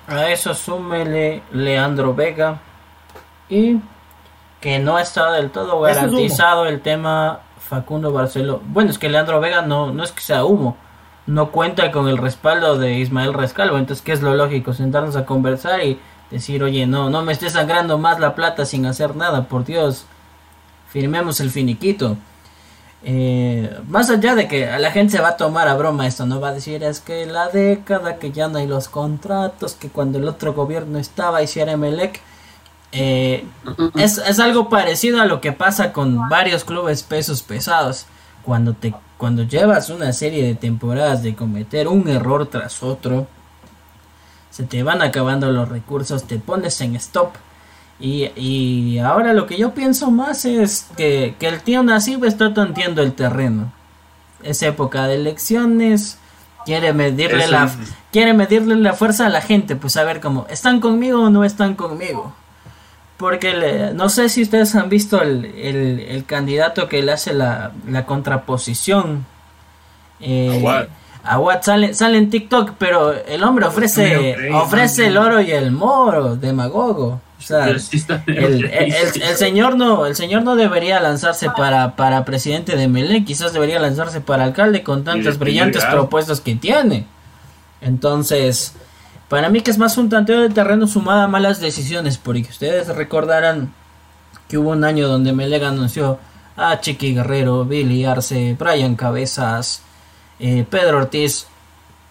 A 0.06 0.30
eso 0.30 0.54
súmele 0.54 1.42
Leandro 1.52 2.14
Vega 2.14 2.60
y 3.48 3.78
que 4.60 4.78
no 4.78 4.98
está 4.98 5.32
del 5.32 5.50
todo 5.50 5.80
garantizado 5.80 6.66
el 6.66 6.80
tema 6.80 7.40
Facundo 7.58 8.12
Barceló. 8.12 8.60
Bueno, 8.64 8.90
es 8.90 8.98
que 8.98 9.08
Leandro 9.08 9.40
Vega 9.40 9.62
no, 9.62 9.92
no 9.92 10.02
es 10.02 10.12
que 10.12 10.22
sea 10.22 10.44
humo, 10.44 10.76
no 11.26 11.50
cuenta 11.50 11.90
con 11.90 12.08
el 12.08 12.16
respaldo 12.16 12.78
de 12.78 12.94
Ismael 12.94 13.34
Rescalvo, 13.34 13.76
entonces 13.76 14.02
¿qué 14.04 14.12
es 14.12 14.22
lo 14.22 14.34
lógico? 14.34 14.72
Sentarnos 14.72 15.16
a 15.16 15.26
conversar 15.26 15.84
y 15.84 16.00
decir, 16.30 16.62
oye, 16.62 16.86
no, 16.86 17.10
no 17.10 17.22
me 17.22 17.32
esté 17.32 17.50
sangrando 17.50 17.98
más 17.98 18.18
la 18.20 18.34
plata 18.34 18.64
sin 18.64 18.86
hacer 18.86 19.14
nada, 19.16 19.44
por 19.44 19.64
Dios, 19.64 20.06
firmemos 20.88 21.40
el 21.40 21.50
finiquito. 21.50 22.16
Eh, 23.04 23.78
más 23.88 24.10
allá 24.10 24.34
de 24.34 24.48
que 24.48 24.66
la 24.66 24.90
gente 24.90 25.12
se 25.16 25.22
va 25.22 25.28
a 25.28 25.36
tomar 25.36 25.68
a 25.68 25.74
broma 25.74 26.06
esto, 26.06 26.26
no 26.26 26.40
va 26.40 26.48
a 26.48 26.52
decir 26.52 26.82
es 26.82 27.00
que 27.00 27.26
la 27.26 27.48
década, 27.48 28.18
que 28.18 28.32
ya 28.32 28.48
no 28.48 28.58
hay 28.58 28.66
los 28.66 28.88
contratos, 28.88 29.74
que 29.74 29.88
cuando 29.88 30.18
el 30.18 30.26
otro 30.26 30.52
gobierno 30.52 30.98
estaba 30.98 31.42
hiciera 31.42 31.76
Melec. 31.76 32.20
Eh, 32.90 33.44
es, 33.96 34.16
es, 34.16 34.38
algo 34.40 34.70
parecido 34.70 35.20
a 35.20 35.26
lo 35.26 35.42
que 35.42 35.52
pasa 35.52 35.92
con 35.92 36.28
varios 36.30 36.64
clubes 36.64 37.02
pesos 37.02 37.42
pesados. 37.42 38.06
Cuando, 38.44 38.72
te, 38.72 38.94
cuando 39.18 39.42
llevas 39.42 39.90
una 39.90 40.12
serie 40.14 40.42
de 40.44 40.54
temporadas 40.54 41.22
de 41.22 41.36
cometer 41.36 41.86
un 41.86 42.08
error 42.08 42.46
tras 42.46 42.82
otro, 42.82 43.26
se 44.50 44.64
te 44.64 44.82
van 44.82 45.02
acabando 45.02 45.52
los 45.52 45.68
recursos, 45.68 46.24
te 46.24 46.38
pones 46.38 46.80
en 46.80 46.96
stop 46.96 47.34
y, 48.00 48.98
ahora 48.98 49.32
lo 49.32 49.46
que 49.46 49.58
yo 49.58 49.74
pienso 49.74 50.10
más 50.10 50.44
es 50.44 50.86
que, 50.96 51.34
el 51.40 51.60
tío 51.60 51.82
Nasib 51.82 52.24
está 52.24 52.54
tanteando 52.54 53.02
el 53.02 53.12
terreno. 53.12 53.72
Es 54.42 54.62
época 54.62 55.06
de 55.08 55.16
elecciones. 55.16 56.18
Quiere 56.64 56.92
medirle, 56.92 57.48
la, 57.48 57.70
quiere 58.12 58.34
medirle 58.34 58.76
la 58.76 58.92
fuerza 58.92 59.26
a 59.26 59.30
la 59.30 59.40
gente. 59.40 59.74
Pues 59.74 59.96
a 59.96 60.04
ver 60.04 60.20
cómo. 60.20 60.46
¿Están 60.48 60.80
conmigo 60.80 61.22
o 61.22 61.30
no 61.30 61.44
están 61.44 61.74
conmigo? 61.74 62.34
Porque 63.16 63.90
no 63.94 64.08
sé 64.10 64.28
si 64.28 64.42
ustedes 64.42 64.76
han 64.76 64.88
visto 64.88 65.20
el, 65.20 66.24
candidato 66.26 66.88
que 66.88 67.02
le 67.02 67.12
hace 67.12 67.32
la, 67.32 67.72
contraposición. 68.06 69.26
Eh, 70.20 70.64
a 71.24 71.38
Watt 71.38 71.64
sale, 71.64 71.94
sale 71.94 72.18
en 72.18 72.30
TikTok, 72.30 72.72
pero 72.78 73.12
el 73.12 73.42
hombre 73.42 73.66
ofrece, 73.66 74.50
ofrece 74.52 75.08
el 75.08 75.16
oro 75.16 75.40
y 75.40 75.50
el 75.50 75.72
moro, 75.72 76.36
demagogo. 76.36 77.20
O 77.38 77.40
sea, 77.40 77.68
el, 78.26 79.36
señor 79.36 79.76
no, 79.76 80.06
el 80.06 80.16
señor 80.16 80.42
no 80.42 80.56
debería 80.56 81.00
lanzarse 81.00 81.48
para, 81.56 81.94
para 81.94 82.24
presidente 82.24 82.76
de 82.76 82.88
Melé, 82.88 83.24
quizás 83.24 83.52
debería 83.52 83.78
lanzarse 83.78 84.20
para 84.20 84.44
alcalde 84.44 84.82
con 84.82 85.04
tantas 85.04 85.38
brillantes 85.38 85.84
propuestas 85.84 86.40
que 86.40 86.56
tiene. 86.56 87.06
Entonces, 87.80 88.74
para 89.28 89.48
mí 89.50 89.60
que 89.60 89.70
es 89.70 89.78
más 89.78 89.96
un 89.98 90.08
tanteo 90.08 90.40
de 90.40 90.50
terreno 90.50 90.86
sumada 90.86 91.24
a 91.24 91.28
malas 91.28 91.60
decisiones, 91.60 92.18
porque 92.18 92.42
ustedes 92.42 92.88
recordarán 92.88 93.72
que 94.48 94.58
hubo 94.58 94.70
un 94.70 94.82
año 94.84 95.06
donde 95.06 95.32
Melega 95.32 95.68
anunció 95.68 96.18
a 96.56 96.80
Chiqui 96.80 97.14
Guerrero, 97.14 97.64
Billy 97.64 98.04
Arce, 98.04 98.56
Brian 98.58 98.96
Cabezas, 98.96 99.82
eh, 100.40 100.64
Pedro 100.68 100.98
Ortiz, 100.98 101.46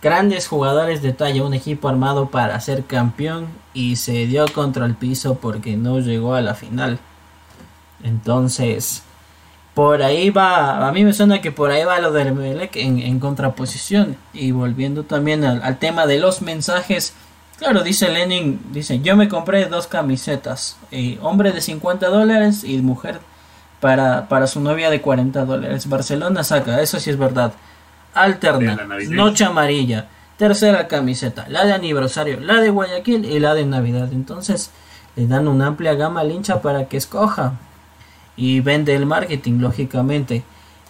grandes 0.02 0.48
jugadores 0.48 1.02
de 1.02 1.14
talla, 1.14 1.44
un 1.44 1.54
equipo 1.54 1.90
armado 1.90 2.30
para 2.30 2.60
ser 2.60 2.86
campeón 2.86 3.48
y 3.74 3.96
se 3.96 4.28
dio 4.28 4.46
contra 4.54 4.86
el 4.86 4.96
piso 4.96 5.36
porque 5.36 5.76
no 5.76 6.00
llegó 6.00 6.36
a 6.36 6.42
la 6.42 6.54
final. 6.54 7.00
Entonces, 8.04 9.04
por 9.74 10.04
ahí 10.04 10.30
va, 10.30 10.88
a 10.88 10.92
mí 10.92 11.04
me 11.04 11.14
suena 11.14 11.42
que 11.42 11.52
por 11.52 11.72
ahí 11.72 11.84
va 11.84 12.00
lo 12.00 12.12
del 12.12 12.34
Melec 12.34 12.76
en, 12.76 13.20
contraposición. 13.20 14.18
Y 14.34 14.52
volviendo 14.52 15.04
también 15.04 15.44
al, 15.44 15.78
tema 15.80 16.06
de 16.06 16.20
los 16.20 16.42
mensajes, 16.42 17.14
claro, 17.58 17.84
dice 17.84 18.10
Lenin, 18.10 18.60
dice, 18.72 19.00
yo 19.00 19.16
me 19.16 19.28
compré 19.30 19.66
dos 19.66 19.88
camisetas, 19.88 20.78
eh, 20.92 21.18
hombre 21.22 21.52
de 21.52 21.62
50 21.62 22.08
dólares 22.10 22.64
y 22.64 22.78
mujer 22.78 23.20
para, 23.80 24.28
para 24.28 24.48
su 24.48 24.60
novia 24.60 24.90
de 24.92 25.02
40 25.02 25.46
dólares. 25.46 25.90
Barcelona 25.90 26.44
saca, 26.44 26.82
eso 26.82 27.00
sí 27.00 27.10
es 27.10 27.18
verdad 27.18 27.54
alterna, 28.21 28.77
noche 29.10 29.45
amarilla, 29.45 30.08
tercera 30.38 30.88
camiseta, 30.88 31.45
la 31.49 31.65
de 31.65 31.73
aniversario, 31.73 32.39
la 32.39 32.62
de 32.62 32.69
Guayaquil 32.69 33.25
y 33.25 33.39
la 33.39 33.53
de 33.53 33.65
Navidad. 33.65 34.10
Entonces 34.12 34.71
le 35.15 35.27
dan 35.27 35.47
una 35.47 35.67
amplia 35.67 35.95
gama 35.95 36.21
al 36.21 36.32
hincha 36.32 36.62
para 36.62 36.88
que 36.88 36.97
escoja 36.97 37.53
y 38.36 38.60
vende 38.62 38.95
el 38.95 39.06
marketing, 39.06 39.60
lógicamente. 39.60 40.43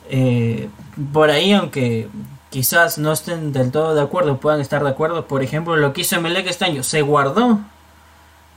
Eh, 0.09 0.69
por 1.13 1.29
ahí, 1.29 1.53
aunque 1.53 2.09
quizás 2.49 2.97
no 2.97 3.13
estén 3.13 3.53
del 3.53 3.71
todo 3.71 3.95
de 3.95 4.01
acuerdo, 4.01 4.37
puedan 4.37 4.59
estar 4.59 4.83
de 4.83 4.89
acuerdo. 4.89 5.27
Por 5.27 5.43
ejemplo, 5.43 5.75
lo 5.77 5.93
que 5.93 6.01
hizo 6.01 6.19
Melec 6.21 6.47
este 6.47 6.65
año, 6.65 6.83
se 6.83 7.01
guardó 7.01 7.59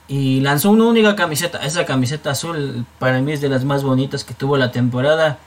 y 0.09 0.41
lanzó 0.41 0.71
una 0.71 0.85
única 0.85 1.15
camiseta. 1.15 1.65
Esa 1.65 1.87
camiseta 1.87 2.33
azul 2.33 2.85
para 2.99 3.21
mí 3.21 3.33
es 3.33 3.41
de 3.41 3.49
las 3.49 3.65
más 3.65 3.85
bonitas 3.85 4.25
que 4.25 4.35
tuvo 4.35 4.57
la 4.57 4.73
temporada 4.73 5.39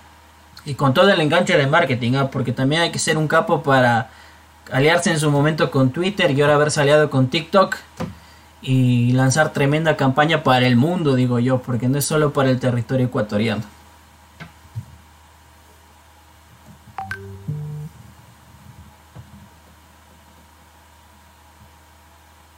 y 0.65 0.75
con 0.75 0.93
todo 0.93 1.09
el 1.11 1.19
enganche 1.19 1.57
de 1.57 1.67
marketing, 1.67 2.13
¿ah? 2.15 2.31
porque 2.31 2.51
también 2.51 2.83
hay 2.83 2.91
que 2.91 2.99
ser 2.99 3.17
un 3.17 3.27
capo 3.27 3.63
para 3.63 4.09
aliarse 4.71 5.11
en 5.11 5.19
su 5.19 5.29
momento 5.29 5.71
con 5.71 5.91
Twitter 5.91 6.31
y 6.31 6.41
ahora 6.41 6.55
haberse 6.55 6.81
aliado 6.81 7.09
con 7.09 7.27
TikTok 7.27 7.75
y 8.61 9.11
lanzar 9.11 9.51
tremenda 9.51 9.97
campaña 9.97 10.43
para 10.43 10.65
el 10.65 10.77
mundo, 10.77 11.15
digo 11.15 11.39
yo, 11.39 11.61
porque 11.61 11.89
no 11.89 11.97
es 11.97 12.05
solo 12.05 12.31
para 12.31 12.49
el 12.49 12.59
territorio 12.59 13.07
ecuatoriano. 13.07 13.63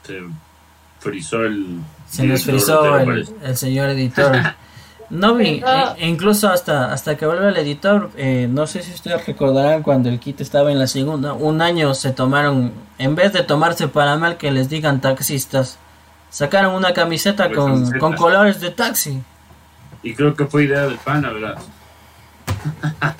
Se 0.03 0.21
frizó 0.99 1.43
el... 1.43 1.79
Se 2.07 2.23
nos 2.23 2.43
frizó 2.43 2.99
el 2.99 3.57
señor 3.57 3.89
editor. 3.89 4.55
No 5.09 5.35
vi, 5.35 5.61
e 5.97 6.07
incluso 6.07 6.49
hasta, 6.49 6.91
hasta 6.91 7.15
que 7.15 7.25
vuelve 7.25 7.49
el 7.49 7.57
editor, 7.57 8.09
eh, 8.17 8.47
no 8.49 8.65
sé 8.65 8.81
si 8.81 8.93
ustedes 8.93 9.25
recordarán 9.25 9.83
cuando 9.83 10.09
el 10.09 10.19
kit 10.19 10.41
estaba 10.41 10.71
en 10.71 10.79
la 10.79 10.87
segunda, 10.87 11.33
un 11.33 11.61
año 11.61 11.93
se 11.93 12.11
tomaron, 12.11 12.73
en 12.97 13.15
vez 13.15 13.31
de 13.33 13.43
tomarse 13.43 13.87
para 13.87 14.17
mal 14.17 14.37
que 14.37 14.51
les 14.51 14.69
digan 14.69 15.01
taxistas, 15.01 15.77
sacaron 16.29 16.73
una 16.73 16.93
camiseta 16.93 17.51
con, 17.51 17.91
con 17.99 18.15
colores 18.15 18.59
de 18.61 18.71
taxi. 18.71 19.21
Y 20.01 20.13
creo 20.13 20.35
que 20.35 20.45
fue 20.45 20.65
idea 20.65 20.81
del 20.81 20.97
pana, 20.97 21.31
¿verdad? 21.31 21.57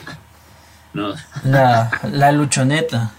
no. 0.94 1.14
La, 1.44 1.92
la 2.12 2.32
luchoneta. 2.32 3.12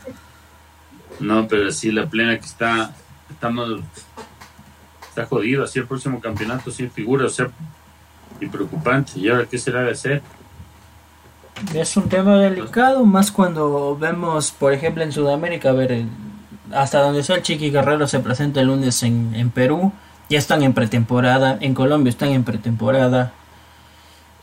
No, 1.20 1.46
pero 1.48 1.70
sí, 1.70 1.92
la 1.92 2.06
plena 2.06 2.38
que 2.38 2.46
está 2.46 2.90
estamos 3.30 3.80
está 5.08 5.26
jodido, 5.26 5.64
así 5.64 5.78
el 5.78 5.86
próximo 5.86 6.20
campeonato 6.20 6.70
sin 6.70 6.90
figura, 6.90 7.26
o 7.26 7.30
sea, 7.30 7.48
y 8.40 8.46
preocupante. 8.46 9.12
¿Y 9.16 9.28
ahora 9.28 9.46
qué 9.50 9.58
será 9.58 9.82
de 9.82 9.92
hacer? 9.92 10.22
Es 11.74 11.96
un 11.96 12.08
tema 12.08 12.38
delicado, 12.38 13.04
más 13.04 13.30
cuando 13.30 13.96
vemos, 13.96 14.50
por 14.50 14.74
ejemplo, 14.74 15.02
en 15.02 15.10
Sudamérica, 15.10 15.70
a 15.70 15.72
ver, 15.72 16.04
hasta 16.72 17.00
donde 17.00 17.22
sea 17.22 17.36
el 17.36 17.42
Chiqui 17.42 17.70
Guerrero 17.70 18.06
se 18.06 18.20
presenta 18.20 18.60
el 18.60 18.66
lunes 18.66 19.02
en, 19.02 19.34
en 19.34 19.50
Perú, 19.50 19.92
ya 20.28 20.38
están 20.38 20.62
en 20.62 20.74
pretemporada, 20.74 21.56
en 21.60 21.72
Colombia 21.72 22.10
están 22.10 22.28
en 22.30 22.44
pretemporada, 22.44 23.32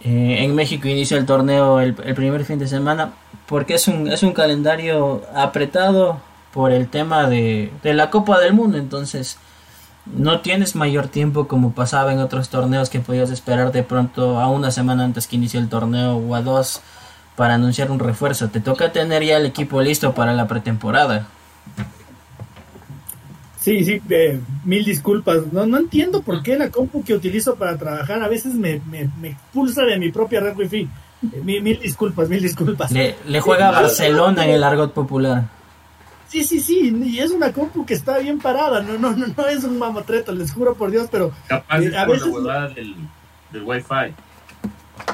eh, 0.01 0.37
en 0.39 0.55
México 0.55 0.87
inicia 0.87 1.17
el 1.17 1.25
torneo 1.25 1.79
el, 1.79 1.95
el, 2.03 2.15
primer 2.15 2.45
fin 2.45 2.57
de 2.57 2.67
semana, 2.67 3.13
porque 3.47 3.75
es 3.75 3.87
un, 3.87 4.07
es 4.07 4.23
un 4.23 4.33
calendario 4.33 5.21
apretado 5.35 6.19
por 6.51 6.71
el 6.71 6.87
tema 6.87 7.29
de, 7.29 7.71
de 7.83 7.93
la 7.93 8.09
Copa 8.09 8.39
del 8.39 8.53
Mundo, 8.53 8.77
entonces 8.79 9.37
no 10.05 10.41
tienes 10.41 10.75
mayor 10.75 11.07
tiempo 11.07 11.47
como 11.47 11.73
pasaba 11.73 12.11
en 12.13 12.19
otros 12.19 12.49
torneos 12.49 12.89
que 12.89 12.99
podías 12.99 13.29
esperar 13.29 13.71
de 13.71 13.83
pronto 13.83 14.39
a 14.39 14.49
una 14.49 14.71
semana 14.71 15.05
antes 15.05 15.27
que 15.27 15.37
inicie 15.37 15.59
el 15.59 15.69
torneo 15.69 16.17
o 16.17 16.35
a 16.35 16.41
dos 16.41 16.81
para 17.35 17.55
anunciar 17.55 17.89
un 17.89 17.99
refuerzo. 17.99 18.49
Te 18.49 18.59
toca 18.59 18.91
tener 18.91 19.23
ya 19.23 19.37
el 19.37 19.45
equipo 19.45 19.81
listo 19.81 20.13
para 20.13 20.33
la 20.33 20.47
pretemporada. 20.47 21.27
Sí, 23.59 23.85
sí, 23.85 24.01
eh, 24.09 24.41
mil 24.65 24.83
disculpas. 24.83 25.53
No, 25.53 25.65
no 25.65 25.77
entiendo 25.77 26.21
por 26.21 26.43
qué 26.43 26.57
la 26.57 26.69
compu 26.69 27.01
que 27.03 27.13
utilizo 27.13 27.55
para 27.55 27.77
trabajar 27.77 28.21
a 28.21 28.27
veces 28.27 28.53
me, 28.55 28.81
me, 28.91 29.09
me 29.21 29.29
expulsa 29.29 29.83
de 29.83 29.97
mi 29.97 30.11
propia 30.11 30.41
red 30.41 30.57
wifi. 30.57 30.81
Eh, 30.81 31.41
mil, 31.41 31.63
mil, 31.63 31.79
disculpas, 31.79 32.27
mil 32.27 32.41
disculpas. 32.41 32.91
Le, 32.91 33.15
le 33.25 33.39
juega 33.39 33.69
a 33.69 33.71
Barcelona 33.71 34.43
en 34.43 34.51
el 34.51 34.63
argot 34.65 34.91
popular. 34.91 35.45
Sí, 36.33 36.43
sí, 36.43 36.59
sí, 36.61 36.91
y 37.05 37.19
es 37.19 37.29
una 37.29 37.53
compu 37.53 37.85
que 37.85 37.93
está 37.93 38.17
bien 38.17 38.39
parada, 38.39 38.81
no, 38.81 38.97
no, 38.97 39.11
no, 39.15 39.27
no 39.27 39.47
es 39.47 39.63
un 39.63 39.77
mamotreto, 39.77 40.31
les 40.31 40.51
juro 40.51 40.73
por 40.73 40.89
Dios, 40.89 41.07
pero 41.11 41.31
Capaz 41.45 41.79
eh, 41.79 41.95
a 41.95 42.07
por 42.07 42.15
veces... 42.15 42.33
la 42.41 42.67
del, 42.69 42.95
del 43.51 43.63
wifi. 43.63 44.15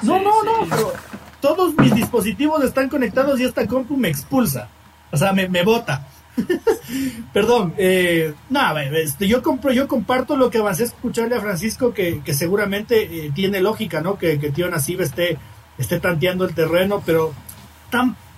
No, 0.01 0.17
Sí, 0.17 0.24
no, 0.24 0.32
sí. 0.32 0.47
no, 0.47 0.67
pero 0.70 0.93
todos 1.41 1.78
mis 1.78 1.93
dispositivos 1.93 2.63
están 2.63 2.88
conectados 2.88 3.38
y 3.38 3.43
esta 3.43 3.67
compu 3.67 3.97
me 3.97 4.07
expulsa. 4.07 4.70
O 5.11 5.17
sea, 5.17 5.34
me, 5.34 5.49
me 5.49 5.61
bota. 5.63 6.07
Perdón, 7.34 7.74
eh, 7.78 8.34
nada, 8.49 8.82
este, 8.86 9.28
yo 9.28 9.43
compro, 9.43 9.74
yo 9.74 9.89
comparto 9.89 10.38
lo 10.38 10.49
que 10.49 10.59
avancé 10.59 10.84
a 10.84 10.86
escucharle 10.86 11.36
a 11.36 11.41
Francisco, 11.41 11.93
que, 11.93 12.22
que 12.24 12.34
seguramente 12.34 13.26
eh, 13.26 13.32
tiene 13.36 13.59
lógica, 13.59 13.99
¿no? 13.99 14.17
Que, 14.17 14.39
que 14.39 14.51
Tío 14.51 14.70
Nasibe 14.70 15.03
esté, 15.03 15.38
esté 15.78 15.99
tanteando 15.99 16.45
el 16.45 16.55
terreno, 16.55 17.03
pero 17.05 17.34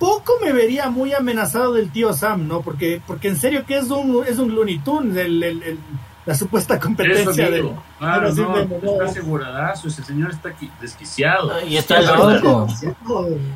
tampoco 0.01 0.33
me 0.43 0.51
vería 0.51 0.89
muy 0.89 1.13
amenazado 1.13 1.73
del 1.73 1.91
tío 1.91 2.11
Sam, 2.13 2.47
¿no? 2.47 2.61
Porque, 2.61 3.01
porque 3.05 3.27
en 3.27 3.35
serio 3.37 3.63
que 3.67 3.77
es 3.77 3.89
un, 3.89 4.23
es 4.27 4.39
un 4.39 4.53
Looney 4.55 4.79
Tunes, 4.79 5.15
el, 5.17 5.41
el- 5.43 5.63
el- 5.63 5.79
la 6.23 6.35
supuesta 6.35 6.79
competencia 6.79 7.49
de... 7.49 7.73
Claro, 7.97 8.31
no, 8.35 8.55
está 8.59 9.05
aseguradazo, 9.05 9.87
ese 9.87 10.03
señor 10.03 10.29
está 10.29 10.49
aquí 10.49 10.69
desquiciado. 10.79 11.51
Y 11.67 11.77
está 11.77 11.99
loco. 12.01 12.67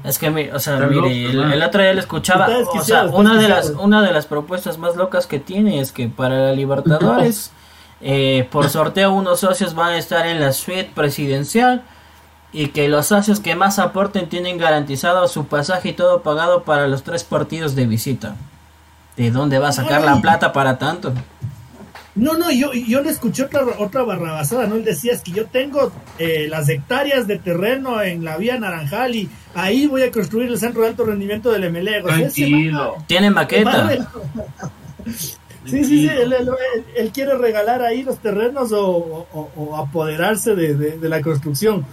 Es 0.03 0.17
que, 0.17 0.31
mi- 0.31 0.49
o 0.49 0.59
sea, 0.59 0.75
Está 0.75 0.87
mire, 0.87 1.31
loco, 1.33 1.53
el, 1.53 1.61
otro 1.63 1.81
día 1.83 1.93
le 1.93 1.99
escuchaba, 1.99 2.47
o 2.73 2.81
sea, 2.83 3.03
una 3.05 3.39
de 3.39 3.49
las 3.49 3.69
una 3.69 4.01
de 4.01 4.11
las 4.11 4.25
propuestas 4.25 4.79
más 4.79 4.95
locas 4.95 5.27
que 5.27 5.39
tiene 5.39 5.79
es 5.79 5.91
que 5.91 6.09
para 6.09 6.37
la 6.47 6.51
Libertadores, 6.53 7.51
eh, 8.01 8.47
por 8.51 8.67
sorteo 8.69 9.13
unos 9.13 9.41
socios 9.41 9.75
van 9.75 9.91
a 9.93 9.97
estar 9.97 10.25
en 10.25 10.39
la 10.39 10.51
suite 10.51 10.89
presidencial 10.95 11.83
y 12.57 12.67
que 12.69 12.87
los 12.87 13.07
socios 13.07 13.39
que 13.41 13.53
más 13.55 13.79
aporten 13.79 14.29
tienen 14.29 14.57
garantizado 14.57 15.27
su 15.27 15.45
pasaje 15.47 15.89
y 15.89 15.93
todo 15.93 16.21
pagado 16.21 16.63
para 16.63 16.87
los 16.87 17.03
tres 17.03 17.23
partidos 17.23 17.75
de 17.75 17.85
visita. 17.85 18.35
¿De 19.17 19.29
dónde 19.31 19.59
va 19.59 19.69
a 19.69 19.71
sacar 19.73 20.01
la 20.03 20.21
plata 20.21 20.51
para 20.53 20.77
tanto? 20.77 21.13
No, 22.15 22.37
no, 22.37 22.49
yo, 22.49 22.71
yo 22.71 23.01
le 23.01 23.09
escuché 23.09 23.43
otra, 23.43 23.63
otra 23.77 24.03
barrabasada, 24.03 24.67
¿no? 24.67 24.75
Él 24.75 24.85
decía, 24.85 25.11
es 25.11 25.21
que 25.21 25.31
yo 25.31 25.47
tengo 25.47 25.91
eh, 26.17 26.47
las 26.49 26.69
hectáreas 26.69 27.27
de 27.27 27.37
terreno 27.39 28.01
en 28.01 28.23
la 28.23 28.37
vía 28.37 28.57
Naranjal 28.57 29.15
y 29.15 29.29
ahí 29.53 29.85
voy 29.87 30.03
a 30.03 30.11
construir 30.11 30.49
el 30.49 30.57
centro 30.57 30.81
de 30.83 30.87
alto 30.89 31.03
rendimiento 31.03 31.51
del 31.51 31.69
MLE. 31.71 32.03
O 32.03 32.07
sea, 32.07 32.15
ese 32.19 32.41
Tranquilo. 32.41 32.95
Tiene 33.07 33.31
maqueta. 33.31 33.89
Sí, 35.65 35.83
sí, 35.83 35.85
sí, 35.85 36.07
él, 36.07 36.31
él- 36.31 36.47
él- 36.75 36.85
él 36.95 37.11
quiere 37.11 37.35
regalar 37.39 37.81
ahí 37.81 38.03
los 38.03 38.19
terrenos 38.19 38.71
o, 38.71 38.85
o- 39.33 39.49
o 39.55 39.75
apoderarse 39.77 40.53
de, 40.53 40.75
de- 40.75 40.97
de 40.99 41.09
la 41.09 41.21
construcción. 41.21 41.83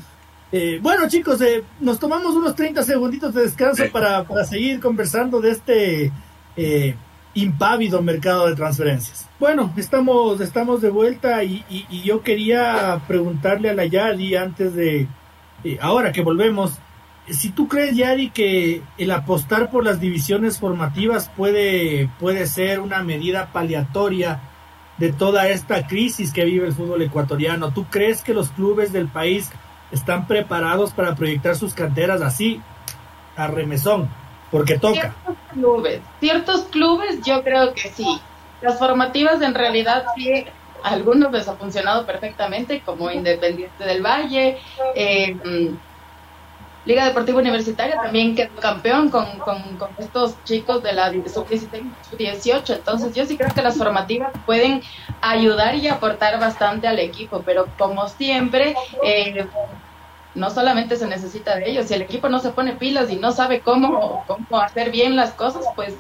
Eh, 0.53 0.79
bueno, 0.83 1.09
chicos, 1.09 1.41
eh, 1.41 1.63
nos 1.81 1.99
tomamos 1.99 2.35
unos 2.35 2.55
30 2.55 2.83
segunditos 2.83 3.33
de 3.35 3.43
descanso 3.43 3.85
para, 3.91 4.25
para 4.25 4.45
seguir 4.45 4.81
conversando 4.81 5.41
de 5.41 5.51
este 5.51 6.13
eh, 6.57 6.95
impávido 7.35 8.03
mercado 8.03 8.47
de 8.49 8.55
transferencias. 8.55 9.29
Bueno, 9.41 9.73
estamos, 9.79 10.41
estamos 10.43 10.83
de 10.83 10.91
vuelta 10.91 11.43
y, 11.43 11.65
y- 11.71 11.87
y 11.89 12.03
yo 12.03 12.23
quería 12.23 13.01
preguntarle 13.09 13.71
a 13.71 13.75
la 13.75 13.87
Yadi 13.87 14.37
antes 14.37 14.75
de, 14.75 15.07
eh, 15.65 15.79
ahora 15.81 16.13
que 16.13 16.21
volvemos, 16.21 16.73
si 17.31 17.49
tú 17.51 17.67
crees, 17.67 17.97
Yari, 17.97 18.29
que 18.31 18.83
el 18.99 19.11
apostar 19.13 19.71
por 19.71 19.85
las 19.85 20.01
divisiones 20.01 20.59
formativas 20.59 21.31
puede, 21.35 22.11
puede 22.21 22.47
ser 22.47 22.81
una 22.81 23.03
medida 23.03 23.53
paliatoria 23.53 24.41
de 24.99 25.13
toda 25.15 25.49
esta 25.49 25.87
crisis 25.87 26.31
que 26.33 26.45
vive 26.45 26.67
el 26.67 26.75
fútbol 26.75 27.01
ecuatoriano, 27.01 27.73
¿tú 27.73 27.87
crees 27.89 28.21
que 28.23 28.35
los 28.35 28.51
clubes 28.51 28.93
del 28.93 29.09
país 29.09 29.51
están 29.93 30.27
preparados 30.27 30.93
para 30.93 31.15
proyectar 31.15 31.55
sus 31.55 31.75
canteras 31.75 32.23
así, 32.23 32.61
a 33.37 33.47
remesón? 33.47 34.09
Porque 34.51 34.79
toca. 34.79 35.15
Ciertos 35.25 35.37
clubes, 35.53 36.01
ciertos 36.21 36.61
clubes 36.65 37.21
yo 37.25 37.43
creo 37.43 37.73
que 37.75 37.89
sí. 37.89 38.21
Las 38.61 38.79
formativas 38.79 39.41
en 39.43 39.55
realidad 39.55 40.05
sí, 40.15 40.45
algunos 40.83 41.33
les 41.33 41.49
ha 41.49 41.55
funcionado 41.55 42.07
perfectamente, 42.07 42.83
como 42.85 43.11
Independiente 43.11 43.85
del 43.85 44.03
Valle, 44.03 44.59
eh, 44.95 45.35
mm, 45.35 45.77
Liga 46.85 47.05
Deportiva 47.05 47.39
Universitaria 47.39 47.95
también 47.95 48.35
quedó 48.35 48.57
campeón 48.57 49.09
con, 49.09 49.25
con, 49.39 49.63
estos 49.99 50.43
chicos 50.43 50.83
de 50.83 50.93
la 50.93 51.11
sub-16, 51.11 51.69
sub-18. 52.11 52.75
Entonces 52.75 53.15
yo 53.15 53.25
sí 53.25 53.37
creo 53.37 53.55
que 53.55 53.63
las 53.63 53.77
formativas 53.77 54.33
pueden 54.47 54.83
ayudar 55.21 55.77
y 55.77 55.87
aportar 55.87 56.41
bastante 56.41 56.89
al 56.89 56.99
equipo, 56.99 57.43
pero 57.47 57.69
como 57.79 58.09
siempre, 58.09 58.75
eh, 59.05 59.47
no 60.35 60.51
solamente 60.51 60.97
se 60.97 61.07
necesita 61.07 61.57
de 61.57 61.71
ellos, 61.71 61.87
si 61.87 61.95
el 61.95 62.03
equipo 62.03 62.29
no 62.29 62.41
se 62.41 62.51
pone 62.51 62.73
pilas 62.73 63.11
y 63.11 63.17
no 63.17 63.33
sabe 63.33 63.61
cómo, 63.61 64.25
cómo 64.27 64.61
hacer 64.61 64.91
bien 64.91 65.15
las 65.15 65.33
cosas, 65.33 65.65
pues 65.77 65.95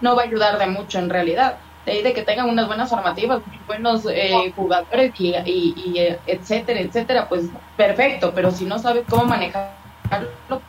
no 0.00 0.14
va 0.14 0.22
a 0.22 0.26
ayudar 0.26 0.58
de 0.58 0.66
mucho 0.66 0.98
en 0.98 1.10
realidad. 1.10 1.56
De 1.86 1.92
ahí 1.92 2.02
de 2.02 2.12
que 2.12 2.22
tengan 2.22 2.48
unas 2.48 2.66
buenas 2.66 2.90
formativas, 2.90 3.40
buenos 3.66 4.06
eh, 4.06 4.52
jugadores 4.54 5.12
y, 5.18 5.98
etcétera, 6.26 6.78
etcétera, 6.78 7.28
pues 7.28 7.46
perfecto, 7.76 8.32
pero 8.34 8.50
si 8.50 8.66
no 8.66 8.78
sabes 8.78 9.04
cómo 9.08 9.24
manejarlo, 9.24 9.79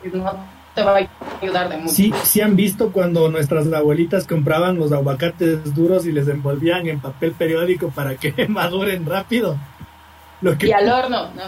pues 0.00 0.14
no 0.14 0.34
te 0.74 0.82
va 0.82 0.96
a 0.98 1.08
ayudar 1.42 1.68
de 1.68 1.76
mucho. 1.78 1.92
Sí, 1.94 2.12
sí 2.22 2.40
han 2.40 2.56
visto 2.56 2.92
cuando 2.92 3.28
nuestras 3.30 3.70
abuelitas 3.72 4.26
compraban 4.26 4.76
los 4.78 4.90
aguacates 4.92 5.74
duros 5.74 6.06
y 6.06 6.12
les 6.12 6.28
envolvían 6.28 6.86
en 6.86 7.00
papel 7.00 7.32
periódico 7.32 7.90
para 7.90 8.14
que 8.16 8.32
maduren 8.48 9.04
rápido. 9.04 9.56
Lo 10.40 10.56
que 10.56 10.68
Y 10.68 10.72
al 10.72 10.88
horno, 10.92 11.28
¿no? 11.34 11.42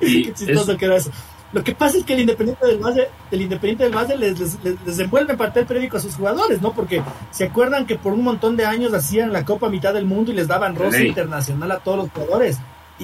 Qué 0.00 0.32
chistoso 0.34 0.72
es- 0.72 0.78
que 0.78 0.84
era 0.86 0.96
eso. 0.96 1.10
Lo 1.52 1.62
que 1.62 1.72
pasa 1.72 1.98
es 1.98 2.04
que 2.04 2.14
el 2.14 2.20
Independiente 2.22 2.66
del 2.66 2.78
Valle, 2.78 3.06
el 3.30 3.42
Independiente 3.42 3.84
del 3.84 3.94
Valle 3.94 4.16
les, 4.16 4.40
les, 4.40 4.64
les- 4.64 4.76
les 4.84 4.98
envuelve 4.98 5.36
papel 5.36 5.64
periódico 5.66 5.98
a 5.98 6.00
sus 6.00 6.16
jugadores, 6.16 6.60
¿no? 6.60 6.72
Porque 6.72 7.00
se 7.30 7.44
acuerdan 7.44 7.86
que 7.86 7.94
por 7.94 8.12
un 8.12 8.22
montón 8.24 8.56
de 8.56 8.66
años 8.66 8.92
hacían 8.92 9.32
la 9.32 9.44
Copa 9.44 9.68
Mitad 9.68 9.94
del 9.94 10.04
Mundo 10.04 10.32
y 10.32 10.34
les 10.34 10.48
daban 10.48 10.74
rosa 10.74 10.98
Sí. 10.98 11.06
internacional 11.06 11.70
a 11.70 11.78
todos 11.78 11.98
los 11.98 12.10
jugadores. 12.10 12.58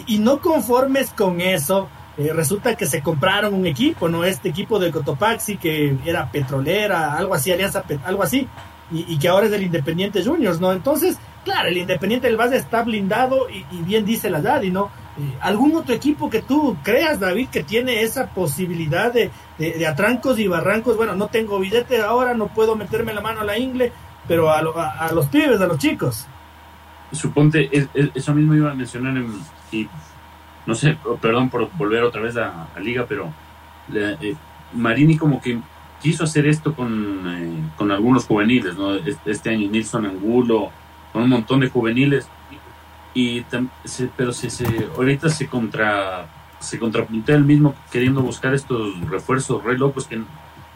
Y, 0.06 0.18
no 0.18 0.38
conformes 0.40 1.10
con 1.10 1.40
eso, 1.40 1.88
eh, 2.16 2.32
resulta 2.32 2.76
que 2.76 2.86
se 2.86 3.02
compraron 3.02 3.54
un 3.54 3.66
equipo, 3.66 4.08
¿no? 4.08 4.24
Este 4.24 4.48
equipo 4.48 4.78
de 4.78 4.90
Cotopaxi 4.92 5.56
que 5.56 5.96
era 6.04 6.30
petrolera, 6.30 7.16
algo 7.16 7.34
así, 7.34 7.50
Alianza, 7.50 7.82
algo 8.04 8.22
así, 8.22 8.46
y, 8.92 9.18
que 9.18 9.28
ahora 9.28 9.46
es 9.46 9.52
del 9.52 9.62
Independiente 9.62 10.24
Juniors, 10.24 10.60
¿no? 10.60 10.72
Entonces, 10.72 11.16
claro, 11.44 11.68
el 11.68 11.76
Independiente 11.78 12.26
del 12.28 12.36
Valle 12.36 12.56
está 12.56 12.82
blindado 12.82 13.48
y, 13.50 13.64
bien 13.82 14.04
dice 14.04 14.30
la 14.30 14.40
Daddy, 14.40 14.70
¿no? 14.70 14.90
Eh, 15.18 15.36
¿Algún 15.40 15.74
otro 15.76 15.94
equipo 15.94 16.30
que 16.30 16.42
tú 16.42 16.76
creas, 16.84 17.18
David, 17.20 17.48
que 17.48 17.62
tiene 17.64 18.02
esa 18.02 18.28
posibilidad 18.30 19.12
de, 19.12 19.30
de- 19.58 19.72
de 19.72 19.86
atrancos 19.86 20.38
y 20.38 20.46
barrancos? 20.48 20.96
Bueno, 20.96 21.14
no 21.14 21.26
tengo 21.28 21.58
billete 21.58 22.00
ahora, 22.00 22.34
no 22.34 22.46
puedo 22.48 22.74
meterme 22.76 23.12
la 23.12 23.20
mano 23.20 23.40
a 23.40 23.44
la 23.44 23.58
ingle, 23.58 23.92
pero 24.28 24.50
a, 24.52 24.62
lo- 24.62 24.78
a- 24.78 25.10
los 25.12 25.26
pibes, 25.26 25.60
a 25.60 25.66
los 25.66 25.78
chicos. 25.78 26.26
suponte, 27.12 27.68
es- 27.72 27.88
eso 28.14 28.34
mismo 28.34 28.54
iba 28.54 28.70
a 28.70 28.74
mencionar 28.74 29.16
en- 29.16 29.40
y 29.72 29.88
no 30.66 30.74
sé, 30.74 30.96
perdón 31.20 31.48
por 31.50 31.70
volver 31.72 32.02
otra 32.02 32.20
vez 32.20 32.36
a, 32.36 32.68
a 32.74 32.80
Liga, 32.80 33.06
pero 33.08 33.32
eh, 33.94 34.36
Marini 34.74 35.16
como 35.16 35.40
que 35.40 35.58
quiso 36.00 36.24
hacer 36.24 36.46
esto 36.46 36.74
con, 36.74 37.24
eh, 37.26 37.72
con 37.76 37.90
algunos 37.90 38.26
juveniles, 38.26 38.76
¿no? 38.76 38.94
Este, 39.24 39.50
año 39.50 39.68
Nilson 39.70 40.06
Angulo, 40.06 40.70
con 41.12 41.22
un 41.22 41.28
montón 41.30 41.60
de 41.60 41.68
juveniles, 41.68 42.28
y 43.14 43.44
pero 44.16 44.32
se, 44.32 44.50
se- 44.50 44.88
ahorita 44.96 45.28
se 45.28 45.48
contra 45.48 46.26
se 46.60 46.78
contrapuntea 46.78 47.36
el 47.36 47.44
mismo 47.44 47.74
queriendo 47.90 48.20
buscar 48.20 48.54
estos 48.54 49.00
refuerzos 49.08 49.64
re 49.64 49.78
locos 49.78 50.06
que 50.06 50.20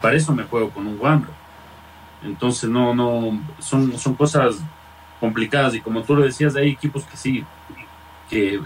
para 0.01 0.15
eso 0.17 0.33
me 0.33 0.43
juego 0.43 0.71
con 0.71 0.87
un 0.87 0.99
Wambra. 0.99 1.29
Entonces 2.23 2.69
no, 2.69 2.95
no, 2.95 3.39
son, 3.59 3.97
son 3.99 4.15
cosas 4.15 4.55
complicadas 5.19 5.75
y 5.75 5.81
como 5.81 6.01
tú 6.01 6.15
lo 6.15 6.23
decías, 6.23 6.55
hay 6.55 6.71
equipos 6.71 7.03
que 7.05 7.15
sí, 7.17 7.43
que 8.29 8.59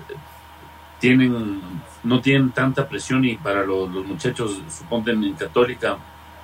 tienen, 1.00 1.62
no 2.04 2.22
tienen 2.22 2.52
tanta 2.52 2.88
presión 2.88 3.24
y 3.26 3.38
para 3.38 3.64
los, 3.64 3.90
muchachos, 4.06 4.62
suponte 4.70 5.12
en 5.12 5.34
Católica, 5.34 5.98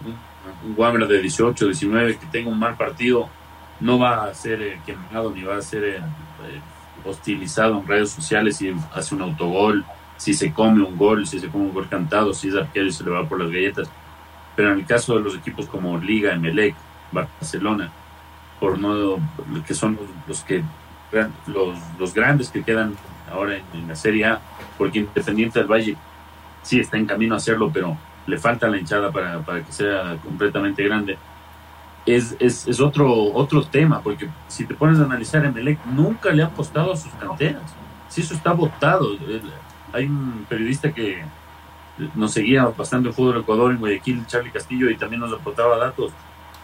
un, 0.05 0.75
un 0.77 1.07
de 1.07 1.21
18, 1.21 1.65
19 1.65 2.17
que 2.17 2.25
tenga 2.27 2.49
un 2.49 2.59
mal 2.59 2.75
partido, 2.75 3.29
no 3.79 3.99
va 3.99 4.25
a 4.25 4.33
ser 4.33 4.61
eh, 4.61 4.79
quemado 4.85 5.31
ni 5.31 5.43
va 5.43 5.57
a 5.57 5.61
ser 5.61 5.83
eh, 5.83 6.01
hostilizado 7.03 7.79
en 7.79 7.87
redes 7.87 8.11
sociales 8.11 8.57
si 8.57 8.73
hace 8.93 9.15
un 9.15 9.21
autogol, 9.21 9.85
si 10.17 10.33
se 10.33 10.53
come 10.53 10.83
un 10.83 10.97
gol, 10.97 11.27
si 11.27 11.39
se 11.39 11.49
come 11.49 11.65
un 11.65 11.73
gol 11.73 11.89
cantado, 11.89 12.33
si 12.33 12.49
es 12.49 12.55
arquero 12.55 12.87
y 12.87 12.91
se 12.91 13.03
le 13.03 13.11
va 13.11 13.27
por 13.27 13.39
las 13.39 13.51
galletas. 13.51 13.89
Pero 14.55 14.71
en 14.71 14.79
el 14.79 14.85
caso 14.85 15.15
de 15.15 15.21
los 15.21 15.35
equipos 15.35 15.67
como 15.67 15.97
Liga, 15.97 16.33
Emelec, 16.33 16.75
Barcelona, 17.11 17.91
por 18.59 18.79
no 18.79 19.17
que 19.67 19.73
son 19.73 19.99
los, 20.27 20.41
que 20.41 20.63
los, 21.47 21.77
los, 21.99 22.13
grandes 22.13 22.49
que 22.49 22.63
quedan 22.63 22.95
ahora 23.31 23.57
en, 23.73 23.87
la 23.87 23.95
Serie 23.95 24.25
A, 24.25 24.41
porque 24.77 24.99
Independiente 24.99 25.59
del 25.59 25.67
Valle 25.67 25.95
sí 26.61 26.79
está 26.79 26.97
en 26.97 27.05
camino 27.05 27.35
a 27.35 27.37
hacerlo, 27.37 27.71
pero 27.73 27.97
le 28.27 28.37
falta 28.37 28.67
la 28.67 28.77
hinchada 28.77 29.11
para, 29.11 29.39
para 29.39 29.63
que 29.63 29.71
sea 29.71 30.17
completamente 30.23 30.83
grande. 30.83 31.17
Es, 32.05 32.35
es, 32.39 32.67
es, 32.67 32.79
otro, 32.79 33.11
otro 33.33 33.63
tema, 33.63 34.01
porque 34.01 34.29
si 34.47 34.65
te 34.65 34.75
pones 34.75 34.99
a 34.99 35.03
analizar, 35.03 35.43
Emelec 35.43 35.83
nunca 35.85 36.31
le 36.31 36.43
ha 36.43 36.47
apostado 36.47 36.93
a 36.93 36.97
sus 36.97 37.11
canteras. 37.13 37.63
Si 38.09 38.21
eso 38.21 38.33
está 38.35 38.53
votado. 38.53 39.17
Hay 39.91 40.05
un 40.05 40.45
periodista 40.47 40.91
que 40.93 41.23
nos 42.15 42.33
seguía 42.33 42.65
bastante 42.65 43.09
en 43.09 43.13
fútbol 43.13 43.39
Ecuador, 43.39 43.71
en 43.71 43.77
Guayaquil, 43.77 44.25
Charlie 44.27 44.51
Castillo, 44.51 44.89
y 44.89 44.97
también 44.97 45.21
nos 45.21 45.33
aportaba 45.33 45.77
datos. 45.77 46.11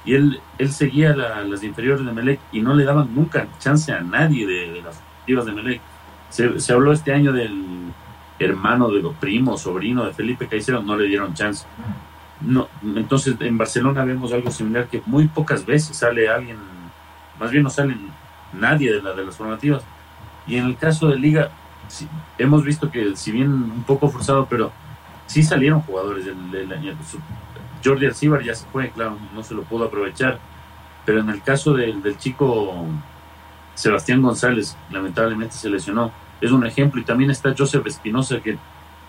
Y 0.03 0.15
él, 0.15 0.39
él 0.57 0.71
seguía 0.71 1.15
las 1.15 1.63
inferiores 1.63 2.05
de 2.05 2.11
Melec 2.11 2.39
y 2.51 2.61
no 2.61 2.73
le 2.73 2.85
daban 2.85 3.13
nunca 3.13 3.47
chance 3.59 3.91
a 3.91 4.01
nadie 4.01 4.47
de, 4.47 4.81
las 4.81 4.99
activas 5.19 5.45
de 5.45 5.51
Melec. 5.51 5.81
Se, 6.29 6.73
habló 6.73 6.91
este 6.91 7.13
año 7.13 7.31
del 7.31 7.91
hermano 8.39 8.89
de 8.89 9.01
los 9.01 9.15
primos, 9.15 9.61
sobrino 9.61 10.05
de 10.05 10.13
Felipe 10.13 10.47
Caicedo, 10.47 10.81
no 10.81 10.95
le 10.95 11.07
dieron 11.07 11.33
chance. 11.33 11.65
No, 12.41 12.67
entonces 12.95 13.35
en 13.39 13.57
Barcelona 13.57 14.03
vemos 14.03 14.33
algo 14.33 14.49
similar 14.49 14.87
que 14.87 15.03
muy 15.05 15.27
pocas 15.27 15.65
veces 15.65 15.95
sale 15.95 16.27
alguien, 16.27 16.57
más 17.39 17.51
bien 17.51 17.63
no 17.63 17.69
sale 17.69 17.95
nadie 18.53 18.93
de, 18.93 19.01
la, 19.01 19.13
las 19.13 19.35
formativas. 19.35 19.83
Y 20.47 20.55
en 20.55 20.65
el 20.65 20.77
caso 20.77 21.07
de 21.09 21.17
Liga, 21.17 21.51
hemos 22.37 22.63
visto 22.63 22.89
que 22.89 23.15
si 23.15 23.31
bien 23.31 23.51
un 23.51 23.83
poco 23.83 24.09
forzado, 24.09 24.47
pero 24.49 24.71
sí 25.27 25.43
salieron 25.43 25.81
jugadores 25.81 26.25
del, 26.25 26.71
año. 26.71 26.95
Jordi 27.83 28.05
Alcibar 28.05 28.43
ya 28.43 28.55
se 28.55 28.65
fue, 28.67 28.89
claro, 28.89 29.17
no 29.33 29.43
se 29.43 29.53
lo 29.53 29.63
pudo 29.63 29.85
aprovechar. 29.85 30.39
Pero 31.05 31.19
en 31.19 31.29
el 31.29 31.41
caso 31.41 31.73
del, 31.73 32.01
del 32.01 32.17
chico 32.17 32.85
Sebastián 33.75 34.21
González, 34.21 34.77
lamentablemente 34.91 35.55
se 35.55 35.69
lesionó. 35.69 36.11
Es 36.39 36.51
un 36.51 36.65
ejemplo. 36.65 37.01
Y 37.01 37.03
también 37.03 37.31
está 37.31 37.53
Joseph 37.57 37.85
Espinosa, 37.87 38.39
que 38.39 38.53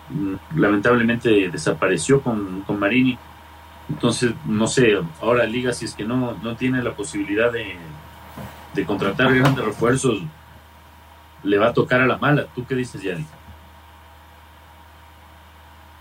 mm, 0.09 0.35
lamentablemente 0.55 1.49
desapareció 1.49 2.21
con, 2.21 2.61
con, 2.61 2.79
Marini. 2.79 3.17
Entonces, 3.89 4.33
no 4.45 4.67
sé, 4.67 4.97
ahora 5.21 5.45
Liga, 5.45 5.73
si 5.73 5.85
es 5.85 5.93
que 5.93 6.05
no, 6.05 6.37
no 6.41 6.55
tiene 6.55 6.81
la 6.81 6.95
posibilidad 6.95 7.51
de, 7.51 7.75
de 8.73 8.85
contratar 8.85 9.33
grandes 9.33 9.63
refuerzos, 9.63 10.21
le 11.43 11.57
va 11.57 11.67
a 11.67 11.73
tocar 11.73 12.01
a 12.01 12.07
la 12.07 12.17
mala. 12.17 12.47
¿Tú 12.55 12.65
qué 12.65 12.75
dices, 12.75 13.01
Yadi? 13.01 13.25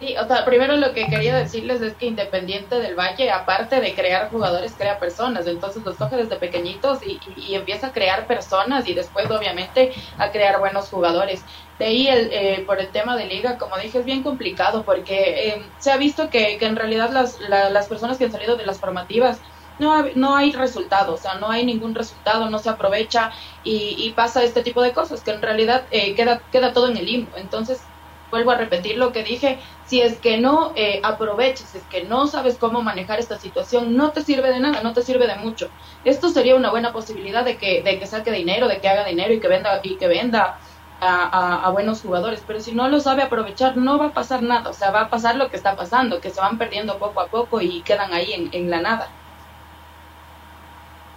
Sí, 0.03 0.17
o 0.17 0.27
sea, 0.27 0.45
primero 0.45 0.77
lo 0.77 0.93
que 0.95 1.07
quería 1.07 1.37
decirles 1.37 1.81
es 1.81 1.95
que 1.95 2.07
Independiente 2.07 2.81
del 2.81 2.97
Valle, 2.97 3.31
aparte 3.31 3.81
de 3.81 3.95
crear 3.95 4.31
jugadores, 4.31 4.75
crea 4.77 4.99
personas. 4.99 5.47
Entonces 5.47 5.85
los 5.85 5.97
coge 5.97 6.17
desde 6.17 6.35
pequeñitos 6.39 6.99
y, 7.07 7.21
empieza 7.55 7.87
a 7.87 7.93
crear 7.93 8.27
personas 8.27 8.89
y 8.89 8.95
después, 8.95 9.31
obviamente, 9.31 9.93
a 10.19 10.33
crear 10.33 10.59
buenos 10.59 10.89
jugadores. 10.89 11.45
De 11.79 11.85
ahí, 11.85 12.09
el, 12.09 12.31
eh, 12.33 12.65
por 12.67 12.81
el 12.81 12.91
tema 12.91 13.17
de 13.17 13.27
liga, 13.27 13.59
como 13.59 13.77
dije, 13.79 14.01
es 14.01 14.05
bien 14.05 14.25
complicado 14.25 14.85
porque 14.85 15.51
eh, 15.51 15.73
se 15.79 15.93
ha 15.93 15.97
visto 15.99 16.31
que, 16.31 16.59
que 16.59 16.67
en 16.67 16.75
realidad 16.75 17.11
las, 17.13 17.39
las 17.39 17.87
personas 17.87 18.19
que 18.19 18.25
han 18.25 18.33
salido 18.33 18.57
de 18.57 18.67
las 18.67 18.81
formativas 18.81 19.41
no, 19.79 20.05
no 20.17 20.37
hay 20.37 20.53
resultado, 20.53 21.15
o 21.15 21.17
sea, 21.17 21.37
no 21.37 21.49
hay 21.49 21.65
ningún 21.65 21.95
resultado, 21.95 22.51
no 22.51 22.59
se 22.59 22.71
aprovecha 22.71 23.33
y, 23.63 24.13
pasa 24.17 24.43
este 24.43 24.63
tipo 24.65 24.83
de 24.83 24.93
cosas, 24.93 25.23
que 25.23 25.31
en 25.31 25.43
realidad 25.43 25.87
eh, 25.91 26.15
queda, 26.17 26.43
queda 26.51 26.73
todo 26.73 26.89
en 26.89 26.97
el 26.97 27.07
limbo. 27.07 27.37
Entonces, 27.37 27.92
vuelvo 28.33 28.51
a 28.51 28.57
repetir 28.57 28.97
lo 28.97 29.13
que 29.13 29.23
dije, 29.23 29.59
si 29.85 30.01
es 30.01 30.17
que 30.17 30.39
no 30.39 30.73
eh, 30.75 31.01
aproveches, 31.05 31.69
si 31.69 31.79
es 31.79 31.85
que 31.85 32.03
no 32.05 32.27
sabes 32.27 32.57
cómo 32.57 32.83
manejar 32.83 33.21
esta 33.21 33.39
situación, 33.39 33.95
no 33.95 34.11
te 34.11 34.23
sirve 34.23 34.49
de 34.49 34.59
nada, 34.59 34.83
no 34.83 34.95
te 34.95 35.03
sirve 35.03 35.29
de 35.29 35.37
mucho. 35.37 35.69
Esto 36.05 36.31
sería 36.31 36.57
una 36.57 36.71
buena 36.71 36.93
posibilidad 36.93 37.45
de 37.45 37.59
que, 37.59 37.83
de 37.83 37.99
que 37.99 38.07
saque 38.07 38.33
dinero, 38.33 38.67
de 38.69 38.81
que 38.81 38.89
haga 38.89 39.05
dinero 39.05 39.35
y 39.35 39.39
que 39.39 39.49
venda, 39.49 39.81
y 39.83 39.97
que 39.97 40.09
venda 40.09 40.59
a, 41.05 41.69
buenos 41.73 42.01
jugadores, 42.01 42.43
pero 42.47 42.61
si 42.61 42.73
no 42.73 42.89
lo 42.89 43.01
sabe 43.01 43.23
aprovechar, 43.23 43.77
no 43.77 43.99
va 43.99 44.07
a 44.07 44.13
pasar 44.13 44.43
nada, 44.43 44.71
o 44.71 44.73
sea, 44.73 44.93
va 44.93 45.03
a 45.03 45.11
pasar 45.11 45.37
lo 45.37 45.51
que 45.51 45.57
está 45.57 45.77
pasando, 45.77 46.21
que 46.21 46.31
se 46.31 46.41
van 46.41 46.59
perdiendo 46.59 46.99
poco 46.99 47.21
a 47.21 47.27
poco 47.27 47.61
y 47.61 47.83
quedan 47.83 48.13
ahí 48.13 48.33
en, 48.33 48.49
en 48.53 48.71
la 48.71 48.81
nada. 48.81 49.09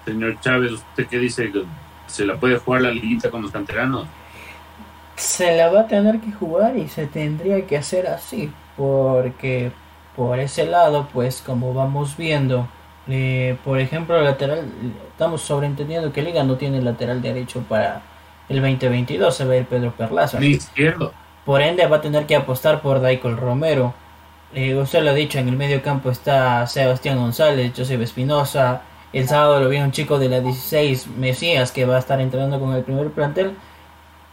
Señor 0.03 0.39
Chávez, 0.41 0.72
¿usted 0.72 1.07
qué 1.07 1.20
dice? 1.20 1.51
¿Se 2.07 2.26
la 2.26 2.36
puede 2.36 2.57
jugar 2.57 2.82
la 2.82 2.91
liguita 2.91 3.30
con 3.30 3.43
los 3.43 3.51
canteranos? 3.51 4.07
Se 5.16 5.55
la 5.55 5.70
va 5.70 5.82
a 5.82 5.88
tener 5.88 6.20
que 6.20 6.32
jugar 6.32 6.78
y 6.78 6.88
se 6.88 7.07
tendría 7.07 7.66
que 7.66 7.78
hacer 7.78 8.07
así, 8.07 8.51
porque 8.76 9.72
por 10.16 10.39
ese 10.39 10.66
lado, 10.66 11.07
pues 11.13 11.41
como 11.41 11.74
vamos 11.74 12.18
viendo, 12.18 12.68
eh, 13.07 13.57
por 13.63 13.80
ejemplo, 13.80 14.20
lateral, 14.22 14.66
estamos 15.11 15.41
sobreentendiendo 15.41 16.11
que 16.11 16.22
Liga 16.22 16.43
no 16.43 16.55
tiene 16.55 16.82
lateral 16.82 17.22
derecho 17.22 17.63
para 17.68 18.01
el 18.49 18.61
2022, 18.61 19.36
se 19.36 19.45
va 19.45 19.53
a 19.53 19.57
ir 19.57 19.66
Pedro 19.66 19.91
Perlaza. 19.91 20.43
Izquierdo. 20.43 21.13
Por 21.45 21.61
ende, 21.61 21.86
va 21.88 21.97
a 21.97 22.01
tener 22.01 22.26
que 22.26 22.36
apostar 22.36 22.82
por 22.82 23.01
Daikol 23.01 23.38
Romero. 23.38 23.93
Eh, 24.53 24.76
usted 24.76 25.03
lo 25.03 25.11
ha 25.11 25.13
dicho, 25.13 25.38
en 25.38 25.49
el 25.49 25.57
medio 25.57 25.82
campo 25.82 26.09
está 26.09 26.66
Sebastián 26.68 27.18
González, 27.18 27.74
José 27.76 28.01
Espinosa, 28.01 28.82
el 29.16 29.30
sábado 29.30 29.61
lo 29.61 29.70
vi 29.70 29.78
un 29.78 29.91
chico 29.91 30.20
de 30.20 30.28
la 30.28 30.41
16, 30.41 31.07
Mesías, 31.07 31.72
que 31.72 31.86
va 31.86 31.95
a 31.95 31.99
estar 31.99 32.20
entrenando 32.20 32.59
con 32.59 32.74
el 32.74 32.84
primer 32.84 33.11
plantel. 33.11 33.55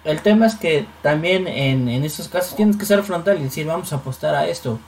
El 0.04 0.20
tema 0.20 0.46
es 0.46 0.56
que 0.56 0.86
también 1.00 1.46
en, 1.46 1.88
en 1.88 2.04
estos 2.04 2.28
casos 2.28 2.56
tienes 2.56 2.76
que 2.76 2.84
ser 2.84 3.02
frontal 3.02 3.38
y 3.38 3.44
decir, 3.44 3.66
vamos 3.66 3.92
a 3.92 3.96
apostar 3.96 4.34
a 4.34 4.46
esto. 4.46 4.78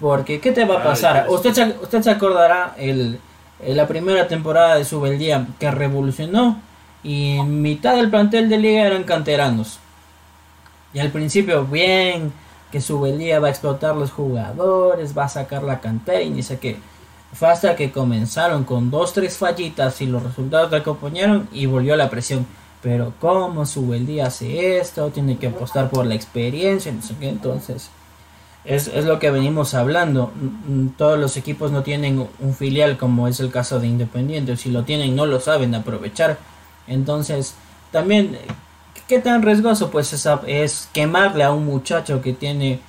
Porque, 0.00 0.40
¿qué 0.40 0.52
te 0.52 0.64
va 0.64 0.80
a 0.80 0.82
pasar? 0.82 1.26
Usted 1.28 1.52
se, 1.52 1.76
usted 1.80 2.02
se 2.02 2.10
acordará 2.10 2.74
el, 2.76 3.18
la 3.66 3.86
primera 3.86 4.28
temporada 4.28 4.76
de 4.76 4.84
Subeldía 4.84 5.46
que 5.58 5.70
revolucionó 5.70 6.60
y 7.02 7.40
mitad 7.42 7.96
del 7.96 8.10
plantel 8.10 8.48
de 8.48 8.58
liga 8.58 8.86
eran 8.86 9.04
canteranos. 9.04 9.78
Y 10.92 10.98
al 10.98 11.10
principio, 11.10 11.64
bien, 11.64 12.32
que 12.70 12.80
Subeldía 12.80 13.40
va 13.40 13.48
a 13.48 13.50
explotar 13.50 13.96
los 13.96 14.10
jugadores, 14.10 15.16
va 15.16 15.24
a 15.24 15.28
sacar 15.28 15.62
la 15.62 15.80
cantera 15.80 16.20
y 16.20 16.32
dice 16.32 16.58
que 16.58 16.78
fue 17.32 17.48
hasta 17.48 17.76
que 17.76 17.92
comenzaron 17.92 18.64
con 18.64 18.90
dos, 18.90 19.12
tres 19.14 19.38
fallitas 19.38 20.00
y 20.02 20.06
los 20.06 20.22
resultados 20.22 20.70
le 20.70 20.78
acompañaron 20.78 21.48
y 21.52 21.66
volvió 21.66 21.96
la 21.96 22.10
presión. 22.10 22.46
Pero 22.82 23.12
cómo 23.20 23.64
el 23.94 24.06
día 24.06 24.26
hace 24.26 24.78
esto, 24.78 25.10
tiene 25.10 25.38
que 25.38 25.46
apostar 25.46 25.88
por 25.88 26.04
la 26.04 26.16
experiencia, 26.16 26.90
no 26.90 27.00
sé 27.00 27.14
qué. 27.20 27.28
Entonces, 27.28 27.90
es, 28.64 28.88
es 28.88 29.04
lo 29.04 29.20
que 29.20 29.30
venimos 29.30 29.74
hablando. 29.74 30.32
Todos 30.96 31.18
los 31.18 31.36
equipos 31.36 31.70
no 31.70 31.84
tienen 31.84 32.26
un 32.40 32.54
filial 32.54 32.98
como 32.98 33.28
es 33.28 33.38
el 33.38 33.52
caso 33.52 33.78
de 33.78 33.86
Independiente. 33.86 34.56
Si 34.56 34.70
lo 34.70 34.82
tienen, 34.82 35.14
no 35.14 35.26
lo 35.26 35.38
saben 35.38 35.74
aprovechar. 35.76 36.38
Entonces, 36.88 37.54
también, 37.92 38.36
¿qué 39.06 39.20
tan 39.20 39.42
riesgoso? 39.42 39.90
Pues 39.90 40.12
es, 40.12 40.28
es 40.46 40.88
quemarle 40.92 41.44
a 41.44 41.52
un 41.52 41.64
muchacho 41.64 42.20
que 42.20 42.32
tiene 42.32 42.80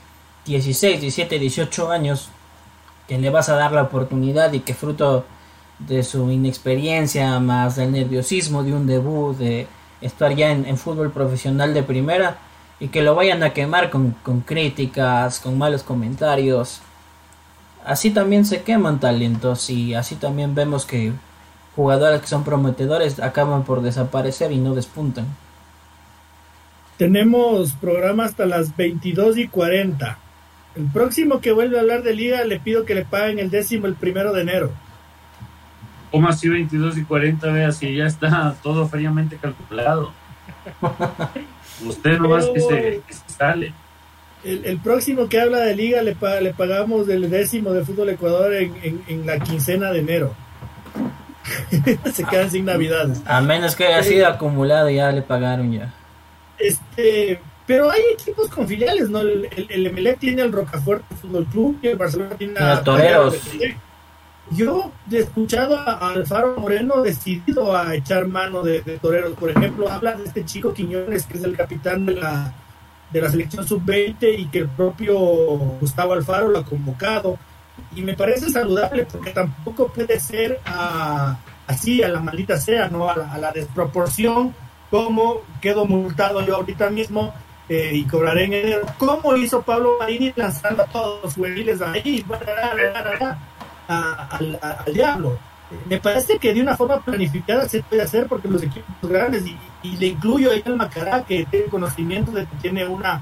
16, 0.45 1.01
17, 1.01 1.37
18 1.37 1.91
años 1.91 2.29
que 3.07 3.19
le 3.19 3.29
vas 3.29 3.49
a 3.49 3.55
dar 3.55 3.71
la 3.71 3.83
oportunidad 3.83 4.53
y 4.53 4.61
que 4.61 4.73
fruto 4.73 5.25
de 5.79 6.03
su 6.03 6.31
inexperiencia 6.31 7.39
más 7.39 7.75
del 7.75 7.91
nerviosismo 7.91 8.63
de 8.63 8.73
un 8.73 8.87
debut, 8.87 9.37
de 9.37 9.67
estar 10.03 10.35
ya 10.35 10.51
en, 10.51 10.77
fútbol 10.77 11.11
profesional 11.11 11.73
de 11.73 11.83
primera 11.83 12.37
y 12.79 12.89
que 12.89 13.01
lo 13.01 13.15
vayan 13.15 13.43
a 13.43 13.53
quemar 13.53 13.89
con, 13.89 14.11
con, 14.23 14.41
críticas, 14.41 15.39
con 15.39 15.57
malos 15.57 15.83
comentarios. 15.83 16.81
Así 17.85 18.11
también 18.11 18.45
se 18.45 18.63
queman 18.63 18.99
talentos 18.99 19.69
y 19.69 19.93
así 19.93 20.15
también 20.15 20.55
vemos 20.55 20.85
que 20.85 21.13
jugadores 21.75 22.21
que 22.21 22.27
son 22.27 22.43
prometedores 22.43 23.19
acaban 23.19 23.63
por 23.63 23.81
desaparecer 23.81 24.51
y 24.51 24.57
no 24.57 24.75
despuntan. 24.75 25.25
Tenemos 26.97 27.73
programa 27.73 28.25
hasta 28.25 28.45
las 28.45 28.75
22 28.75 29.37
y 29.37 29.47
40. 29.47 30.17
El 30.75 30.85
próximo 30.91 31.41
que 31.41 31.51
vuelve 31.51 31.77
a 31.77 31.81
hablar 31.81 32.03
de 32.03 32.13
liga 32.13 32.43
le 32.45 32.59
pido 32.59 32.85
que 32.85 32.95
le 32.95 33.05
paguen 33.05 33.39
el 33.39 33.49
décimo 33.49 33.87
el 33.87 33.95
primero 33.95 34.33
de 34.33 34.41
enero. 34.41 34.71
¿Cómo 36.13 36.29
así 36.29 36.47
22 36.47 36.99
y 36.99 37.05
40? 37.05 37.47
Vea, 37.51 37.71
si 37.71 37.95
ya 37.95 38.05
está 38.05 38.53
todo 38.61 38.87
fríamente 38.87 39.35
calculado. 39.37 40.11
Usted 41.83 42.19
nomás 42.19 42.45
que 42.53 42.59
se, 42.59 43.01
sale. 43.25 43.73
El, 44.43 44.77
próximo 44.77 45.27
que 45.27 45.41
habla 45.41 45.57
de 45.61 45.75
liga 45.75 46.03
le, 46.03 46.15
le 46.41 46.53
pagamos 46.53 47.09
el 47.09 47.31
décimo 47.31 47.71
de 47.71 47.83
fútbol 47.83 48.09
Ecuador 48.09 48.53
en, 48.53 49.03
en, 49.07 49.25
la 49.25 49.39
quincena 49.39 49.91
de 49.91 49.99
enero. 50.01 50.35
se 52.13 52.23
quedan 52.25 52.51
sin 52.51 52.65
navidades. 52.65 53.19
A 53.25 53.41
menos 53.41 53.75
que 53.75 53.87
haya 53.87 54.03
sido 54.03 54.27
acumulado, 54.27 54.91
ya 54.91 55.11
le 55.11 55.23
pagaron 55.23 55.71
ya. 55.71 55.95
Este, 56.59 57.41
pero 57.65 57.89
hay 57.89 58.01
equipos 58.13 58.49
con 58.49 58.67
filiales, 58.67 59.09
¿no? 59.09 59.21
El, 59.21 59.49
el, 59.67 59.87
el 59.87 60.15
tiene 60.17 60.43
el 60.43 60.51
Rocafuerte 60.51 61.15
Fútbol 61.15 61.47
Club 61.47 61.79
y 61.81 61.87
el 61.87 61.97
Barcelona 61.97 62.35
tiene 62.35 62.59
a 62.59 62.83
Toreros. 62.83 63.41
Yo 64.51 64.91
he 65.11 65.17
escuchado 65.17 65.77
a 65.77 66.09
Alfaro 66.09 66.59
Moreno 66.59 67.01
decidido 67.01 67.75
a 67.75 67.95
echar 67.95 68.27
mano 68.27 68.61
de, 68.61 68.81
Toreros. 69.01 69.33
Por 69.33 69.49
ejemplo, 69.49 69.89
habla 69.89 70.13
de 70.13 70.25
este 70.25 70.45
chico 70.45 70.73
Quiñones, 70.73 71.25
que 71.25 71.37
es 71.37 71.43
el 71.43 71.55
capitán 71.55 72.05
de 72.05 72.15
la, 72.15 72.53
de 73.11 73.21
la 73.21 73.29
selección 73.29 73.65
sub-20 73.65 74.37
y 74.37 74.45
que 74.47 74.59
el 74.59 74.69
propio 74.69 75.17
Gustavo 75.79 76.13
Alfaro 76.13 76.49
lo 76.49 76.59
ha 76.59 76.65
convocado. 76.65 77.37
Y 77.95 78.01
me 78.01 78.13
parece 78.13 78.49
saludable 78.49 79.05
porque 79.05 79.31
tampoco 79.31 79.87
puede 79.87 80.19
ser 80.19 80.59
así, 81.67 82.03
a 82.03 82.09
la 82.09 82.19
maldita 82.19 82.57
sea, 82.57 82.89
¿no? 82.89 83.09
A 83.09 83.37
la, 83.37 83.51
desproporción, 83.51 84.53
como 84.91 85.41
quedo 85.61 85.85
multado 85.85 86.45
yo 86.45 86.57
ahorita 86.57 86.89
mismo 86.89 87.33
eh, 87.69 87.91
y 87.93 88.03
cobraré 88.03 88.45
en 88.45 88.53
enero. 88.53 88.85
¿Cómo 88.97 89.35
hizo 89.35 89.61
Pablo 89.61 89.95
Marini 89.99 90.33
lanzando 90.35 90.83
a 90.83 90.85
todos 90.85 91.23
los 91.23 91.33
juveniles 91.33 91.81
ahí? 91.81 92.23
Al, 93.87 94.59
diablo. 94.93 95.37
Me 95.89 95.99
parece 95.99 96.37
que 96.37 96.53
de 96.53 96.61
una 96.61 96.77
forma 96.77 96.99
planificada 96.99 97.67
se 97.67 97.81
puede 97.81 98.03
hacer 98.03 98.27
porque 98.27 98.47
los 98.47 98.61
equipos 98.61 99.09
grandes, 99.09 99.43
y, 99.81 99.97
le 99.97 100.07
incluyo 100.07 100.51
ahí 100.51 100.61
al 100.65 100.75
Macará, 100.75 101.23
que 101.23 101.45
tiene 101.45 101.65
conocimiento 101.65 102.31
de 102.31 102.45
que 102.45 102.55
tiene 102.57 102.87
una 102.87 103.21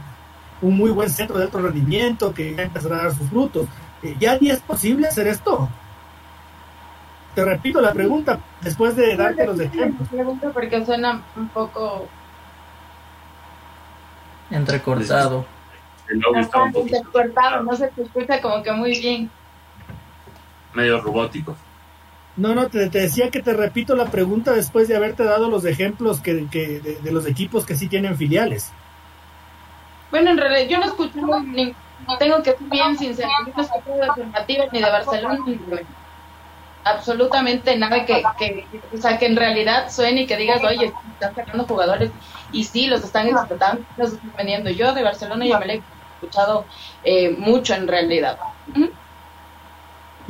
un 0.62 0.78
muy 0.78 0.92
buen 0.92 1.10
centro 1.10 1.38
de 1.38 1.46
alto 1.46 1.60
rendimiento, 1.60 2.34
que 2.34 2.56
ya 2.56 2.64
empezará 2.64 2.98
a 2.98 3.04
dar 3.04 3.16
sus 3.16 3.28
frutos. 3.30 3.68
Eh, 4.04 4.16
¿Ya 4.20 4.38
ni 4.40 4.50
es 4.50 4.60
posible 4.60 5.08
hacer 5.08 5.28
esto? 5.28 5.70
Te 7.34 7.46
repito 7.46 7.82
la 7.82 7.94
pregunta 7.94 8.40
después 8.62 8.96
de 8.96 9.16
darte 9.16 9.46
los 9.46 9.60
ejemplos. 9.60 10.08
Pregunta 10.10 10.50
porque 10.52 10.86
suena 10.86 11.24
un 11.36 11.48
poco 11.50 12.08
entrecortado. 14.50 15.46
Entrecortado, 16.10 17.64
no 17.64 17.76
se 17.76 17.88
te 17.88 18.04
escucha 18.04 18.42
como 18.42 18.62
que 18.62 18.72
muy 18.74 19.00
bien 19.00 19.32
medio 20.74 21.02
robótico. 21.02 21.56
No, 22.38 22.56
no, 22.56 22.70
te, 22.70 22.88
decía 22.88 23.30
que 23.30 23.42
te 23.42 23.54
repito 23.54 23.96
la 23.96 24.06
pregunta 24.06 24.54
después 24.54 24.88
de 24.88 24.96
haberte 24.96 25.24
dado 25.24 25.50
los 25.50 25.66
ejemplos 25.66 26.22
que, 26.22 26.48
que 26.50 26.80
de, 26.80 27.12
los 27.12 27.28
equipos 27.28 27.66
que 27.66 27.76
sí 27.76 27.88
tienen 27.88 28.16
filiales. 28.16 28.72
Bueno, 30.12 30.32
en 30.32 30.38
realidad 30.38 30.70
yo 30.70 30.78
no 30.80 30.86
escucho, 30.86 31.20
ni, 31.46 31.74
tengo 32.20 32.42
que 32.42 32.52
ser 32.52 32.70
bien 32.70 32.98
sincero, 32.98 33.30
no 33.56 33.62
escucho 33.62 33.92
de 33.92 34.04
alternativas 34.04 34.68
ni 34.72 34.82
de 34.82 34.90
Barcelona 34.90 35.40
ni 35.46 35.56
de 35.56 35.86
absolutamente 36.84 37.78
nada 37.78 38.06
que, 38.06 38.24
que, 38.40 38.66
o 38.94 38.98
sea, 38.98 39.18
que 39.18 39.28
en 39.28 39.36
realidad 39.36 39.92
suene 39.92 40.22
y 40.22 40.28
que 40.28 40.38
digas, 40.38 40.64
oye, 40.64 40.92
están 41.14 41.36
sacando 41.36 41.66
jugadores 41.66 42.12
y 42.52 42.64
sí, 42.64 42.88
los 42.88 43.04
están 43.04 43.28
explotando, 43.28 43.84
los 43.98 44.14
están 44.14 44.34
vendiendo. 44.38 44.70
Yo 44.70 44.94
de 44.94 45.04
Barcelona 45.04 45.46
ya 45.46 45.60
me 45.60 45.74
he 45.74 45.82
escuchado 46.16 46.66
eh, 47.04 47.30
mucho 47.30 47.74
en 47.74 47.88
realidad. 47.88 48.38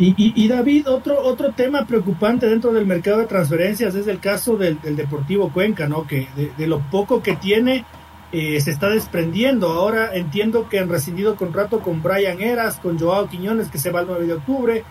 Y, 0.04 0.48
David, 0.48 0.90
otro, 0.90 1.22
otro 1.22 1.52
tema 1.52 1.86
preocupante 1.86 2.48
dentro 2.48 2.74
del 2.74 2.88
mercado 2.88 3.20
de 3.20 3.28
transferencias 3.28 3.94
es 3.94 4.08
el 4.08 4.20
caso 4.20 4.58
del, 4.58 4.80
Deportivo 4.82 5.52
Cuenca, 5.54 5.88
¿no? 5.88 6.08
Que 6.08 6.28
de, 6.58 6.66
lo 6.66 6.80
poco 6.80 7.22
que 7.22 7.36
tiene 7.36 7.86
eh, 8.32 8.60
se 8.62 8.72
está 8.72 8.90
desprendiendo. 8.90 9.68
Ahora 9.68 10.16
entiendo 10.16 10.68
que 10.68 10.80
han 10.80 10.90
rescindido 10.90 11.36
contrato 11.36 11.82
con 11.82 12.02
Brian 12.02 12.42
Eras, 12.42 12.78
con 12.78 12.98
Joao 12.98 13.30
Quiñones, 13.30 13.70
que 13.70 13.78
se 13.78 13.92
va 13.92 14.02
el 14.02 14.08
9 14.08 14.26
de 14.26 14.34
octubre, 14.34 14.84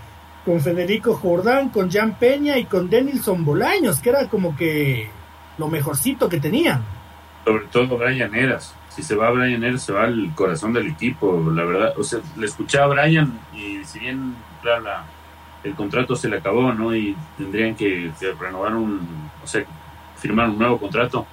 con 0.44 0.60
Federico 0.60 1.14
Jordán, 1.14 1.70
con 1.70 1.90
Jan 1.90 2.16
Peña 2.16 2.56
y 2.56 2.66
con 2.66 2.88
Denilson 2.88 3.44
Bolaños, 3.44 3.98
que 3.98 4.10
era 4.10 4.28
como 4.28 4.56
que 4.56 5.10
lo 5.58 5.66
mejorcito 5.66 6.28
que 6.28 6.38
tenían. 6.38 6.84
Sobre 7.44 7.66
todo 7.66 7.98
Brian 7.98 8.32
Eras. 8.32 8.76
Si 8.90 9.02
se 9.02 9.16
va 9.16 9.32
Brian 9.32 9.64
Eras, 9.64 9.82
se 9.82 9.92
va 9.92 10.04
el 10.06 10.30
corazón 10.36 10.72
del 10.72 10.86
equipo, 10.86 11.50
la 11.52 11.64
verdad. 11.64 11.94
O 11.98 12.04
sea, 12.04 12.20
le 12.36 12.46
escuché 12.46 12.78
a 12.78 12.86
Brian 12.86 13.40
y 13.52 13.84
si 13.84 13.98
bien 13.98 14.36
la, 14.62 15.04
el 15.62 15.74
contrato 15.74 16.16
se 16.16 16.28
le 16.28 16.38
acabó, 16.38 16.72
¿no? 16.72 16.94
Y 16.94 17.16
tendrían 17.36 17.74
que, 17.74 18.10
renovar 18.38 18.74
un, 18.74 19.30
o 19.42 19.46
sea, 19.46 19.64
firmar 20.16 20.48
un 20.50 20.58
nuevo 20.58 20.78
contrato. 20.78 21.26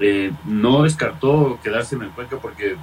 Eh, 0.00 0.32
no 0.44 0.84
descartó 0.84 1.58
quedarse 1.62 1.96
en 1.96 2.02
el 2.02 2.10
Cuenca 2.10 2.36
porque 2.36 2.76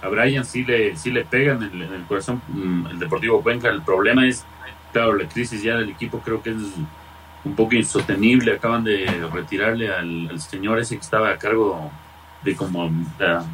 a 0.00 0.08
Brian 0.08 0.44
sí 0.44 0.64
le, 0.64 0.96
sí 0.96 1.10
le 1.10 1.24
pegan 1.24 1.62
en, 1.62 1.82
el 1.82 2.02
corazón 2.04 2.40
mm, 2.48 2.86
el 2.86 2.98
Deportivo 2.98 3.42
Cuenca. 3.42 3.68
El 3.68 3.82
problema 3.82 4.26
es, 4.26 4.44
claro, 4.92 5.14
la 5.14 5.28
crisis 5.28 5.62
ya 5.62 5.76
del 5.76 5.90
equipo 5.90 6.20
creo 6.20 6.42
que 6.42 6.50
es 6.50 6.56
un 7.44 7.54
poco 7.54 7.74
insostenible. 7.74 8.54
Acaban 8.54 8.84
de 8.84 9.06
retirarle 9.32 9.92
al, 9.92 10.40
señor 10.40 10.78
ese 10.78 10.96
que 10.96 11.02
estaba 11.02 11.30
a 11.30 11.38
cargo 11.38 11.90
de 12.42 12.56
como 12.56 12.90
la, 13.18 13.44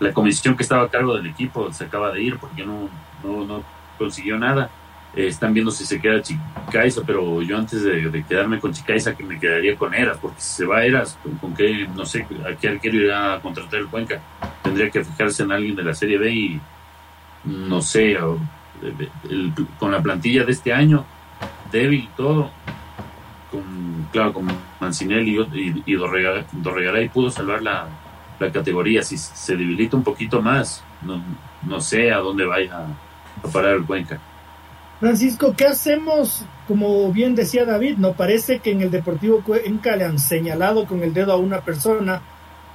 la, 0.00 0.12
comisión 0.12 0.56
que 0.56 0.64
estaba 0.64 0.82
a 0.82 0.88
cargo 0.88 1.16
del 1.16 1.26
equipo, 1.26 1.72
se 1.72 1.84
acaba 1.84 2.12
de 2.12 2.22
ir 2.22 2.38
porque 2.38 2.66
no, 2.66 2.88
no, 3.22 3.44
no 3.44 3.62
consiguió 3.96 4.36
nada. 4.36 4.68
Eh, 5.16 5.28
están 5.28 5.54
viendo 5.54 5.70
si 5.70 5.84
se 5.84 6.00
queda 6.00 6.22
Chicaiza, 6.22 7.02
pero 7.06 7.40
yo 7.42 7.56
antes 7.56 7.82
de, 7.82 8.24
quedarme 8.28 8.60
con 8.60 8.72
Chicaiza, 8.72 9.16
que 9.16 9.24
me 9.24 9.38
quedaría 9.40 9.76
con 9.76 9.94
Eras, 9.94 10.18
porque 10.20 10.40
si 10.40 10.56
se 10.56 10.66
va 10.66 10.84
Eras, 10.84 11.18
con, 11.40 11.54
qué, 11.54 11.88
no 11.94 12.04
sé, 12.04 12.26
a 12.46 12.54
qué 12.56 12.68
arquero 12.68 12.96
irá 12.96 13.34
a 13.34 13.40
contratar 13.40 13.80
el 13.80 13.88
Cuenca. 13.88 14.20
Tendría 14.62 14.90
que 14.90 15.04
fijarse 15.04 15.42
en 15.42 15.52
alguien 15.52 15.76
de 15.76 15.82
la 15.82 15.94
Serie 15.94 16.18
B 16.18 16.30
y 16.30 16.60
no 17.44 17.80
sé, 17.80 18.16
con 19.78 19.92
la 19.92 20.02
plantilla 20.02 20.44
de 20.44 20.52
este 20.52 20.72
año, 20.72 21.04
débil 21.72 22.04
y 22.04 22.08
todo, 22.16 22.50
con, 23.50 24.06
claro, 24.12 24.34
con 24.34 24.46
Mancinelli 24.80 25.38
y, 25.54 25.82
y, 25.86 25.94
Dorregaray 25.94 27.08
pudo 27.08 27.30
salvar 27.30 27.62
la, 27.62 27.88
la, 28.38 28.52
categoría. 28.52 29.02
Si 29.02 29.16
se 29.16 29.56
debilita 29.56 29.96
un 29.96 30.04
poquito 30.04 30.42
más, 30.42 30.84
no, 31.02 31.22
no 31.62 31.80
sé 31.80 32.12
a 32.12 32.18
dónde 32.18 32.44
vaya 32.44 32.86
a 33.42 33.48
parar 33.48 33.76
el 33.76 33.84
Cuenca. 33.84 34.20
Francisco, 35.00 35.54
¿qué 35.56 35.66
hacemos? 35.66 36.44
Como 36.66 37.12
bien 37.12 37.34
decía 37.34 37.64
David, 37.64 37.98
no 37.98 38.14
parece 38.14 38.58
que 38.58 38.72
en 38.72 38.82
el 38.82 38.90
Deportivo 38.90 39.42
Cuenca 39.44 39.94
le 39.96 40.04
han 40.04 40.18
señalado 40.18 40.86
con 40.86 41.02
el 41.02 41.14
dedo 41.14 41.32
a 41.32 41.36
una 41.36 41.60
persona 41.60 42.20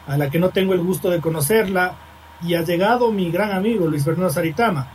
a 0.07 0.17
la 0.17 0.29
que 0.29 0.39
no 0.39 0.49
tengo 0.49 0.73
el 0.73 0.81
gusto 0.81 1.09
de 1.09 1.19
conocerla 1.19 1.95
y 2.41 2.55
ha 2.55 2.61
llegado 2.61 3.11
mi 3.11 3.29
gran 3.29 3.51
amigo 3.51 3.87
Luis 3.87 4.05
Fernando 4.05 4.29
Saritama. 4.29 4.87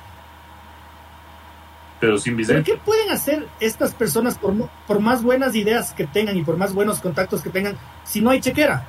Pero 2.00 2.16
sin 2.16 2.36
visar. 2.36 2.62
¿Qué 2.62 2.76
pueden 2.76 3.10
hacer 3.10 3.46
estas 3.60 3.92
personas 3.92 4.38
por, 4.38 4.54
por 4.86 5.00
más 5.00 5.22
buenas 5.22 5.54
ideas 5.54 5.92
que 5.92 6.06
tengan 6.06 6.36
y 6.36 6.44
por 6.44 6.56
más 6.56 6.72
buenos 6.72 7.00
contactos 7.00 7.42
que 7.42 7.50
tengan 7.50 7.76
si 8.04 8.20
no 8.20 8.30
hay 8.30 8.40
chequera? 8.40 8.86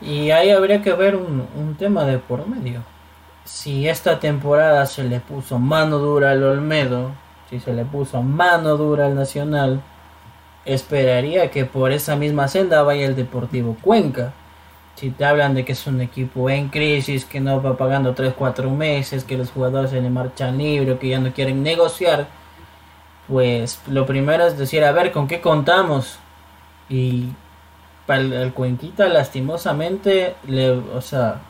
Y 0.00 0.30
ahí 0.30 0.50
habría 0.50 0.80
que 0.80 0.92
ver 0.94 1.16
un, 1.16 1.46
un 1.54 1.74
tema 1.74 2.04
de 2.04 2.18
por 2.18 2.46
medio 2.46 2.82
si 3.44 3.88
esta 3.88 4.20
temporada 4.20 4.86
se 4.86 5.04
le 5.04 5.20
puso 5.20 5.58
mano 5.58 5.98
dura 5.98 6.30
al 6.30 6.42
Olmedo, 6.42 7.12
si 7.48 7.60
se 7.60 7.72
le 7.72 7.84
puso 7.84 8.22
mano 8.22 8.76
dura 8.76 9.06
al 9.06 9.14
Nacional, 9.14 9.82
esperaría 10.64 11.50
que 11.50 11.64
por 11.64 11.92
esa 11.92 12.16
misma 12.16 12.48
senda 12.48 12.82
vaya 12.82 13.06
el 13.06 13.16
Deportivo 13.16 13.76
Cuenca. 13.80 14.32
Si 14.94 15.10
te 15.10 15.24
hablan 15.24 15.54
de 15.54 15.64
que 15.64 15.72
es 15.72 15.86
un 15.86 16.00
equipo 16.00 16.50
en 16.50 16.68
crisis, 16.68 17.24
que 17.24 17.40
no 17.40 17.62
va 17.62 17.76
pagando 17.76 18.14
3-4 18.14 18.70
meses, 18.70 19.24
que 19.24 19.38
los 19.38 19.50
jugadores 19.50 19.90
se 19.90 20.00
le 20.00 20.10
marchan 20.10 20.58
libre, 20.58 20.98
que 20.98 21.08
ya 21.08 21.18
no 21.18 21.32
quieren 21.32 21.62
negociar, 21.62 22.26
pues 23.26 23.80
lo 23.88 24.04
primero 24.06 24.46
es 24.46 24.58
decir, 24.58 24.84
a 24.84 24.92
ver, 24.92 25.12
¿con 25.12 25.26
qué 25.26 25.40
contamos? 25.40 26.18
Y 26.88 27.28
para 28.06 28.20
el, 28.20 28.52
Cuenquita, 28.52 29.08
lastimosamente, 29.08 30.34
le, 30.46 30.70
o 30.70 31.00
sea, 31.00 31.40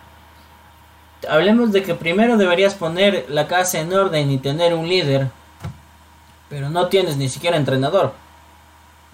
hablemos 1.29 1.73
de 1.73 1.83
que 1.83 1.95
primero 1.95 2.37
deberías 2.37 2.75
poner 2.75 3.27
la 3.29 3.47
casa 3.47 3.81
en 3.81 3.93
orden 3.93 4.31
y 4.31 4.39
tener 4.39 4.75
un 4.75 4.89
líder, 4.89 5.29
pero 6.49 6.71
no 6.71 6.89
tienes 6.89 7.17
ni 7.17 7.29
siquiera 7.29 7.57
entrenador. 7.57 8.13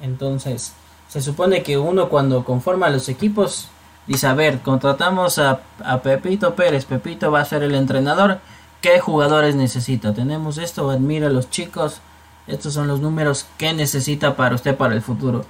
Entonces, 0.01 0.73
se 1.09 1.21
supone 1.21 1.63
que 1.63 1.79
uno 1.79 2.09
cuando 2.09 2.45
conforma 2.45 2.91
los 2.91 3.09
equipos 3.09 3.69
dice, 4.07 4.27
a 4.27 4.35
ver, 4.35 4.61
contratamos 4.61 5.39
a, 5.39 5.61
a 5.85 6.01
Pepito 6.01 6.55
Pérez, 6.55 6.85
Pepito 6.85 7.31
va 7.31 7.41
a 7.41 7.45
ser 7.45 7.63
el 7.63 7.75
entrenador, 7.75 8.39
¿qué 8.81 9.01
jugadores 9.01 9.55
necesita? 9.55 10.15
Tenemos 10.15 10.59
esto, 10.59 10.91
admira 10.91 11.27
a 11.27 11.31
los 11.31 11.51
chicos, 11.51 12.01
estos 12.47 12.75
son 12.75 12.87
los 12.87 13.01
números 13.01 13.47
que 13.59 13.73
necesita 13.73 14.37
para 14.37 14.55
usted 14.55 14.77
para 14.77 14.95
el 14.95 15.03
futuro. 15.03 15.45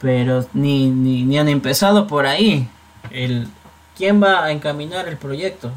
Pero 0.00 0.44
ni, 0.52 0.90
ni, 0.90 1.22
ni 1.22 1.38
han 1.38 1.48
empezado 1.48 2.06
por 2.06 2.26
ahí. 2.26 2.68
El, 3.10 3.48
¿Quién 3.96 4.22
va 4.22 4.44
a 4.44 4.50
encaminar 4.52 5.08
el 5.08 5.16
proyecto? 5.16 5.70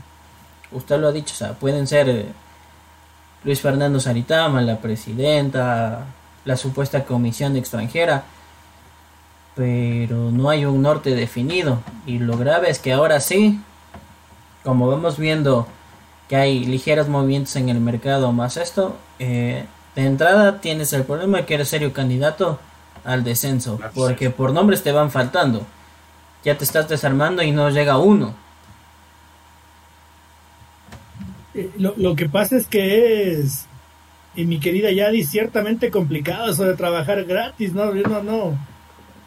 Usted 0.71 0.99
lo 0.99 1.07
ha 1.07 1.11
dicho, 1.11 1.33
o 1.33 1.37
sea, 1.37 1.53
pueden 1.53 1.87
ser 1.87 2.09
eh, 2.09 2.25
Luis 3.43 3.61
Fernando 3.61 3.99
Saritama, 3.99 4.61
la 4.61 4.79
presidenta, 4.79 6.05
la 6.45 6.57
supuesta 6.57 7.03
comisión 7.03 7.55
extranjera, 7.55 8.23
pero 9.55 10.31
no 10.31 10.49
hay 10.49 10.65
un 10.65 10.81
norte 10.81 11.15
definido. 11.15 11.79
Y 12.05 12.19
lo 12.19 12.37
grave 12.37 12.69
es 12.69 12.79
que 12.79 12.93
ahora 12.93 13.19
sí, 13.19 13.59
como 14.63 14.87
vamos 14.87 15.17
viendo 15.17 15.67
que 16.27 16.35
hay 16.35 16.65
ligeros 16.65 17.07
movimientos 17.07 17.55
en 17.55 17.69
el 17.69 17.79
mercado 17.79 18.31
más 18.31 18.57
esto, 18.57 18.95
eh, 19.19 19.65
de 19.95 20.05
entrada 20.05 20.59
tienes 20.59 20.91
el 20.93 21.03
problema 21.03 21.39
de 21.39 21.45
que 21.45 21.53
eres 21.53 21.69
serio 21.69 21.93
candidato 21.93 22.59
al 23.03 23.23
descenso, 23.23 23.79
porque 23.93 24.29
por 24.29 24.51
nombres 24.51 24.83
te 24.83 24.91
van 24.91 25.11
faltando. 25.11 25.65
Ya 26.45 26.57
te 26.57 26.63
estás 26.63 26.87
desarmando 26.87 27.41
y 27.41 27.51
no 27.51 27.69
llega 27.71 27.97
uno. 27.97 28.35
Eh, 31.55 31.71
lo, 31.77 32.15
que 32.15 32.29
pasa 32.29 32.55
es 32.55 32.67
que 32.67 33.31
es, 33.31 33.65
y 34.35 34.45
mi 34.45 34.59
querida 34.59 34.91
Yadi, 34.91 35.23
ciertamente 35.23 35.89
complicado 35.89 36.51
eso 36.51 36.65
de 36.65 36.75
trabajar 36.75 37.23
gratis, 37.23 37.73
¿no? 37.73 37.91
No, 37.93 38.21
no. 38.21 38.75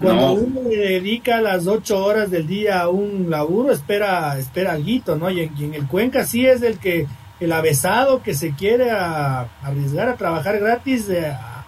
Cuando 0.00 0.32
uno 0.34 0.60
le 0.68 0.76
dedica 0.76 1.40
las 1.40 1.66
ocho 1.66 2.04
horas 2.04 2.30
del 2.30 2.46
día 2.46 2.82
a 2.82 2.88
un 2.88 3.30
laburo, 3.30 3.72
espera, 3.72 4.38
espera 4.38 4.74
algo, 4.74 5.16
¿no? 5.16 5.28
Y 5.28 5.40
en, 5.40 5.74
el 5.74 5.88
Cuenca 5.88 6.24
sí 6.24 6.46
es 6.46 6.62
el 6.62 6.78
que, 6.78 7.08
el 7.40 7.50
avesado 7.50 8.22
que 8.22 8.34
se 8.34 8.54
quiere 8.54 8.92
arriesgar 8.92 10.08
a 10.08 10.16
trabajar 10.16 10.60
gratis, 10.60 11.08
eh, 11.08 11.26
a, 11.26 11.64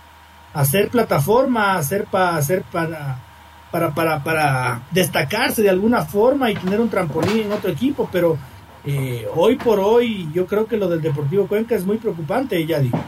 hacer 0.54 0.90
plataforma, 0.90 1.76
hacer 1.76 2.04
para, 2.04 2.36
hacer 2.36 2.62
para, 2.70 3.18
para, 3.70 3.94
para, 3.94 4.22
para 4.22 4.82
destacarse 4.90 5.62
de 5.62 5.70
alguna 5.70 6.04
forma 6.04 6.50
y 6.50 6.54
tener 6.54 6.80
un 6.80 6.90
trampolín 6.90 7.40
en 7.40 7.52
otro 7.52 7.70
equipo, 7.70 8.08
pero 8.10 8.36
eh, 8.84 9.26
hoy 9.34 9.56
por 9.56 9.78
hoy 9.78 10.28
yo 10.32 10.46
creo 10.46 10.66
que 10.66 10.76
lo 10.76 10.88
del 10.88 11.02
Deportivo 11.02 11.46
Cuenca 11.46 11.74
es 11.74 11.84
muy 11.84 11.98
preocupante, 11.98 12.64
ya 12.66 12.78
digo. 12.78 12.98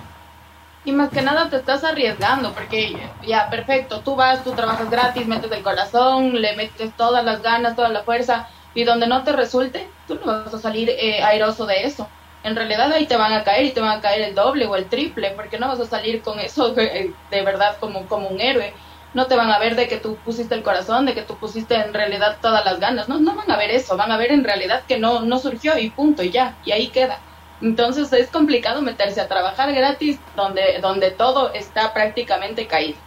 Y 0.84 0.92
más 0.92 1.10
que 1.10 1.22
nada 1.22 1.48
te 1.48 1.56
estás 1.56 1.84
arriesgando, 1.84 2.52
porque 2.52 2.96
ya, 3.24 3.48
perfecto, 3.48 4.00
tú 4.00 4.16
vas, 4.16 4.42
tú 4.42 4.52
trabajas 4.52 4.90
gratis, 4.90 5.26
metes 5.26 5.50
el 5.52 5.62
corazón, 5.62 6.40
le 6.40 6.56
metes 6.56 6.92
todas 6.96 7.24
las 7.24 7.40
ganas, 7.40 7.76
toda 7.76 7.88
la 7.88 8.02
fuerza, 8.02 8.48
y 8.74 8.84
donde 8.84 9.06
no 9.06 9.22
te 9.22 9.32
resulte, 9.32 9.88
tú 10.08 10.18
no 10.24 10.26
vas 10.26 10.52
a 10.52 10.58
salir 10.58 10.90
eh, 10.90 11.22
airoso 11.22 11.66
de 11.66 11.84
eso. 11.84 12.08
En 12.42 12.56
realidad 12.56 12.90
ahí 12.92 13.06
te 13.06 13.16
van 13.16 13.32
a 13.32 13.44
caer 13.44 13.66
y 13.66 13.70
te 13.70 13.80
van 13.80 13.98
a 13.98 14.00
caer 14.00 14.22
el 14.22 14.34
doble 14.34 14.66
o 14.66 14.74
el 14.74 14.86
triple, 14.86 15.30
porque 15.36 15.58
no 15.58 15.68
vas 15.68 15.78
a 15.78 15.86
salir 15.86 16.20
con 16.20 16.40
eso 16.40 16.74
de, 16.74 17.14
de 17.30 17.42
verdad 17.42 17.76
como, 17.78 18.06
como 18.06 18.28
un 18.28 18.40
héroe 18.40 18.72
no 19.14 19.26
te 19.26 19.36
van 19.36 19.50
a 19.50 19.58
ver 19.58 19.76
de 19.76 19.88
que 19.88 19.98
tú 19.98 20.16
pusiste 20.24 20.54
el 20.54 20.62
corazón, 20.62 21.06
de 21.06 21.14
que 21.14 21.22
tú 21.22 21.36
pusiste 21.36 21.74
en 21.74 21.92
realidad 21.92 22.38
todas 22.40 22.64
las 22.64 22.80
ganas, 22.80 23.08
no, 23.08 23.18
no 23.18 23.34
van 23.34 23.50
a 23.50 23.56
ver 23.56 23.70
eso, 23.70 23.96
van 23.96 24.10
a 24.10 24.16
ver 24.16 24.32
en 24.32 24.44
realidad 24.44 24.82
que 24.88 24.98
no, 24.98 25.20
no 25.20 25.38
surgió 25.38 25.78
y 25.78 25.90
punto, 25.90 26.22
y 26.22 26.30
ya, 26.30 26.56
y 26.64 26.72
ahí 26.72 26.88
queda. 26.88 27.18
Entonces 27.60 28.12
es 28.12 28.28
complicado 28.28 28.82
meterse 28.82 29.20
a 29.20 29.28
trabajar 29.28 29.72
gratis 29.72 30.18
donde, 30.34 30.78
donde 30.80 31.10
todo 31.10 31.52
está 31.52 31.92
prácticamente 31.92 32.66
caído. 32.66 32.98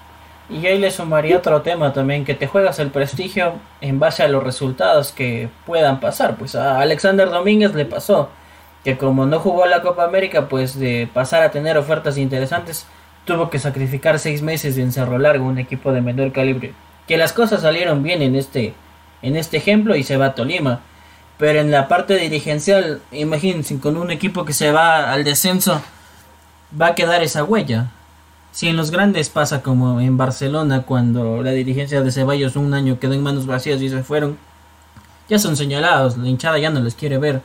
Y 0.48 0.66
ahí 0.68 0.78
le 0.78 0.92
sumaría 0.92 1.38
otro 1.38 1.62
tema 1.64 1.92
también, 1.92 2.24
que 2.24 2.36
te 2.36 2.48
juegas 2.48 2.78
el 2.80 2.92
prestigio 2.92 3.54
en 3.82 4.00
base 4.00 4.22
a 4.22 4.28
los 4.28 4.44
resultados 4.44 5.12
que 5.12 5.50
puedan 5.66 6.00
pasar. 6.00 6.36
Pues 6.36 6.56
a 6.56 6.80
Alexander 6.80 7.30
Domínguez 7.30 7.74
le 7.74 7.86
pasó 7.86 8.30
que 8.84 8.98
como 8.98 9.26
no 9.26 9.40
jugó 9.40 9.66
la 9.66 9.82
Copa 9.82 10.04
América, 10.04 10.48
pues 10.48 10.80
de 10.80 11.10
pasar 11.12 11.42
a 11.42 11.50
tener 11.50 11.76
ofertas 11.76 12.20
interesantes, 12.20 12.86
tuvo 13.26 13.50
que 13.50 13.60
sacrificar 13.60 14.20
seis 14.20 14.42
meses 14.42 14.76
de 14.76 14.84
encerro 14.84 15.18
largo 15.18 15.46
un 15.46 15.58
equipo 15.58 15.92
de 15.92 16.02
menor 16.02 16.32
calibre. 16.32 16.74
Que 17.08 17.18
las 17.18 17.34
cosas 17.34 17.62
salieron 17.62 18.04
bien 18.04 18.22
en 18.22 18.36
este, 18.36 18.74
en 19.22 19.36
este 19.36 19.58
ejemplo 19.58 19.96
y 19.96 20.04
se 20.04 20.18
va 20.18 20.28
a 20.28 20.36
Tolima. 20.36 20.82
Pero 21.38 21.60
en 21.60 21.72
la 21.72 21.88
parte 21.88 22.18
dirigencial, 22.18 23.02
imagínense, 23.12 23.80
con 23.80 23.98
un 23.98 24.12
equipo 24.12 24.46
que 24.46 24.54
se 24.54 24.72
va 24.72 25.12
al 25.12 25.24
descenso, 25.24 25.82
va 26.80 26.88
a 26.88 26.96
quedar 26.96 27.24
esa 27.24 27.44
huella. 27.44 27.92
Si 28.52 28.70
en 28.70 28.78
los 28.78 28.90
grandes 28.90 29.28
pasa 29.28 29.62
como 29.62 30.00
en 30.00 30.16
Barcelona, 30.16 30.84
cuando 30.84 31.44
la 31.44 31.52
dirigencia 31.52 32.02
de 32.02 32.12
Ceballos 32.12 32.56
un 32.56 32.74
año 32.74 33.00
quedó 33.00 33.14
en 33.14 33.24
manos 33.24 33.48
vacías 33.48 33.82
y 33.82 33.90
se 33.90 34.02
fueron, 34.02 34.38
ya 35.28 35.40
son 35.40 35.58
señalados, 35.58 36.18
la 36.18 36.30
hinchada 36.30 36.58
ya 36.58 36.70
no 36.70 36.80
les 36.80 36.96
quiere 36.96 37.18
ver. 37.18 37.42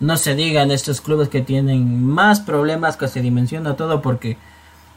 No 0.00 0.16
se 0.16 0.34
digan 0.34 0.70
estos 0.70 1.02
clubes 1.02 1.28
que 1.28 1.42
tienen 1.42 2.06
más 2.06 2.40
problemas 2.40 2.96
que 2.96 3.08
se 3.08 3.20
dimensiona 3.20 3.76
todo 3.76 4.00
porque 4.00 4.38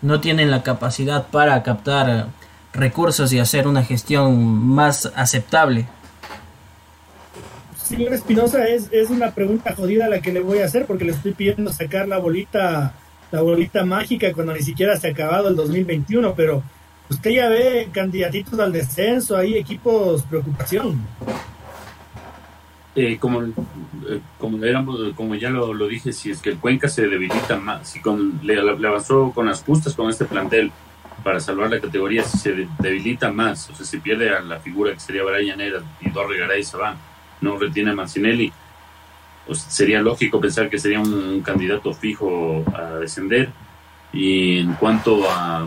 no 0.01 0.21
tienen 0.21 0.51
la 0.51 0.63
capacidad 0.63 1.27
para 1.27 1.61
captar 1.63 2.27
recursos 2.73 3.33
y 3.33 3.39
hacer 3.39 3.67
una 3.67 3.83
gestión 3.83 4.43
más 4.67 5.11
aceptable. 5.15 5.87
Señor 7.75 8.13
Espinosa, 8.13 8.67
es, 8.67 8.87
es 8.91 9.09
una 9.09 9.31
pregunta 9.31 9.75
jodida 9.75 10.07
la 10.07 10.21
que 10.21 10.31
le 10.31 10.39
voy 10.39 10.59
a 10.59 10.65
hacer 10.65 10.85
porque 10.85 11.03
le 11.03 11.11
estoy 11.11 11.33
pidiendo 11.33 11.73
sacar 11.73 12.07
la 12.07 12.19
bolita, 12.19 12.93
la 13.31 13.41
bolita 13.41 13.83
mágica 13.83 14.31
cuando 14.31 14.53
ni 14.53 14.61
siquiera 14.61 14.95
se 14.95 15.09
ha 15.09 15.11
acabado 15.11 15.49
el 15.49 15.57
2021, 15.57 16.33
pero 16.33 16.63
usted 17.09 17.31
ya 17.31 17.49
ve 17.49 17.89
candidatitos 17.91 18.57
al 18.59 18.71
descenso, 18.71 19.35
hay 19.35 19.57
equipos 19.57 20.23
preocupación. 20.23 21.05
Eh, 22.93 23.17
como, 23.19 23.41
eh, 23.43 24.19
como, 24.37 24.59
como 25.15 25.35
ya 25.35 25.49
lo, 25.49 25.73
lo, 25.73 25.87
dije, 25.87 26.11
si 26.11 26.29
es 26.29 26.41
que 26.41 26.49
el 26.49 26.57
Cuenca 26.57 26.89
se 26.89 27.07
debilita 27.07 27.55
más, 27.55 27.89
si 27.89 28.01
con, 28.01 28.41
le, 28.43 28.59
avanzó 28.59 29.31
con 29.31 29.45
las 29.45 29.63
justas 29.63 29.95
con 29.95 30.09
este 30.09 30.25
plantel 30.25 30.73
para 31.23 31.39
salvar 31.39 31.69
la 31.69 31.79
categoría, 31.79 32.23
si 32.23 32.37
se 32.37 32.67
debilita 32.79 33.31
más, 33.31 33.69
o 33.69 33.75
sea, 33.75 33.85
si 33.85 33.99
pierde 33.99 34.35
a 34.35 34.41
la 34.41 34.59
figura 34.59 34.93
que 34.93 34.99
sería 34.99 35.23
Brian 35.23 35.61
Era 35.61 35.81
y 36.01 36.09
Dorre 36.09 36.37
Garay 36.37 36.63
se 36.65 36.75
van, 36.75 36.97
no 37.39 37.57
retiene 37.57 37.91
a 37.91 37.95
Mancinelli, 37.95 38.51
pues 39.47 39.59
sería 39.59 40.01
lógico 40.01 40.41
pensar 40.41 40.69
que 40.69 40.77
sería 40.77 40.99
un, 40.99 41.41
candidato 41.41 41.93
fijo 41.93 42.65
a 42.75 42.99
descender. 42.99 43.49
Y 44.13 44.59
en 44.59 44.73
cuanto 44.73 45.29
a, 45.29 45.65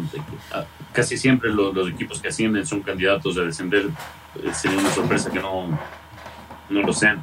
casi 0.92 1.16
siempre 1.16 1.50
los, 1.50 1.74
los, 1.74 1.88
equipos 1.88 2.20
que 2.20 2.28
ascienden 2.28 2.66
son 2.66 2.82
candidatos 2.82 3.38
a 3.38 3.42
descender, 3.42 3.86
eh, 4.36 4.52
sería 4.52 4.78
una 4.78 4.90
sorpresa 4.90 5.30
que 5.30 5.40
no 5.40 5.78
no 6.68 6.82
lo 6.82 6.92
sean. 6.92 7.22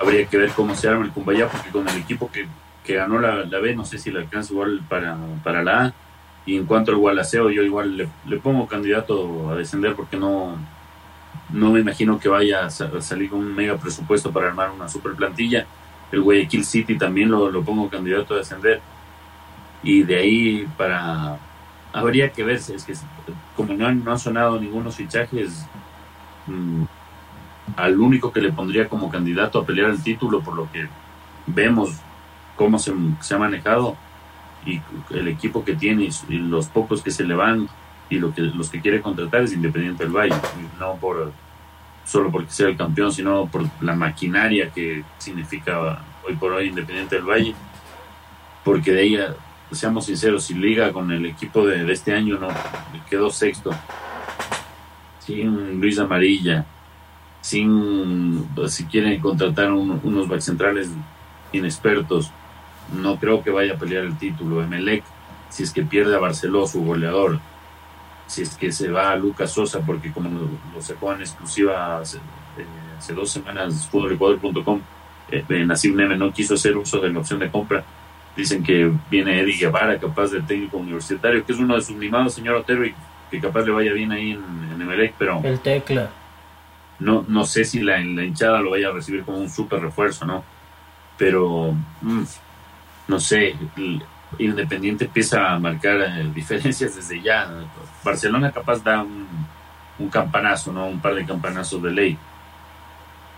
Habría 0.00 0.26
que 0.26 0.36
ver 0.36 0.50
cómo 0.50 0.74
se 0.74 0.88
arma 0.88 1.04
el 1.04 1.10
Cumbayá, 1.10 1.48
porque 1.48 1.70
con 1.70 1.88
el 1.88 1.96
equipo 1.96 2.30
que, 2.30 2.46
ganó 2.94 3.18
la, 3.18 3.44
la, 3.44 3.58
B, 3.58 3.74
no 3.74 3.84
sé 3.84 3.98
si 3.98 4.10
le 4.10 4.20
alcanza 4.20 4.52
igual 4.52 4.82
para, 4.88 5.16
para 5.42 5.62
la 5.62 5.84
A. 5.84 5.94
Y 6.44 6.56
en 6.56 6.66
cuanto 6.66 6.90
al 6.90 6.98
Gualaceo, 6.98 7.50
yo 7.50 7.62
igual 7.62 7.96
le, 8.26 8.36
pongo 8.38 8.66
candidato 8.66 9.50
a 9.50 9.54
descender 9.54 9.94
porque 9.94 10.16
no, 10.16 10.56
no 11.50 11.70
me 11.70 11.80
imagino 11.80 12.18
que 12.18 12.28
vaya 12.28 12.66
a 12.66 12.70
salir 12.70 13.30
con 13.30 13.38
un 13.38 13.54
mega 13.54 13.76
presupuesto 13.76 14.32
para 14.32 14.48
armar 14.48 14.70
una 14.70 14.88
super 14.88 15.12
plantilla. 15.12 15.66
El 16.10 16.20
Guayaquil 16.22 16.64
City 16.64 16.98
también 16.98 17.30
lo, 17.30 17.50
lo 17.50 17.62
pongo 17.62 17.88
candidato 17.88 18.34
a 18.34 18.38
descender. 18.38 18.80
Y 19.82 20.02
de 20.02 20.16
ahí 20.16 20.68
para... 20.76 21.38
Habría 21.94 22.32
que 22.32 22.42
ver, 22.42 22.56
es 22.56 22.84
que 22.86 22.94
como 23.54 23.74
no 23.74 23.86
han, 23.86 24.02
no 24.02 24.12
han 24.12 24.18
sonado 24.18 24.58
ningunos 24.58 24.96
fichajes, 24.96 25.66
mmm, 26.46 26.84
al 27.76 27.98
único 28.00 28.32
que 28.32 28.40
le 28.40 28.52
pondría 28.52 28.88
como 28.88 29.10
candidato 29.10 29.58
a 29.58 29.66
pelear 29.66 29.90
el 29.90 30.02
título, 30.02 30.40
por 30.40 30.54
lo 30.54 30.70
que 30.70 30.88
vemos 31.46 31.90
cómo 32.56 32.78
se, 32.78 32.92
ha 32.92 33.38
manejado 33.38 33.96
y 34.64 34.80
el 35.10 35.28
equipo 35.28 35.64
que 35.64 35.74
tiene 35.74 36.08
y 36.28 36.38
los 36.38 36.66
pocos 36.66 37.02
que 37.02 37.10
se 37.10 37.24
le 37.24 37.34
van 37.34 37.68
y 38.10 38.18
lo 38.18 38.34
que, 38.34 38.42
los 38.42 38.70
que 38.70 38.80
quiere 38.80 39.00
contratar 39.00 39.42
es 39.42 39.52
Independiente 39.52 40.04
del 40.04 40.12
Valle, 40.12 40.34
no 40.78 40.96
por 40.96 41.32
solo 42.04 42.30
porque 42.30 42.50
sea 42.50 42.68
el 42.68 42.76
campeón, 42.76 43.12
sino 43.12 43.46
por 43.46 43.64
la 43.80 43.94
maquinaria 43.94 44.70
que 44.70 45.04
significa 45.18 46.02
hoy 46.26 46.34
por 46.36 46.52
hoy 46.52 46.68
Independiente 46.68 47.16
del 47.16 47.24
Valle, 47.24 47.54
porque 48.64 48.92
de 48.92 49.02
ella, 49.02 49.34
seamos 49.70 50.06
sinceros, 50.06 50.44
si 50.44 50.54
liga 50.54 50.92
con 50.92 51.10
el 51.10 51.24
equipo 51.26 51.66
de, 51.66 51.90
este 51.90 52.14
año 52.14 52.38
no 52.38 52.48
quedó 53.08 53.30
sexto, 53.30 53.70
sin 55.20 55.80
Luis 55.80 55.98
Amarilla, 55.98 56.66
sin, 57.42 58.48
si 58.68 58.84
quieren 58.84 59.20
contratar 59.20 59.72
unos 59.72 60.28
back 60.28 60.40
centrales 60.40 60.88
inexpertos, 61.52 62.30
no 62.94 63.16
creo 63.18 63.42
que 63.42 63.50
vaya 63.50 63.74
a 63.74 63.78
pelear 63.78 64.04
el 64.04 64.16
título. 64.16 64.62
Emelec, 64.62 65.02
si 65.50 65.64
es 65.64 65.72
que 65.72 65.82
pierde 65.82 66.14
a 66.14 66.20
Barceló, 66.20 66.66
su 66.66 66.84
goleador, 66.84 67.40
si 68.28 68.42
es 68.42 68.56
que 68.56 68.70
se 68.70 68.90
va 68.90 69.10
a 69.10 69.16
Lucas 69.16 69.50
Sosa, 69.50 69.80
porque 69.80 70.12
como 70.12 70.30
lo, 70.72 70.80
sacó 70.80 71.12
en 71.12 71.20
exclusiva 71.20 71.98
hace, 71.98 72.18
eh, 72.18 73.12
dos 73.12 73.30
semanas, 73.30 73.88
fútbolecuador.com, 73.90 74.80
eh, 75.30 75.64
Nassim 75.66 75.96
Neme 75.96 76.16
no 76.16 76.32
quiso 76.32 76.54
hacer 76.54 76.76
uso 76.76 77.00
de 77.00 77.12
la 77.12 77.18
opción 77.18 77.40
de 77.40 77.50
compra. 77.50 77.84
Dicen 78.36 78.62
que 78.62 78.90
viene 79.10 79.40
Eddie 79.40 79.58
Guevara, 79.58 79.98
capaz 79.98 80.30
de 80.30 80.40
técnico 80.42 80.76
universitario, 80.76 81.44
que 81.44 81.52
es 81.52 81.58
uno 81.58 81.74
de 81.74 81.82
sus 81.82 81.96
mimados, 81.96 82.34
señor 82.34 82.54
Otero, 82.54 82.86
y 82.86 82.94
que 83.30 83.40
capaz 83.40 83.62
le 83.62 83.72
vaya 83.72 83.92
bien 83.92 84.12
ahí 84.12 84.30
en, 84.30 84.72
en 84.72 84.80
Emelec, 84.80 85.14
pero... 85.18 85.40
El 85.42 85.58
tecla 85.58 86.08
no, 87.02 87.24
no 87.28 87.44
sé 87.44 87.64
si 87.64 87.80
la, 87.80 87.98
la 87.98 88.24
hinchada 88.24 88.60
lo 88.60 88.70
vaya 88.70 88.88
a 88.88 88.92
recibir 88.92 89.24
como 89.24 89.38
un 89.38 89.50
súper 89.50 89.80
refuerzo, 89.80 90.24
¿no? 90.24 90.44
Pero, 91.18 91.74
mm, 92.00 92.22
no 93.08 93.20
sé, 93.20 93.54
Independiente 94.38 95.04
empieza 95.04 95.52
a 95.52 95.58
marcar 95.58 96.00
eh, 96.00 96.30
diferencias 96.34 96.96
desde 96.96 97.20
ya. 97.20 97.48
Barcelona 98.02 98.50
capaz 98.50 98.82
da 98.82 99.02
un, 99.02 99.26
un, 99.98 100.08
campanazo, 100.08 100.72
¿no? 100.72 100.86
Un 100.86 101.00
par 101.00 101.14
de 101.14 101.26
campanazos 101.26 101.82
de 101.82 101.90
ley. 101.90 102.18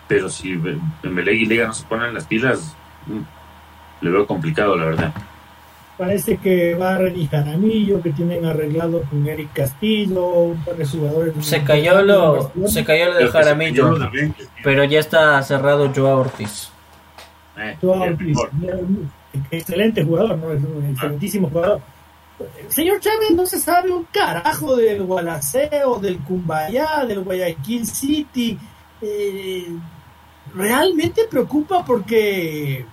Pero 0.07 0.29
si 0.29 0.55
Beleg 0.55 1.41
y 1.41 1.47
Liga 1.47 1.67
no 1.67 1.73
se 1.73 1.85
ponen 1.87 2.15
las 2.15 2.27
pilas, 2.27 2.77
mm, 3.07 4.05
le 4.05 4.11
veo 4.11 4.27
complicado, 4.27 4.77
la 4.77 4.85
verdad. 4.85 5.15
Parece 5.97 6.39
que 6.39 6.75
va 6.75 6.99
Reni 6.99 7.29
Jaramillo, 7.29 8.03
que 8.03 8.11
tienen 8.11 8.45
arreglado 8.45 9.03
con 9.03 9.27
Eric 9.29 9.53
Castillo, 9.53 10.27
un 10.27 10.65
par 10.65 10.77
de 10.77 10.87
jugadores. 10.87 11.35
Se 11.47 11.63
cayó 11.63 12.03
lo, 12.03 12.51
se 12.67 12.85
cayó 12.85 13.13
lo 13.13 13.15
de 13.15 13.29
Jaramillo, 13.29 13.97
pero 14.65 14.83
ya 14.85 14.99
está 14.99 15.41
cerrado 15.43 15.93
Joao 15.95 16.19
Ortiz. 16.19 16.71
Eh, 17.57 17.77
Joao 17.81 18.03
Ortiz, 18.03 18.37
excelente 19.53 20.03
jugador, 20.03 20.37
¿no? 20.39 20.53
Es 20.53 20.65
un 20.65 20.85
excelentísimo 20.91 21.49
jugador. 21.49 21.81
Señor 22.69 22.99
Chávez, 22.99 23.31
no 23.31 23.47
se 23.47 23.61
sabe 23.61 23.93
un 23.93 24.05
carajo 24.11 24.75
del 24.75 25.05
Gualaceo, 25.05 26.01
del 26.01 26.19
Cumbayá, 26.19 27.05
del 27.07 27.21
Guayaquil 27.21 27.87
City. 27.87 28.59
Eh, 29.01 29.69
realmente 30.53 31.27
preocupa 31.31 31.85
porque 31.85 32.85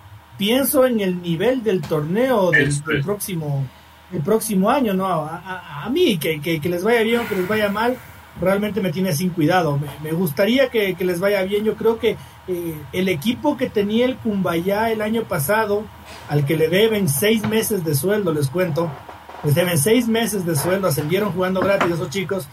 pienso 0.42 0.88
en 0.88 1.00
el 1.02 1.22
nivel 1.22 1.62
del 1.62 1.82
torneo 1.82 2.50
del, 2.50 2.74
próximo 3.04 3.64
el 4.12 4.22
próximo 4.22 4.72
año, 4.72 4.92
¿no? 4.96 5.06
A, 5.06 5.88
mí, 5.92 6.18
que, 6.18 6.42
que, 6.42 6.68
les 6.68 6.84
vaya 6.84 7.04
bien 7.04 7.20
o 7.20 7.28
que 7.28 7.36
les 7.36 7.48
vaya 7.48 7.70
mal, 7.70 7.96
realmente 8.42 8.82
me 8.82 8.92
tiene 8.92 9.14
sin 9.14 9.30
cuidado. 9.30 9.80
Me, 10.02 10.12
gustaría 10.14 10.70
que, 10.70 10.96
les 11.00 11.20
vaya 11.20 11.44
bien. 11.44 11.64
Yo 11.64 11.76
creo 11.76 12.00
que 12.00 12.18
eh, 12.48 12.76
el 12.92 13.08
equipo 13.08 13.56
que 13.56 13.70
tenía 13.70 14.08
el 14.08 14.18
Cumbayá 14.18 14.92
el 14.92 15.04
año 15.04 15.26
pasado, 15.26 15.84
al 16.28 16.44
que 16.44 16.58
le 16.58 16.70
deben 16.70 17.08
seis 17.08 17.48
meses 17.48 17.86
de 17.86 17.94
sueldo, 17.94 18.34
les 18.34 18.48
cuento, 18.48 18.90
les 19.44 19.54
deben 19.54 19.78
seis 19.78 20.08
meses 20.08 20.44
de 20.44 20.56
sueldo, 20.56 20.88
ascendieron 20.88 21.34
jugando 21.34 21.62
gratis 21.62 21.92
esos 21.92 22.10
chicos, 22.10 22.50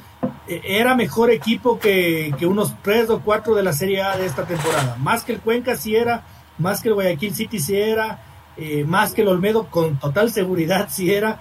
eh, 0.46 0.60
era 0.62 0.94
mejor 0.94 1.30
equipo 1.30 1.78
que, 1.78 2.34
que, 2.38 2.44
unos 2.44 2.74
tres 2.82 3.08
o 3.08 3.20
cuatro 3.20 3.54
de 3.54 3.62
la 3.62 3.72
Serie 3.72 4.02
A 4.02 4.18
de 4.18 4.26
esta 4.26 4.44
temporada. 4.44 4.96
Más 5.00 5.24
que 5.24 5.32
el 5.32 5.40
Cuenca 5.40 5.74
sí 5.74 5.96
era, 5.96 6.22
más 6.58 6.82
que 6.82 6.88
el 6.88 6.94
Guayaquil 6.94 7.34
City 7.34 7.58
sí 7.58 7.76
era, 7.76 8.22
eh, 8.56 8.84
más 8.84 9.12
que 9.12 9.22
el 9.22 9.28
Olmedo 9.28 9.66
con 9.66 9.98
total 9.98 10.30
seguridad 10.30 10.88
sí 10.90 11.12
era. 11.12 11.40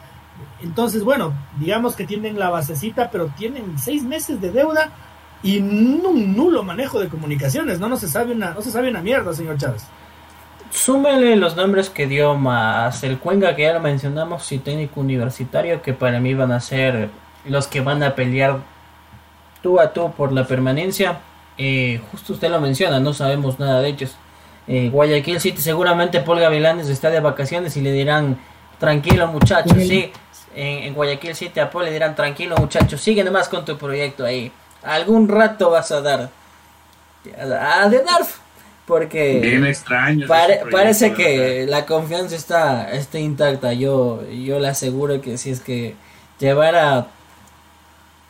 Entonces, 0.62 1.04
bueno, 1.04 1.34
digamos 1.60 1.96
que 1.96 2.06
tienen 2.06 2.38
la 2.38 2.50
basecita, 2.50 3.10
pero 3.10 3.28
tienen 3.38 3.78
seis 3.80 4.04
meses 4.04 4.40
de 4.40 4.52
deuda 4.52 4.92
y 5.44 5.60
un 5.60 6.36
nulo 6.36 6.64
manejo 6.64 7.00
de 7.00 7.08
comunicaciones. 7.08 7.80
No, 7.80 7.90
no 7.90 7.98
se 7.98 8.08
sabe 8.08 8.34
una, 8.34 8.52
no 8.52 8.62
se 8.62 8.72
sabe 8.72 8.90
una 8.90 9.02
mierda, 9.02 9.34
señor 9.34 9.58
Chávez. 9.58 9.86
Súmele 10.70 11.36
los 11.38 11.56
nombres 11.56 11.90
que 11.90 12.08
dio 12.08 12.36
más 12.36 13.04
el 13.04 13.20
Cuenca 13.20 13.56
que 13.56 13.64
ya 13.64 13.74
lo 13.74 13.80
mencionamos 13.80 14.52
y 14.52 14.60
técnico 14.60 15.00
universitario 15.00 15.82
que 15.82 15.94
para 15.94 16.20
mí 16.20 16.34
van 16.34 16.52
a 16.52 16.60
ser 16.60 17.10
los 17.46 17.68
que 17.68 17.82
van 17.82 18.04
a 18.04 18.16
pelear 18.16 18.60
tú 19.62 19.80
a 19.80 19.94
tú 19.94 20.12
por 20.12 20.34
la 20.34 20.46
permanencia. 20.46 21.20
Eh, 21.58 22.02
justo 22.12 22.34
usted 22.34 22.52
lo 22.52 22.60
menciona, 22.60 23.00
no 23.00 23.14
sabemos 23.14 23.60
nada 23.60 23.82
de 23.82 23.90
ellos. 23.90 24.16
Eh, 24.68 24.90
Guayaquil 24.90 25.40
City 25.40 25.62
seguramente 25.62 26.20
Paul 26.20 26.42
Gavilanes 26.42 26.90
está 26.90 27.10
de 27.10 27.22
vacaciones 27.22 27.78
y 27.78 27.82
le 27.82 27.94
dirán 27.94 28.38
tranquilo 28.80 29.28
muchachos, 29.28 29.78
sí, 29.78 30.12
en, 30.56 30.94
Guayaquil 30.94 31.36
City 31.36 31.62
a 31.62 31.70
Paul 31.70 31.86
le 31.86 31.92
dirán 31.92 32.16
tranquilo 32.16 32.58
muchachos, 32.58 33.00
sigue 33.00 33.24
nomás 33.24 33.48
con 33.48 33.64
tu 33.64 33.78
proyecto 33.78 34.26
ahí, 34.26 34.52
algún 34.84 35.30
rato 35.30 35.70
vas 35.70 35.92
a 35.92 36.02
dar 36.02 36.30
a 37.40 37.90
de 37.90 38.04
Darf 38.04 38.40
porque 38.86 39.40
Bien 39.42 39.66
extraño 39.66 40.28
parece 40.28 41.14
que 41.14 41.66
la 41.68 41.86
confianza 41.86 42.36
está, 42.36 42.90
está 42.92 43.20
intacta. 43.20 43.74
Yo 43.74 44.26
yo 44.30 44.60
le 44.60 44.70
aseguro 44.70 45.20
que 45.20 45.38
si 45.38 45.52
es 45.52 45.60
que 45.60 45.96
llevara 46.40 47.08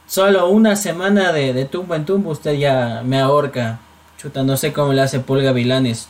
solo 0.08 0.50
una 0.50 0.76
semana 0.76 1.32
de, 1.32 1.54
de 1.54 1.66
tumbo 1.66 1.94
en 1.94 2.06
tumbo 2.06 2.32
usted 2.32 2.54
ya 2.54 3.04
me 3.06 3.20
ahorca. 3.20 3.80
Chuta 4.18 4.42
no 4.42 4.58
sé 4.58 4.74
cómo 4.74 4.94
le 4.94 5.02
hace 5.02 5.20
Paul 5.20 5.44
Gavilanes 5.44 6.10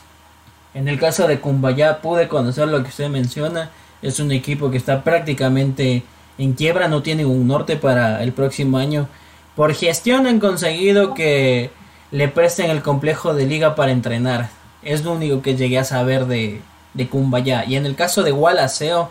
en 0.74 0.88
el 0.88 0.98
caso 0.98 1.26
de 1.26 1.40
Cumbayá 1.40 2.00
pude 2.00 2.28
conocer 2.28 2.68
lo 2.68 2.82
que 2.82 2.88
usted 2.88 3.08
menciona. 3.08 3.70
Es 4.02 4.20
un 4.20 4.30
equipo 4.32 4.70
que 4.70 4.76
está 4.76 5.02
prácticamente 5.02 6.02
en 6.38 6.52
quiebra, 6.52 6.88
no 6.88 7.02
tiene 7.02 7.26
un 7.26 7.46
norte 7.46 7.76
para 7.76 8.22
el 8.22 8.32
próximo 8.32 8.78
año. 8.78 9.08
Por 9.56 9.74
gestión 9.74 10.26
han 10.26 10.38
conseguido 10.38 11.14
que 11.14 11.70
le 12.10 12.28
presten 12.28 12.70
el 12.70 12.82
complejo 12.82 13.34
de 13.34 13.46
liga 13.46 13.74
para 13.74 13.92
entrenar. 13.92 14.50
Es 14.82 15.04
lo 15.04 15.12
único 15.12 15.42
que 15.42 15.56
llegué 15.56 15.78
a 15.78 15.84
saber 15.84 16.26
de, 16.26 16.60
de 16.94 17.08
Cumbayá. 17.08 17.64
Y 17.66 17.76
en 17.76 17.86
el 17.86 17.96
caso 17.96 18.22
de 18.22 18.30
Gualaceo, 18.30 19.10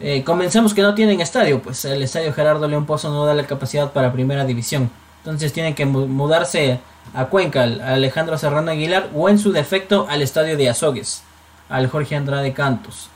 eh, 0.00 0.24
que 0.24 0.82
no 0.82 0.94
tienen 0.94 1.20
estadio, 1.20 1.62
pues 1.62 1.84
el 1.84 2.02
estadio 2.02 2.32
Gerardo 2.32 2.66
León 2.66 2.86
Pozo 2.86 3.10
no 3.10 3.24
da 3.24 3.34
la 3.34 3.46
capacidad 3.46 3.92
para 3.92 4.12
primera 4.12 4.44
división. 4.44 4.90
Entonces 5.24 5.54
tienen 5.54 5.74
que 5.74 5.86
mudarse 5.86 6.80
a 7.14 7.24
Cuenca, 7.26 7.62
al 7.62 7.80
Alejandro 7.80 8.36
Serrano 8.36 8.70
Aguilar 8.70 9.08
o 9.14 9.30
en 9.30 9.38
su 9.38 9.52
defecto 9.52 10.06
al 10.10 10.20
estadio 10.20 10.58
de 10.58 10.68
Azogues, 10.68 11.22
al 11.70 11.88
Jorge 11.88 12.14
Andrade 12.14 12.52
Cantos. 12.52 13.08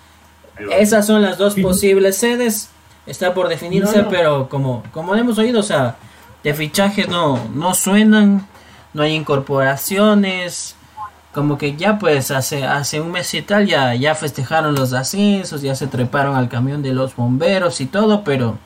Esas 0.72 1.06
son 1.06 1.20
las 1.20 1.36
dos 1.36 1.54
posibles 1.54 2.16
sedes. 2.16 2.70
Está 3.06 3.34
por 3.34 3.48
definirse, 3.48 4.04
pero 4.08 4.48
como, 4.48 4.82
como 4.90 5.14
hemos 5.16 5.36
oído, 5.36 5.60
o 5.60 5.62
sea, 5.62 5.96
de 6.42 6.54
fichajes 6.54 7.08
no, 7.08 7.38
no 7.54 7.74
suenan, 7.74 8.46
no 8.94 9.02
hay 9.02 9.12
incorporaciones. 9.12 10.76
Como 11.34 11.58
que 11.58 11.76
ya 11.76 11.98
pues 11.98 12.30
hace, 12.30 12.64
hace 12.64 13.02
un 13.02 13.12
mes 13.12 13.32
y 13.34 13.42
tal 13.42 13.66
ya, 13.66 13.94
ya 13.94 14.14
festejaron 14.14 14.74
los 14.74 14.94
ascensos, 14.94 15.60
ya 15.60 15.74
se 15.74 15.86
treparon 15.86 16.36
al 16.36 16.48
camión 16.48 16.82
de 16.82 16.94
los 16.94 17.14
bomberos 17.14 17.82
y 17.82 17.86
todo, 17.86 18.24
pero 18.24 18.56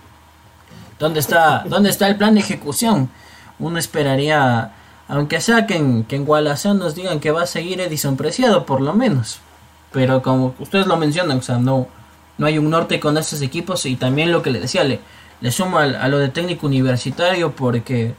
¿dónde 1.01 1.19
está, 1.19 1.65
dónde 1.67 1.91
está 1.91 2.07
el 2.07 2.17
plan 2.17 2.35
de 2.35 2.41
ejecución? 2.41 3.11
Uno 3.59 3.79
esperaría 3.79 4.73
aunque 5.13 5.43
sea 5.43 5.67
que 5.67 5.77
en, 5.77 6.05
que 6.05 6.17
en 6.17 6.27
nos 6.27 6.95
digan 6.95 7.21
que 7.21 7.31
va 7.31 7.43
a 7.43 7.47
seguir 7.47 7.83
Edison 7.83 8.17
Preciado, 8.17 8.65
por 8.65 8.81
lo 8.81 8.95
menos. 8.95 9.41
Pero 9.93 10.23
como 10.23 10.55
ustedes 10.59 10.87
lo 10.87 10.97
mencionan, 10.97 11.39
o 11.39 11.43
sea, 11.43 11.59
no, 11.59 11.87
no 12.39 12.47
hay 12.47 12.57
un 12.57 12.71
norte 12.71 12.99
con 12.99 13.19
esos 13.19 13.43
equipos. 13.43 13.85
Y 13.85 13.97
también 13.97 14.33
lo 14.33 14.41
que 14.41 14.51
le 14.51 14.61
decía, 14.61 14.85
le, 14.85 15.01
le 15.43 15.51
sumo 15.51 15.79
a, 15.79 16.09
lo 16.09 16.19
de 16.19 16.31
técnico 16.31 16.67
universitario, 16.67 17.53
porque 17.53 18.15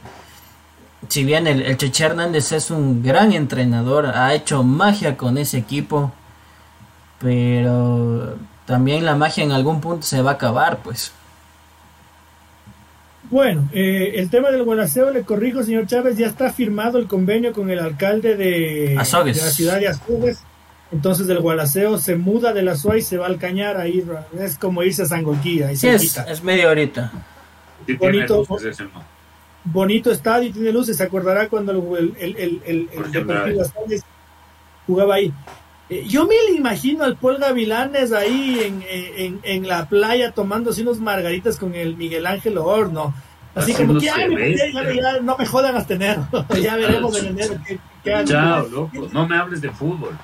si 1.08 1.24
bien 1.24 1.48
el, 1.48 1.64
el 1.64 1.78
Cheche 1.78 2.06
Hernández 2.06 2.52
es 2.52 2.70
un 2.70 3.02
gran 3.02 3.34
entrenador, 3.34 4.06
ha 4.06 4.36
hecho 4.36 4.62
magia 4.62 5.18
con 5.18 5.40
ese 5.40 5.58
equipo, 5.58 6.12
pero 7.18 8.36
también 8.68 9.04
la 9.04 9.16
magia 9.16 9.44
en 9.44 9.52
algún 9.52 9.82
punto 9.82 10.06
se 10.06 10.22
va 10.22 10.32
a 10.32 10.34
acabar, 10.36 10.84
pues. 10.84 11.12
Bueno, 13.30 13.70
eh, 13.74 14.14
el 14.16 14.30
tema 14.30 14.52
del 14.52 14.64
Gualaceo, 14.64 15.12
le 15.12 15.24
corrijo, 15.24 15.64
señor 15.64 15.88
Chávez, 15.88 16.18
ya 16.18 16.28
está 16.28 16.52
firmado 16.52 17.00
el 17.00 17.08
convenio 17.08 17.54
con 17.54 17.70
el 17.70 17.80
alcalde 17.80 18.36
de, 18.36 18.96
la 18.96 19.06
ciudad 19.06 19.80
de 19.80 19.88
Azogues. 19.88 20.40
Entonces 20.92 21.28
el 21.28 21.40
Gualaceo 21.40 21.98
se 21.98 22.16
muda 22.16 22.54
de 22.54 22.62
la 22.62 22.76
SUA 22.76 22.98
y 22.98 23.02
se 23.02 23.18
va 23.18 23.26
al 23.26 23.40
Cañar, 23.40 23.78
ahí 23.78 24.04
es 24.40 24.58
como 24.60 24.84
irse 24.84 25.02
a 25.02 25.06
Sangolquilla. 25.06 25.76
Sí, 25.76 25.88
es, 25.88 26.16
es 26.18 26.44
media 26.44 26.70
horita. 26.70 27.12
bonito, 27.98 28.46
bonito 29.64 30.12
estadio, 30.12 30.52
tiene 30.54 30.72
luces, 30.72 30.98
se 30.98 31.04
acordará 31.04 31.50
cuando 31.50 31.98
el, 31.98 32.14
el, 32.20 32.36
el, 32.38 32.62
el, 32.66 32.90
el 32.94 34.04
jugaba 34.86 35.16
ahí. 35.16 35.34
Eh, 35.90 36.06
yo 36.08 36.26
me 36.26 36.36
imagino 36.56 37.04
al 37.04 37.18
Paul 37.18 37.38
Gavilanes 37.38 38.12
ahí 38.14 38.60
en, 38.88 39.40
en, 39.44 39.68
la 39.68 39.88
playa 39.88 40.32
tomándose 40.32 40.82
unos 40.82 41.00
margaritas 41.00 41.58
con 41.58 41.76
el 41.76 41.98
Miguel 41.98 42.26
Ángel 42.26 42.58
Horno. 42.58 43.14
Así 43.56 43.74
como 43.74 44.00
que 44.00 44.06
ya, 44.06 44.18
no 45.22 45.38
me 45.38 45.46
jodan 45.46 45.76
hasta 45.76 45.94
enero. 45.94 46.28
ya 46.62 46.76
veremos 46.76 47.18
en 47.20 47.28
enero 47.28 47.56
qué, 47.66 47.80
Chao, 48.26 48.68
loco. 48.68 49.08
No 49.12 49.28
me 49.28 49.38
hables 49.38 49.62
de 49.62 49.70
fútbol. 49.70 50.18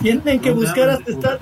Tienen 0.00 0.40
que 0.40 0.52
buscar 0.52 0.90
hasta 0.90 1.10
estadio. 1.10 1.38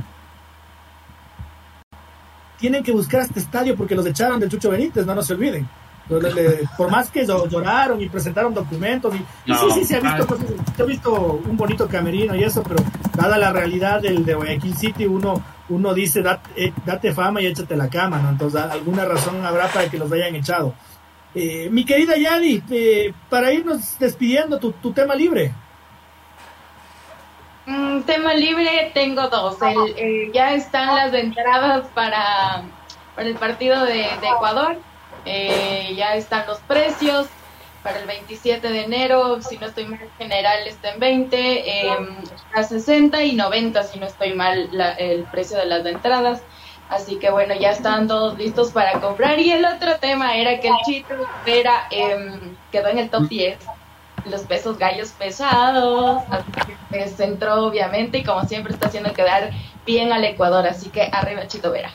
Tienen 2.58 2.82
que 2.82 2.92
buscar 2.92 3.22
este 3.22 3.40
estadio 3.40 3.74
porque 3.74 3.94
los 3.94 4.04
echaron 4.04 4.38
del 4.38 4.50
Chucho 4.50 4.70
Benítez, 4.70 5.06
no, 5.06 5.14
no 5.14 5.22
se 5.22 5.32
olviden 5.32 5.66
por 6.76 6.90
más 6.90 7.10
que 7.10 7.24
lloraron 7.24 8.00
y 8.00 8.08
presentaron 8.08 8.52
documentos, 8.52 9.14
y, 9.14 9.54
sí, 9.54 9.66
sí, 9.74 9.84
se 9.84 9.96
ha 9.96 10.00
visto, 10.00 10.36
se 10.76 10.82
ha 10.82 10.84
visto 10.84 11.40
un 11.44 11.56
bonito 11.56 11.86
camerino 11.86 12.34
y 12.34 12.42
eso, 12.42 12.62
pero 12.64 12.82
dada 13.14 13.38
la 13.38 13.52
realidad 13.52 14.00
del 14.00 14.24
de 14.24 14.34
Guayaquil 14.34 14.76
City, 14.76 15.06
uno, 15.06 15.40
uno 15.68 15.94
dice, 15.94 16.22
eh, 16.56 16.72
date, 16.84 17.12
fama 17.12 17.40
y 17.40 17.46
échate 17.46 17.76
la 17.76 17.88
cama, 17.88 18.18
¿no? 18.18 18.30
Entonces, 18.30 18.60
alguna 18.60 19.04
razón 19.04 19.44
habrá 19.44 19.68
para 19.68 19.88
que 19.88 19.98
los 19.98 20.10
hayan 20.10 20.34
echado. 20.34 20.74
Eh, 21.32 21.68
mi 21.70 21.84
querida 21.84 22.16
Yadi, 22.16 22.62
eh, 22.70 23.14
para 23.28 23.52
irnos 23.52 23.96
despidiendo, 24.00 24.58
tu, 24.58 24.72
tu 24.72 24.92
tema 24.92 25.14
libre. 25.14 25.52
Mm, 27.66 28.00
tema 28.00 28.34
libre 28.34 28.90
tengo 28.94 29.28
dos. 29.28 29.58
ya 30.34 30.54
están 30.54 30.96
las 30.96 31.14
entradas 31.14 31.86
para, 31.94 32.64
para 33.14 33.28
el 33.28 33.36
partido 33.36 33.84
de 33.84 34.06
Ecuador 34.06 34.76
eh, 35.24 35.94
ya 35.96 36.14
están 36.14 36.46
los 36.46 36.58
precios. 36.60 37.26
Para 37.82 37.98
el 37.98 38.06
27 38.06 38.68
de 38.68 38.84
enero, 38.84 39.40
si 39.40 39.56
no 39.56 39.66
estoy 39.66 39.86
mal, 39.86 40.00
general 40.18 40.66
está 40.66 40.90
en 40.90 41.00
20, 41.00 41.86
eh, 41.86 41.90
a 42.52 42.62
60 42.62 43.24
y 43.24 43.34
90, 43.34 43.82
si 43.84 43.98
no 43.98 44.06
estoy 44.06 44.34
mal, 44.34 44.68
el 44.98 45.24
precio 45.24 45.56
de 45.56 45.64
las 45.64 45.86
entradas. 45.86 46.42
Así 46.90 47.16
que 47.18 47.30
bueno, 47.30 47.54
ya 47.54 47.70
están 47.70 48.06
todos 48.06 48.36
listos 48.36 48.72
para 48.72 49.00
comprar. 49.00 49.38
Y 49.38 49.50
el 49.50 49.64
otro 49.64 49.96
tema 49.98 50.36
era 50.36 50.60
que 50.60 50.68
el 50.68 50.74
Chito 50.84 51.14
era, 51.46 51.86
em, 51.90 52.54
quedó 52.70 52.88
en 52.88 52.98
el 52.98 53.08
top 53.08 53.28
10 53.28 53.58
los 54.26 54.42
pesos 54.42 54.76
gallos 54.76 55.10
pesados, 55.10 56.22
se 57.16 57.24
entró 57.24 57.64
obviamente 57.64 58.18
y 58.18 58.24
como 58.24 58.44
siempre 58.44 58.74
está 58.74 58.88
haciendo 58.88 59.12
quedar 59.12 59.50
bien 59.86 60.12
al 60.12 60.24
Ecuador, 60.24 60.66
así 60.66 60.90
que 60.90 61.08
arriba 61.12 61.46
Chito 61.46 61.70
Vera. 61.70 61.90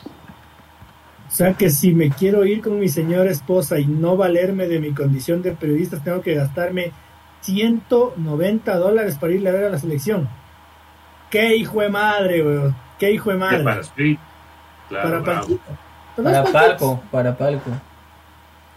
O 1.36 1.38
sea 1.38 1.52
que 1.52 1.68
si 1.68 1.92
me 1.92 2.08
quiero 2.08 2.46
ir 2.46 2.62
con 2.62 2.78
mi 2.78 2.88
señora 2.88 3.30
esposa 3.30 3.78
y 3.78 3.84
no 3.84 4.16
valerme 4.16 4.68
de 4.68 4.80
mi 4.80 4.94
condición 4.94 5.42
de 5.42 5.52
periodista, 5.52 6.02
tengo 6.02 6.22
que 6.22 6.34
gastarme 6.34 6.92
190 7.42 8.74
dólares 8.78 9.18
para 9.20 9.34
irle 9.34 9.50
a 9.50 9.52
ver 9.52 9.64
a 9.64 9.68
la 9.68 9.78
selección. 9.78 10.30
¡Qué 11.28 11.54
hijo 11.54 11.82
de 11.82 11.90
madre, 11.90 12.42
weón! 12.42 12.74
¡Qué 12.98 13.10
hijo 13.10 13.32
de 13.32 13.36
madre! 13.36 13.62
para 13.64 13.82
Para 15.22 15.42
Para 16.16 16.44
palco, 16.44 17.02
para 17.10 17.36
palco. 17.36 17.70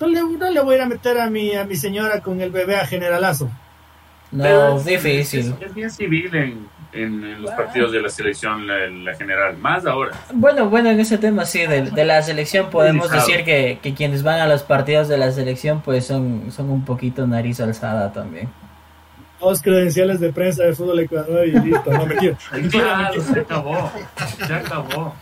No 0.01 0.07
le, 0.07 0.21
no 0.21 0.51
le 0.51 0.61
voy 0.61 0.73
a 0.73 0.77
ir 0.79 0.83
a 0.83 0.87
meter 0.87 1.17
a 1.17 1.29
mi, 1.29 1.55
a 1.55 1.63
mi 1.63 1.77
señora 1.77 2.19
con 2.19 2.41
el 2.41 2.51
bebé 2.51 2.75
a 2.75 2.85
generalazo. 2.85 3.49
No, 4.33 4.75
es, 4.75 4.83
difícil. 4.83 5.55
Es, 5.61 5.73
bien 5.73 5.89
civil 5.89 6.35
en, 6.35 6.67
en, 6.91 7.41
los 7.41 7.51
partidos 7.51 7.91
de 7.91 8.01
la 8.01 8.09
selección, 8.09 8.65
la, 8.67 9.15
general, 9.15 9.57
más 9.57 9.85
ahora. 9.85 10.11
Bueno, 10.33 10.69
bueno, 10.69 10.89
en 10.89 10.99
ese 10.99 11.17
tema 11.17 11.45
sí, 11.45 11.65
de, 11.65 11.83
de 11.83 12.05
la 12.05 12.21
selección 12.21 12.69
podemos 12.69 13.11
decir 13.11 13.43
que, 13.43 13.79
que, 13.81 13.93
quienes 13.93 14.23
van 14.23 14.39
a 14.39 14.47
los 14.47 14.63
partidos 14.63 15.07
de 15.07 15.17
la 15.17 15.31
selección 15.31 15.81
pues 15.81 16.05
son, 16.05 16.51
son 16.51 16.69
un 16.69 16.85
poquito 16.85 17.27
nariz 17.27 17.59
alzada 17.59 18.11
también. 18.11 18.49
Dos 19.39 19.61
credenciales 19.61 20.19
de 20.19 20.33
prensa 20.33 20.63
de 20.63 20.73
fútbol 20.73 20.99
Ecuador 20.99 21.47
y 21.47 21.51
listo, 21.51 21.91
no 21.91 22.05
me 22.05 22.15
quiero. 22.15 22.37
Claro, 22.69 23.21
se 23.21 23.39
acabó, 23.39 23.91
se 24.45 24.53
acabó, 24.53 25.15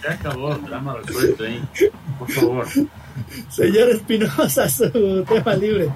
se 0.00 0.08
acabó, 0.08 0.54
drama 0.54 0.96
resuelto 1.04 1.44
ahí, 1.44 1.62
por 2.18 2.30
favor. 2.30 2.66
Señor 3.50 3.90
Espinosa, 3.90 4.68
su 4.68 5.24
tema 5.28 5.54
libre. 5.54 5.90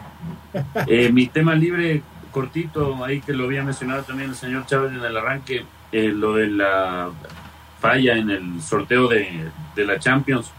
Eh, 0.87 1.11
mi 1.11 1.27
tema 1.27 1.55
libre 1.55 2.03
cortito, 2.35 3.03
ahí 3.05 3.20
que 3.20 3.32
lo 3.32 3.45
había 3.45 3.62
mencionado 3.62 4.03
también 4.03 4.30
el 4.30 4.37
señor 4.37 4.66
Chávez 4.66 4.93
en 4.93 5.03
el 5.03 5.16
arranque, 5.16 5.64
eh, 5.93 6.09
lo 6.09 6.35
de 6.35 6.49
la 6.49 7.11
falla 7.80 8.16
en 8.16 8.30
el 8.30 8.61
sorteo 8.61 9.09
de, 9.09 9.51
la 9.76 9.99
Champions, 9.99 10.51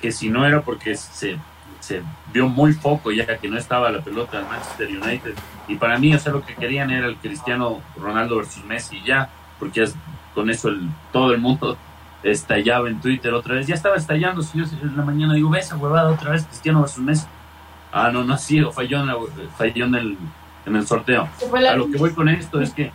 que 0.00 0.12
si 0.12 0.28
no 0.28 0.46
era 0.46 0.60
porque 0.60 0.94
se, 0.94 1.38
se 1.80 2.02
vio 2.32 2.48
muy 2.48 2.72
foco 2.74 3.10
ya 3.10 3.38
que 3.38 3.48
no 3.48 3.56
estaba 3.56 3.90
la 3.90 4.02
pelota 4.02 4.38
del 4.38 4.46
Manchester 4.46 4.88
United, 4.88 5.34
y 5.66 5.76
para 5.76 5.98
mí, 5.98 6.14
o 6.14 6.18
sea, 6.18 6.32
lo 6.32 6.44
que 6.44 6.54
querían 6.54 6.90
era 6.90 7.06
el 7.06 7.16
Cristiano 7.16 7.80
Ronaldo 7.96 8.36
versus 8.36 8.64
Messi 8.64 9.02
ya, 9.04 9.30
porque 9.58 9.84
es, 9.84 9.96
con 10.34 10.50
eso 10.50 10.68
el, 10.68 10.88
todo 11.12 11.32
el 11.32 11.40
mundo 11.40 11.78
estallaba 12.22 12.88
en 12.88 13.00
Twitter 13.00 13.32
otra 13.32 13.54
vez, 13.54 13.66
ya 13.66 13.74
estaba 13.74 13.96
estallando, 13.96 14.42
si 14.42 14.58
yo 14.58 14.64
en 14.82 14.96
la 14.96 15.04
mañana 15.04 15.34
digo, 15.34 15.48
ve 15.48 15.60
esa 15.60 15.76
huevada 15.76 16.10
otra 16.10 16.32
vez, 16.32 16.44
Cristiano 16.44 16.82
versus 16.82 17.02
Messi. 17.02 17.26
Ah, 17.92 18.10
no, 18.12 18.24
no 18.24 18.34
ha 18.34 18.38
sido, 18.38 18.72
falló 18.72 19.00
en, 19.00 19.48
falló 19.56 19.86
en 19.86 19.94
el 19.94 20.18
en 20.66 20.76
el 20.76 20.86
sorteo. 20.86 21.28
A 21.70 21.76
lo 21.76 21.90
que 21.90 21.96
voy 21.96 22.10
con 22.10 22.28
esto 22.28 22.60
es 22.60 22.74
que 22.74 22.92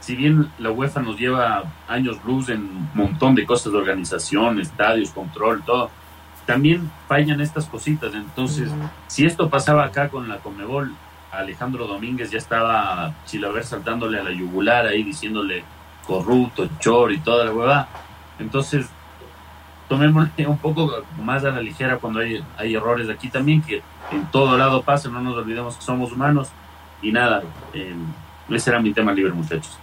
si 0.00 0.14
bien 0.14 0.52
la 0.58 0.70
UEFA 0.70 1.00
nos 1.00 1.18
lleva 1.18 1.64
años 1.88 2.18
luz 2.24 2.48
en 2.48 2.60
un 2.60 2.90
montón 2.94 3.34
de 3.34 3.44
cosas 3.44 3.72
de 3.72 3.78
organización, 3.78 4.60
estadios, 4.60 5.10
control, 5.10 5.62
todo, 5.64 5.90
también 6.44 6.90
fallan 7.08 7.40
estas 7.40 7.66
cositas. 7.66 8.14
Entonces, 8.14 8.70
si 9.08 9.26
esto 9.26 9.50
pasaba 9.50 9.84
acá 9.84 10.08
con 10.08 10.28
la 10.28 10.36
Comebol, 10.36 10.94
Alejandro 11.32 11.86
Domínguez 11.86 12.30
ya 12.30 12.38
estaba 12.38 13.14
Chilaver 13.26 13.64
saltándole 13.64 14.20
a 14.20 14.22
la 14.22 14.30
yugular 14.30 14.86
ahí 14.86 15.02
diciéndole 15.02 15.64
corrupto, 16.06 16.68
chor 16.78 17.10
y 17.12 17.18
toda 17.18 17.44
la 17.44 17.52
hueva. 17.52 17.88
Entonces, 18.38 18.86
tomémosle 19.88 20.46
un 20.46 20.58
poco 20.58 20.92
más 21.20 21.44
a 21.44 21.50
la 21.50 21.60
ligera 21.60 21.96
cuando 21.96 22.20
hay, 22.20 22.44
hay 22.56 22.74
errores 22.76 23.10
aquí 23.10 23.28
también, 23.28 23.60
que 23.62 23.82
en 24.12 24.26
todo 24.30 24.56
lado 24.56 24.82
pasa, 24.82 25.08
no 25.08 25.20
nos 25.20 25.36
olvidemos 25.36 25.76
que 25.76 25.82
somos 25.82 26.12
humanos 26.12 26.50
y 27.02 27.12
nada, 27.12 27.42
eh, 27.74 27.94
ese 28.50 28.70
era 28.70 28.80
mi 28.80 28.92
tema 28.92 29.12
libre, 29.12 29.32
muchachos. 29.32 29.78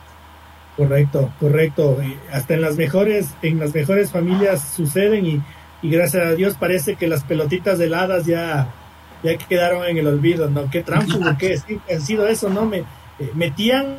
Correcto, 0.76 1.32
correcto. 1.39 1.97
Hasta 2.32 2.55
en 2.55 2.61
las 2.61 2.78
mejores, 2.78 3.36
en 3.41 3.59
las 3.59 3.74
mejores 3.74 4.11
familias 4.11 4.74
suceden 4.76 5.26
y, 5.26 5.41
gracias 5.84 6.26
a 6.26 6.36
Dios 6.36 6.55
parece 6.57 6.95
que 6.95 7.07
las 7.07 7.24
pelotitas 7.24 7.80
heladas 7.80 8.26
ya, 8.26 8.70
ya 9.22 9.38
quedaron 9.38 9.86
en 9.86 9.97
el 9.97 10.07
olvido, 10.07 10.49
¿no? 10.49 10.70
Qué 10.72 10.82
tránsfugo 10.82 11.38
que 11.38 11.57
sí, 11.57 11.80
ha 11.93 11.99
sido 11.99 12.28
eso, 12.28 12.49
¿no? 12.49 12.66
Me 12.66 12.80
eh, 12.80 13.32
metían 13.36 13.97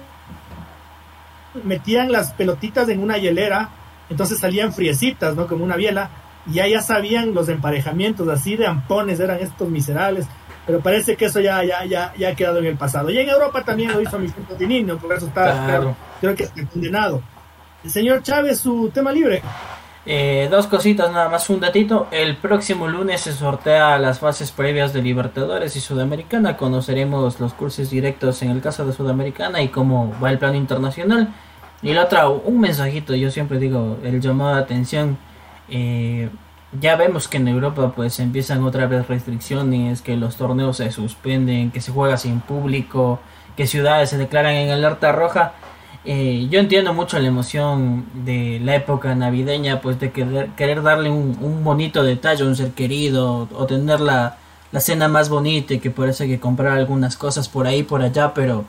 metían 1.63 2.11
las 2.11 2.33
pelotitas 2.33 2.89
en 2.89 3.01
una 3.01 3.19
hielera, 3.19 3.71
entonces 4.11 4.39
salían 4.41 4.73
friecitas, 4.73 5.37
¿no? 5.37 5.47
Como 5.47 5.63
una 5.63 5.77
biela, 5.77 6.11
y 6.47 6.55
ya 6.55 6.67
ya 6.67 6.83
sabían 6.83 7.33
los 7.33 7.49
emparejamientos, 7.49 8.27
así 8.29 8.57
de 8.57 8.67
ampones 8.67 9.21
eran 9.21 9.39
estos 9.39 9.69
miserables 9.69 10.27
pero 10.67 10.81
parece 10.81 11.17
que 11.17 11.27
eso 11.27 11.41
ya, 11.41 11.63
ya, 11.65 11.85
ya, 11.85 12.13
ya 12.17 12.29
ha 12.31 12.35
quedado 12.35 12.59
en 12.59 12.67
el 12.67 12.77
pasado. 12.77 13.11
Y 13.11 13.19
en 13.19 13.29
Europa 13.29 13.63
también 13.63 13.93
lo 13.93 14.01
hizo 14.01 14.19
Vicente 14.19 14.55
Tinino, 14.55 14.97
por 14.97 15.13
eso 15.13 15.27
está, 15.27 15.95
creo, 16.21 16.35
que 16.35 16.45
está 16.45 16.67
condenado. 16.67 17.23
El 17.83 17.91
señor 17.91 18.23
Chávez, 18.23 18.61
su 18.61 18.91
tema 18.93 19.13
libre. 19.13 19.43
Eh, 20.07 20.49
dos 20.51 20.67
cositas 20.67 21.11
nada 21.13 21.29
más, 21.29 21.49
un 21.51 21.61
datito. 21.61 22.09
El 22.11 22.37
próximo 22.37 22.89
lunes 22.89 23.23
se 23.23 23.33
sortea 23.33 23.99
las 23.99 24.19
fases 24.19 24.51
previas 24.53 24.93
de 24.93 25.03
Libertadores 25.03 25.77
y 25.77 25.81
Sudamericana. 25.81 26.57
Conoceremos 26.57 27.41
los 27.41 27.53
cursos 27.53 27.91
directos 27.91 28.43
en 28.43 28.51
el 28.51 28.61
caso 28.61 28.87
de 28.87 28.93
Sudamericana 28.93 29.63
y 29.63 29.69
cómo 29.69 30.15
va 30.23 30.31
el 30.31 30.39
plano 30.39 30.57
internacional. 30.57 31.33
Y 31.83 31.93
la 31.93 32.05
otra, 32.05 32.29
un 32.29 32.61
mensajito, 32.61 33.15
yo 33.15 33.31
siempre 33.31 33.59
digo, 33.59 33.99
el 34.03 34.21
llamado 34.21 34.57
de 34.57 34.63
atención. 34.63 35.19
Eh, 35.69 36.31
ya 36.81 36.97
vemos 36.97 37.29
que 37.29 37.37
en 37.37 37.49
Europa 37.49 37.93
pues 37.95 38.19
empiezan 38.21 38.65
otra 38.65 38.87
vez 38.87 39.07
restricciones, 39.07 40.03
que 40.03 40.17
los 40.17 40.37
torneos 40.37 40.79
se 40.79 40.91
suspenden, 40.91 41.71
que 41.71 41.81
se 41.81 41.93
juega 41.93 42.17
sin 42.17 42.41
público, 42.41 43.21
que 43.57 43.67
ciudades 43.67 44.11
se 44.11 44.19
declaran 44.19 44.55
en 44.55 44.71
alerta 44.71 45.13
roja. 45.13 45.53
Eh, 46.05 46.49
yo 46.51 46.61
entiendo 46.61 46.93
mucho 46.93 47.19
la 47.19 47.29
emoción 47.29 48.07
de 48.13 48.61
la 48.63 48.75
época 48.77 49.15
navideña, 49.15 49.81
pues 49.81 49.99
de 50.01 50.13
querer, 50.13 50.83
darle 50.83 51.11
un, 51.11 51.65
bonito 51.65 52.03
detalle 52.03 52.43
a 52.43 52.47
un 52.47 52.57
ser 52.57 52.73
querido 52.73 53.49
o 53.55 53.67
tener 53.67 54.01
la, 54.01 54.37
la 54.73 54.81
cena 54.81 55.09
más 55.09 55.29
bonita 55.29 55.75
y 55.75 55.79
que 55.81 55.91
por 55.91 56.09
eso 56.09 56.25
hay 56.25 56.31
que 56.31 56.41
comprar 56.41 56.77
algunas 56.77 57.17
cosas 57.17 57.49
por 57.49 57.67
ahí 57.67 57.83
por 57.83 58.03
allá, 58.03 58.35
pero 58.35 58.65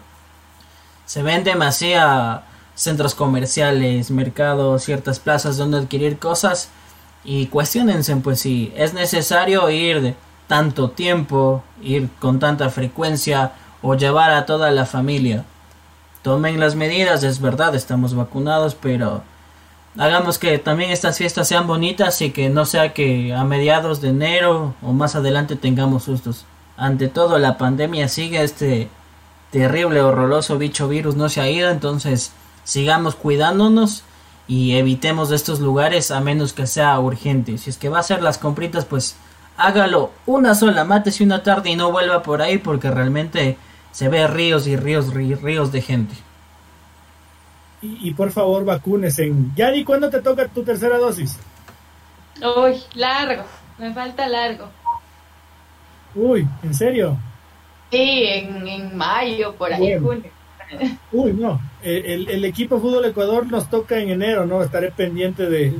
se 1.06 1.24
ven 1.24 1.43
demasiado 1.43 2.41
centros 2.76 3.16
comerciales, 3.16 4.12
mercados, 4.12 4.84
ciertas 4.84 5.20
plazas 5.20 5.58
donde 5.58 5.78
adquirir 5.78 6.20
cosas 6.20 6.70
y 7.26 7.48
cuestionense 7.48 8.16
pues 8.18 8.40
si 8.40 8.72
es 8.76 8.94
necesario 8.94 9.70
ir 9.70 10.16
tanto 10.48 10.92
tiempo, 10.92 11.64
ir 11.82 12.10
con 12.20 12.40
tanta 12.40 12.70
frecuencia 12.70 13.54
o 13.82 13.96
llevar 13.96 14.32
a 14.32 14.46
toda 14.46 14.72
la 14.72 14.86
familia. 14.86 15.44
Tomen 16.22 16.60
las 16.60 16.76
medidas, 16.76 17.24
es 17.24 17.42
verdad, 17.42 17.76
estamos 17.76 18.16
vacunados, 18.16 18.76
pero 18.76 19.24
hagamos 19.98 20.40
que 20.40 20.58
también 20.60 20.92
estas 20.92 21.18
fiestas 21.18 21.48
sean 21.48 21.68
bonitas 21.68 22.22
y 22.22 22.32
que 22.32 22.50
no 22.50 22.66
sea 22.66 22.94
que 22.94 23.34
a 23.34 23.44
mediados 23.44 24.02
de 24.02 24.10
enero 24.10 24.76
o 24.82 24.94
más 24.94 25.16
adelante 25.16 25.56
tengamos 25.56 26.04
sustos. 26.04 26.46
Ante 26.78 27.08
todo, 27.08 27.38
la 27.38 27.58
pandemia 27.58 28.08
sigue, 28.08 28.44
este 28.44 28.90
terrible, 29.52 30.02
horroroso 30.02 30.58
bicho 30.58 30.88
virus 30.88 31.16
no 31.16 31.30
se 31.30 31.42
ha 31.42 31.50
ido, 31.50 31.70
entonces 31.70 32.34
sigamos 32.64 33.16
cuidándonos 33.16 34.04
y 34.48 34.76
evitemos 34.76 35.30
de 35.30 35.36
estos 35.36 35.60
lugares 35.60 36.12
a 36.12 36.20
menos 36.20 36.54
que 36.54 36.68
sea 36.68 37.00
urgente. 37.00 37.58
Si 37.58 37.70
es 37.70 37.78
que 37.78 37.89
va 37.89 37.98
a 37.98 38.02
hacer 38.02 38.22
las 38.22 38.38
compritas, 38.38 38.86
pues 38.86 39.16
hágalo 39.58 40.12
una 40.26 40.56
sola, 40.56 40.84
mátese 40.84 41.24
una 41.24 41.43
tarde 41.43 41.72
y 41.72 41.76
no 41.76 41.91
vuelva 41.91 42.22
por 42.22 42.41
ahí 42.41 42.58
porque 42.58 42.91
realmente 42.91 43.58
se 43.91 44.10
ve 44.10 44.28
ríos 44.28 44.68
y 44.68 44.76
ríos 44.76 45.08
y 45.16 45.36
ríos 45.36 45.72
de 45.72 45.82
gente. 45.82 46.16
Y, 47.82 48.14
por 48.16 48.32
favor, 48.32 48.66
vacúnese. 48.66 49.32
Yari, 49.56 49.84
¿cuándo 49.84 50.10
te 50.10 50.20
toca 50.20 50.48
tu 50.48 50.64
tercera 50.64 50.98
dosis? 50.98 51.38
Uy, 52.58 52.82
largo, 52.96 53.43
me 53.78 53.93
falta 53.93 54.28
largo. 54.28 54.70
Uy, 56.16 56.48
¿en 56.64 56.74
serio? 56.74 57.18
Sí, 57.91 58.24
en, 58.26 58.98
mayo, 58.98 59.54
por 59.56 59.72
ahí, 59.72 60.00
junio. 60.00 60.32
Uy, 61.11 61.34
no. 61.34 61.61
El, 61.84 62.30
el, 62.30 62.45
equipo 62.45 62.80
Fútbol 62.80 63.05
Ecuador 63.05 63.45
nos 63.45 63.70
toca 63.70 63.99
en 63.99 64.09
enero, 64.09 64.45
¿no? 64.45 64.63
Estaré 64.63 64.91
pendiente 64.91 65.49
de, 65.49 65.74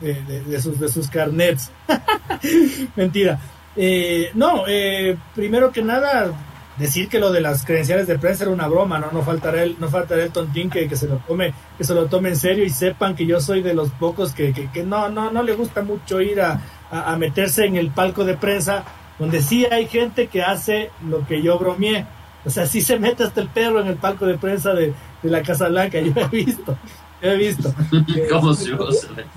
de, 0.00 0.60
sus, 0.60 0.80
de 0.80 0.88
sus 0.88 1.08
carnets. 1.08 1.70
Mentira. 2.96 3.38
Eh, 3.76 4.30
no, 4.34 4.64
eh, 4.66 5.16
primero 5.34 5.70
que 5.70 5.82
nada, 5.82 6.32
decir 6.78 7.08
que 7.08 7.20
lo 7.20 7.30
de 7.30 7.40
las 7.40 7.64
credenciales 7.64 8.06
de 8.06 8.18
prensa 8.18 8.44
era 8.44 8.52
una 8.52 8.66
broma, 8.66 8.98
¿no? 8.98 9.10
No 9.12 9.22
faltará 9.22 9.62
el, 9.62 9.76
no 9.78 9.88
faltará 9.88 10.22
el 10.22 10.32
tontín 10.32 10.70
que, 10.70 10.88
que 10.88 10.96
se 10.96 11.06
lo 11.06 11.16
tome, 11.18 11.52
que 11.76 11.84
se 11.84 11.94
lo 11.94 12.06
tome 12.06 12.30
en 12.30 12.36
serio 12.36 12.64
y 12.64 12.70
sepan 12.70 13.14
que 13.14 13.26
yo 13.26 13.40
soy 13.40 13.62
de 13.62 13.74
los 13.74 13.90
pocos 13.90 14.32
que, 14.32 14.52
que, 14.52 14.82
no, 14.82 15.08
no, 15.08 15.30
no 15.30 15.42
le 15.42 15.54
gusta 15.54 15.82
mucho 15.82 16.20
ir 16.20 16.40
a, 16.40 16.60
a, 16.90 17.12
a 17.12 17.16
meterse 17.16 17.66
en 17.66 17.76
el 17.76 17.90
palco 17.90 18.24
de 18.24 18.36
prensa, 18.36 18.84
donde 19.18 19.42
sí 19.42 19.66
hay 19.66 19.86
gente 19.86 20.28
que 20.28 20.42
hace 20.42 20.90
lo 21.06 21.26
que 21.26 21.42
yo 21.42 21.58
bromeé 21.58 22.06
o 22.44 22.50
sea, 22.50 22.66
sí 22.66 22.80
se 22.80 22.98
mete 22.98 23.24
hasta 23.24 23.40
el 23.40 23.48
perro 23.48 23.80
en 23.80 23.88
el 23.88 23.96
palco 23.96 24.26
de 24.26 24.38
prensa 24.38 24.72
de, 24.74 24.94
la 25.22 25.42
Casa 25.42 25.68
Blanca, 25.68 26.00
yo 26.00 26.12
he 26.16 26.28
visto, 26.28 26.76
he 27.20 27.36
visto. 27.36 27.74
¿Cómo 28.30 28.54
se 28.54 28.72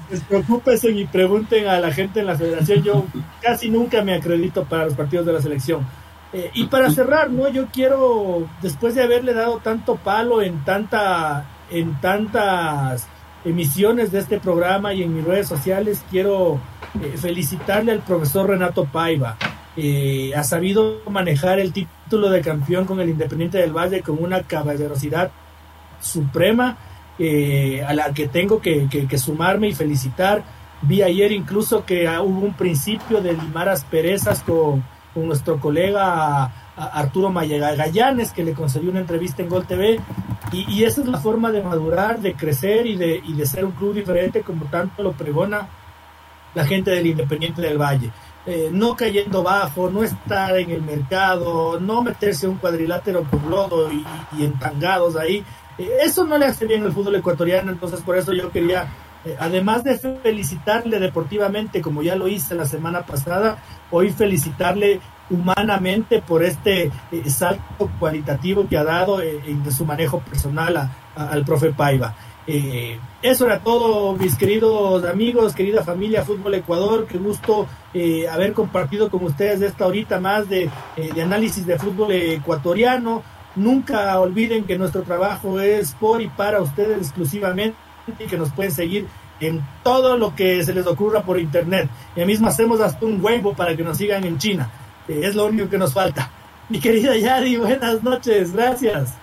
Despreocúpense 0.10 0.92
y 0.92 1.06
pregunten 1.06 1.68
a 1.68 1.80
la 1.80 1.92
gente 1.92 2.22
en 2.22 2.28
la 2.28 2.36
federación, 2.36 2.84
yo 2.84 3.06
casi 3.42 3.70
nunca 3.70 4.04
me 4.04 4.14
acredito 4.14 4.64
para 4.64 4.86
los 4.86 4.94
partidos 4.94 5.26
de 5.26 5.34
la 5.34 5.42
selección. 5.42 5.86
Eh, 6.32 6.50
y 6.56 6.66
para 6.66 6.90
cerrar, 6.90 7.30
¿no? 7.30 7.48
Yo 7.50 7.68
quiero, 7.72 8.48
después 8.62 8.96
de 8.96 9.04
haberle 9.04 9.34
dado 9.34 9.58
tanto 9.58 9.98
palo 9.98 10.42
en 10.42 10.64
tanta, 10.66 11.46
en 11.70 12.00
tantas 12.02 13.08
emisiones 13.46 14.12
de 14.12 14.20
este 14.20 14.40
programa 14.40 14.94
y 14.94 15.04
en 15.04 15.16
mis 15.16 15.24
redes 15.24 15.48
sociales, 15.48 16.04
quiero 16.10 16.60
eh, 17.02 17.16
felicitarle 17.18 17.92
al 17.92 18.00
profesor 18.00 18.50
Renato 18.50 18.86
Paiva. 18.86 19.38
Eh, 19.76 20.32
ha 20.36 20.44
sabido 20.44 21.02
manejar 21.10 21.60
el 21.60 21.74
título 21.74 22.30
de 22.30 22.42
campeón 22.42 22.86
con 22.86 23.00
el 23.00 23.10
Independiente 23.10 23.58
del 23.58 23.76
Valle 23.76 24.02
con 24.02 24.24
una 24.24 24.44
caballerosidad 24.44 25.32
suprema 26.00 26.78
eh, 27.18 27.84
a 27.88 27.94
la 27.94 28.14
que 28.14 28.28
tengo 28.28 28.62
que, 28.62 28.88
sumarme 29.18 29.70
y 29.70 29.74
felicitar. 29.74 30.44
Vi 30.84 31.02
ayer 31.02 31.32
incluso 31.32 31.86
que 31.86 32.08
hubo 32.20 32.46
un 32.46 32.54
principio 32.54 33.22
de 33.22 33.34
limar 33.34 33.70
asperezas 33.70 34.44
con, 34.44 34.84
nuestro 35.16 35.60
colega 35.60 36.52
Arturo 36.76 37.32
Gallanes, 37.32 38.32
que 38.32 38.44
le 38.44 38.54
concedió 38.54 38.90
una 38.90 39.00
entrevista 39.00 39.44
en 39.44 39.50
Gol 39.50 39.68
TV. 39.68 40.00
Y, 40.52 40.72
y, 40.72 40.84
esa 40.86 41.02
es 41.02 41.08
la 41.08 41.20
forma 41.20 41.52
de 41.52 41.62
madurar, 41.62 42.20
de 42.20 42.34
crecer 42.34 42.88
y 42.88 42.96
de, 42.96 43.22
y 43.24 43.34
de 43.34 43.46
ser 43.46 43.64
un 43.64 43.74
club 43.74 43.94
diferente, 43.94 44.42
como 44.42 44.66
tanto 44.66 45.04
lo 45.04 45.12
pregona 45.12 45.68
la 46.56 46.66
gente 46.66 46.92
del 46.92 47.06
Independiente 47.08 47.62
del 47.62 47.78
Valle. 47.78 48.12
Eh, 48.46 48.70
no 48.74 48.94
cayendo 48.94 49.42
bajo, 49.42 49.90
no 49.90 50.04
estar 50.04 50.58
en 50.58 50.70
el 50.70 50.82
mercado, 50.82 51.80
no 51.80 52.02
meterse 52.02 52.46
un 52.46 52.58
cuadrilátero 52.58 53.24
por 53.24 53.42
lodo 53.46 53.90
y, 53.90 54.44
entangados 54.44 55.16
ahí. 55.16 55.46
Eh, 55.78 55.90
eso 56.04 56.26
no 56.26 56.38
le 56.38 56.48
hace 56.48 56.66
bien 56.66 56.84
al 56.84 56.92
fútbol 56.92 57.16
ecuatoriano, 57.16 57.72
entonces 57.72 58.02
por 58.02 58.18
eso 58.18 58.34
yo 58.34 58.52
quería, 58.52 58.88
eh, 59.24 59.38
además 59.40 59.86
de 59.86 59.98
felicitarle 59.98 61.00
deportivamente, 61.00 61.82
como 61.82 62.04
ya 62.04 62.18
lo 62.18 62.28
hice 62.28 62.54
la 62.54 62.66
semana 62.66 63.06
pasada, 63.06 63.60
hoy 63.92 64.10
felicitarle 64.10 65.00
humanamente 65.30 66.22
por 66.22 66.44
este 66.44 66.92
salto 67.28 67.90
cualitativo 67.98 68.68
que 68.68 68.78
ha 68.78 68.84
dado 68.84 69.22
en 69.22 69.72
su 69.72 69.86
manejo 69.86 70.20
personal 70.20 70.92
al 71.16 71.46
profe 71.46 71.72
Paiva. 71.72 72.14
Eh, 72.46 73.00
eso 73.22 73.46
era 73.46 73.60
todo, 73.60 74.14
mis 74.14 74.36
queridos 74.36 75.06
amigos, 75.06 75.56
querida 75.56 75.84
familia 75.84 76.26
Fútbol 76.26 76.56
Ecuador. 76.56 77.08
Qué 77.08 77.18
gusto 77.18 77.68
eh, 77.94 78.28
haber 78.28 78.54
compartido 78.54 79.10
con 79.10 79.24
ustedes 79.24 79.62
esta 79.62 79.88
horita 79.88 80.20
más 80.20 80.50
de, 80.50 80.70
eh, 80.98 81.10
de, 81.14 81.22
análisis 81.22 81.66
de 81.66 81.80
fútbol 81.80 82.12
ecuatoriano. 82.12 83.24
Nunca 83.56 84.20
olviden 84.20 84.66
que 84.66 84.78
nuestro 84.78 85.04
trabajo 85.04 85.60
es 85.60 85.94
por 85.94 86.22
y 86.22 86.28
para 86.28 86.62
ustedes 86.62 86.98
exclusivamente 86.98 87.78
y 88.20 88.26
que 88.26 88.38
nos 88.38 88.52
pueden 88.52 88.72
seguir 88.72 89.08
en 89.40 89.62
todo 89.84 90.18
lo 90.18 90.36
que 90.36 90.64
se 90.64 90.74
les 90.74 90.86
ocurra 90.86 91.22
por 91.22 91.40
internet. 91.40 91.90
Y 92.16 92.26
mismo 92.26 92.48
hacemos 92.48 92.82
hasta 92.82 93.06
un 93.06 93.24
huevo 93.24 93.54
para 93.54 93.76
que 93.76 93.84
nos 93.84 93.98
sigan 93.98 94.24
en 94.26 94.38
China. 94.38 94.70
es 95.08 95.36
lo 95.36 95.46
único 95.46 95.70
que 95.70 95.78
nos 95.78 95.94
falta. 95.94 96.30
Mi 96.70 96.80
querida 96.80 97.16
Yari, 97.16 97.58
buenas 97.58 98.04
noches, 98.04 98.54
gracias. 98.54 99.23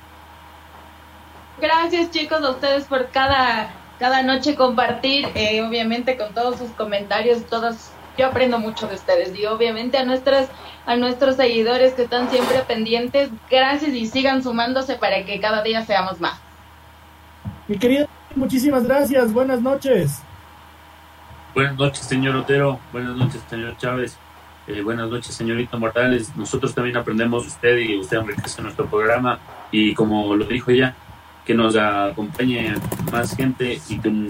Gracias 1.61 2.11
chicos 2.11 2.43
a 2.43 2.51
ustedes 2.51 2.85
por 2.85 3.11
cada, 3.11 3.71
cada 3.99 4.23
noche 4.23 4.55
compartir, 4.55 5.29
eh, 5.35 5.63
obviamente 5.63 6.17
con 6.17 6.33
todos 6.33 6.59
sus 6.59 6.71
comentarios, 6.71 7.45
todas, 7.45 7.93
yo 8.17 8.29
aprendo 8.29 8.59
mucho 8.59 8.87
de 8.87 8.95
ustedes 8.95 9.39
y 9.39 9.45
obviamente 9.45 9.99
a 9.99 10.05
nuestras, 10.05 10.49
a 10.87 10.97
nuestros 10.97 11.37
seguidores 11.37 11.93
que 11.93 12.05
están 12.05 12.31
siempre 12.31 12.61
pendientes, 12.61 13.29
gracias 13.51 13.93
y 13.93 14.07
sigan 14.07 14.43
sumándose 14.43 14.95
para 14.95 15.25
que 15.27 15.39
cada 15.39 15.63
día 15.63 15.85
seamos 15.85 16.19
más. 16.19 16.41
Mi 17.69 17.77
querido, 17.77 18.09
muchísimas 18.35 18.85
gracias, 18.85 19.31
buenas 19.31 19.61
noches. 19.61 20.23
Buenas 21.55 21.77
noches, 21.77 22.07
señor 22.07 22.37
Otero, 22.37 22.81
buenas 22.91 23.17
noches, 23.17 23.43
señor 23.51 23.77
Chávez. 23.77 24.17
Eh, 24.67 24.83
buenas 24.83 25.11
noches, 25.11 25.35
señorita 25.35 25.77
Morales. 25.77 26.35
Nosotros 26.37 26.75
también 26.75 26.97
aprendemos 26.97 27.43
de 27.43 27.49
usted 27.49 27.77
y 27.79 27.99
usted 27.99 28.19
enriquece 28.19 28.63
nuestro 28.63 28.87
programa. 28.87 29.39
Y 29.73 29.95
como 29.95 30.37
lo 30.37 30.45
dijo 30.45 30.71
ella, 30.71 30.95
que 31.51 31.55
nos 31.57 31.75
acompañe 31.75 32.77
más 33.11 33.35
gente 33.35 33.81
y 33.89 33.99
que 33.99 34.29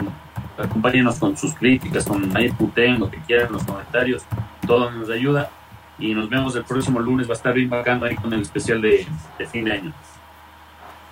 acompáñenos 0.57 1.19
con 1.19 1.37
sus 1.37 1.55
críticas, 1.55 2.07
con 2.07 2.35
ahí 2.35 2.49
puten, 2.49 2.99
lo 2.99 3.11
que 3.11 3.19
quieran, 3.19 3.53
los 3.53 3.63
comentarios, 3.63 4.23
todo 4.67 4.91
nos 4.91 5.11
ayuda. 5.11 5.51
Y 5.99 6.15
nos 6.15 6.31
vemos 6.31 6.57
el 6.57 6.65
próximo 6.65 6.99
lunes, 6.99 7.29
va 7.29 7.33
a 7.33 7.37
estar 7.37 7.53
bien 7.53 7.69
bacano 7.69 8.07
ahí 8.07 8.17
con 8.17 8.33
el 8.33 8.41
especial 8.41 8.81
de, 8.81 9.07
fin 9.53 9.67
de 9.67 9.73
año. 9.73 9.93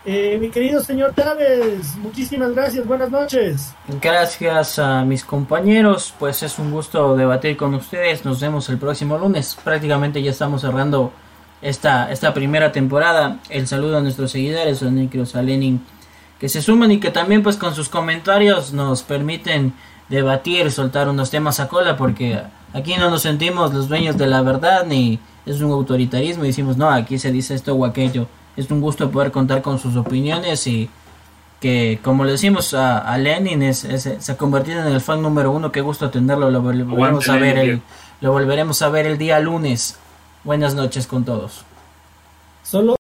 Eh, 0.07 0.39
mi 0.41 0.49
querido 0.49 0.81
señor 0.81 1.13
Távez, 1.13 1.97
muchísimas 1.97 2.55
gracias, 2.55 2.87
buenas 2.87 3.11
noches. 3.11 3.75
Gracias 4.01 4.79
a 4.79 5.05
mis 5.05 5.23
compañeros, 5.23 6.15
pues 6.19 6.43
es 6.43 6.59
un 6.59 6.71
gusto 6.71 7.17
debatir 7.17 7.59
con 7.59 7.75
ustedes, 7.75 8.25
nos 8.25 8.41
vemos 8.41 8.67
el 8.71 8.79
próximo 8.79 9.19
lunes, 9.19 9.59
prácticamente 9.63 10.23
ya 10.23 10.31
estamos 10.31 10.63
cerrando 10.63 11.13
esta, 11.61 12.11
esta 12.11 12.33
primera 12.33 12.73
temporada. 12.73 13.41
El 13.51 13.67
saludo 13.67 13.99
a 13.99 14.01
nuestros 14.01 14.31
seguidores, 14.31 14.83
a 14.83 14.91
Nikros, 14.91 15.37
a 15.37 15.43
Lenin, 15.43 15.85
que 16.39 16.49
se 16.49 16.63
suman 16.63 16.91
y 16.93 17.01
que 17.01 17.11
también 17.11 17.43
pues 17.43 17.57
con 17.57 17.75
sus 17.75 17.89
comentarios 17.89 18.73
nos 18.73 19.03
permiten 19.03 19.73
debatir, 20.09 20.71
soltar 20.71 21.09
unos 21.09 21.31
temas 21.31 21.61
a 21.61 21.69
cola, 21.69 21.97
porque 21.97 22.41
aquí 22.73 22.97
no 22.97 23.11
nos 23.11 23.23
sentimos 23.23 23.75
los 23.75 23.89
dueños 23.89 24.17
de 24.17 24.27
la 24.27 24.43
verdad 24.43 24.87
ni 24.87 25.19
es 25.45 25.61
un 25.61 25.73
autoritarismo 25.73 26.45
y 26.45 26.49
decimos 26.49 26.77
no, 26.77 26.89
aquí 26.91 27.19
se 27.19 27.33
dice 27.33 27.55
esto 27.55 27.75
o 27.75 27.85
aquello. 27.85 28.27
Es 28.57 28.71
un 28.71 28.81
gusto 28.81 29.11
poder 29.11 29.31
contar 29.31 29.63
con 29.63 29.79
sus 29.79 29.97
opiniones 29.97 30.67
y 30.67 30.91
que 31.61 31.99
como 32.03 32.25
le 32.25 32.33
decimos 32.33 32.75
a, 32.75 33.17
Lenin 33.19 33.63
es, 33.63 33.79
se 33.79 34.33
ha 34.33 34.37
convertido 34.37 34.81
en 34.81 34.93
el 34.93 35.01
fan 35.01 35.23
número 35.23 35.51
uno, 35.51 35.73
qué 35.73 35.81
gusto 35.81 36.07
atenderlo, 36.07 36.51
lo 36.51 36.63
volveremos 36.63 37.29
a 37.29 37.37
ver 37.37 37.59
el, 37.59 37.83
lo 38.21 38.33
volveremos 38.33 38.83
a 38.83 38.89
ver 38.89 39.07
el 39.07 39.19
día 39.19 39.41
lunes. 39.41 39.97
Buenas 40.45 40.75
noches 40.75 41.07
con 41.07 41.25
todos. 41.25 41.65
Solo 42.63 42.97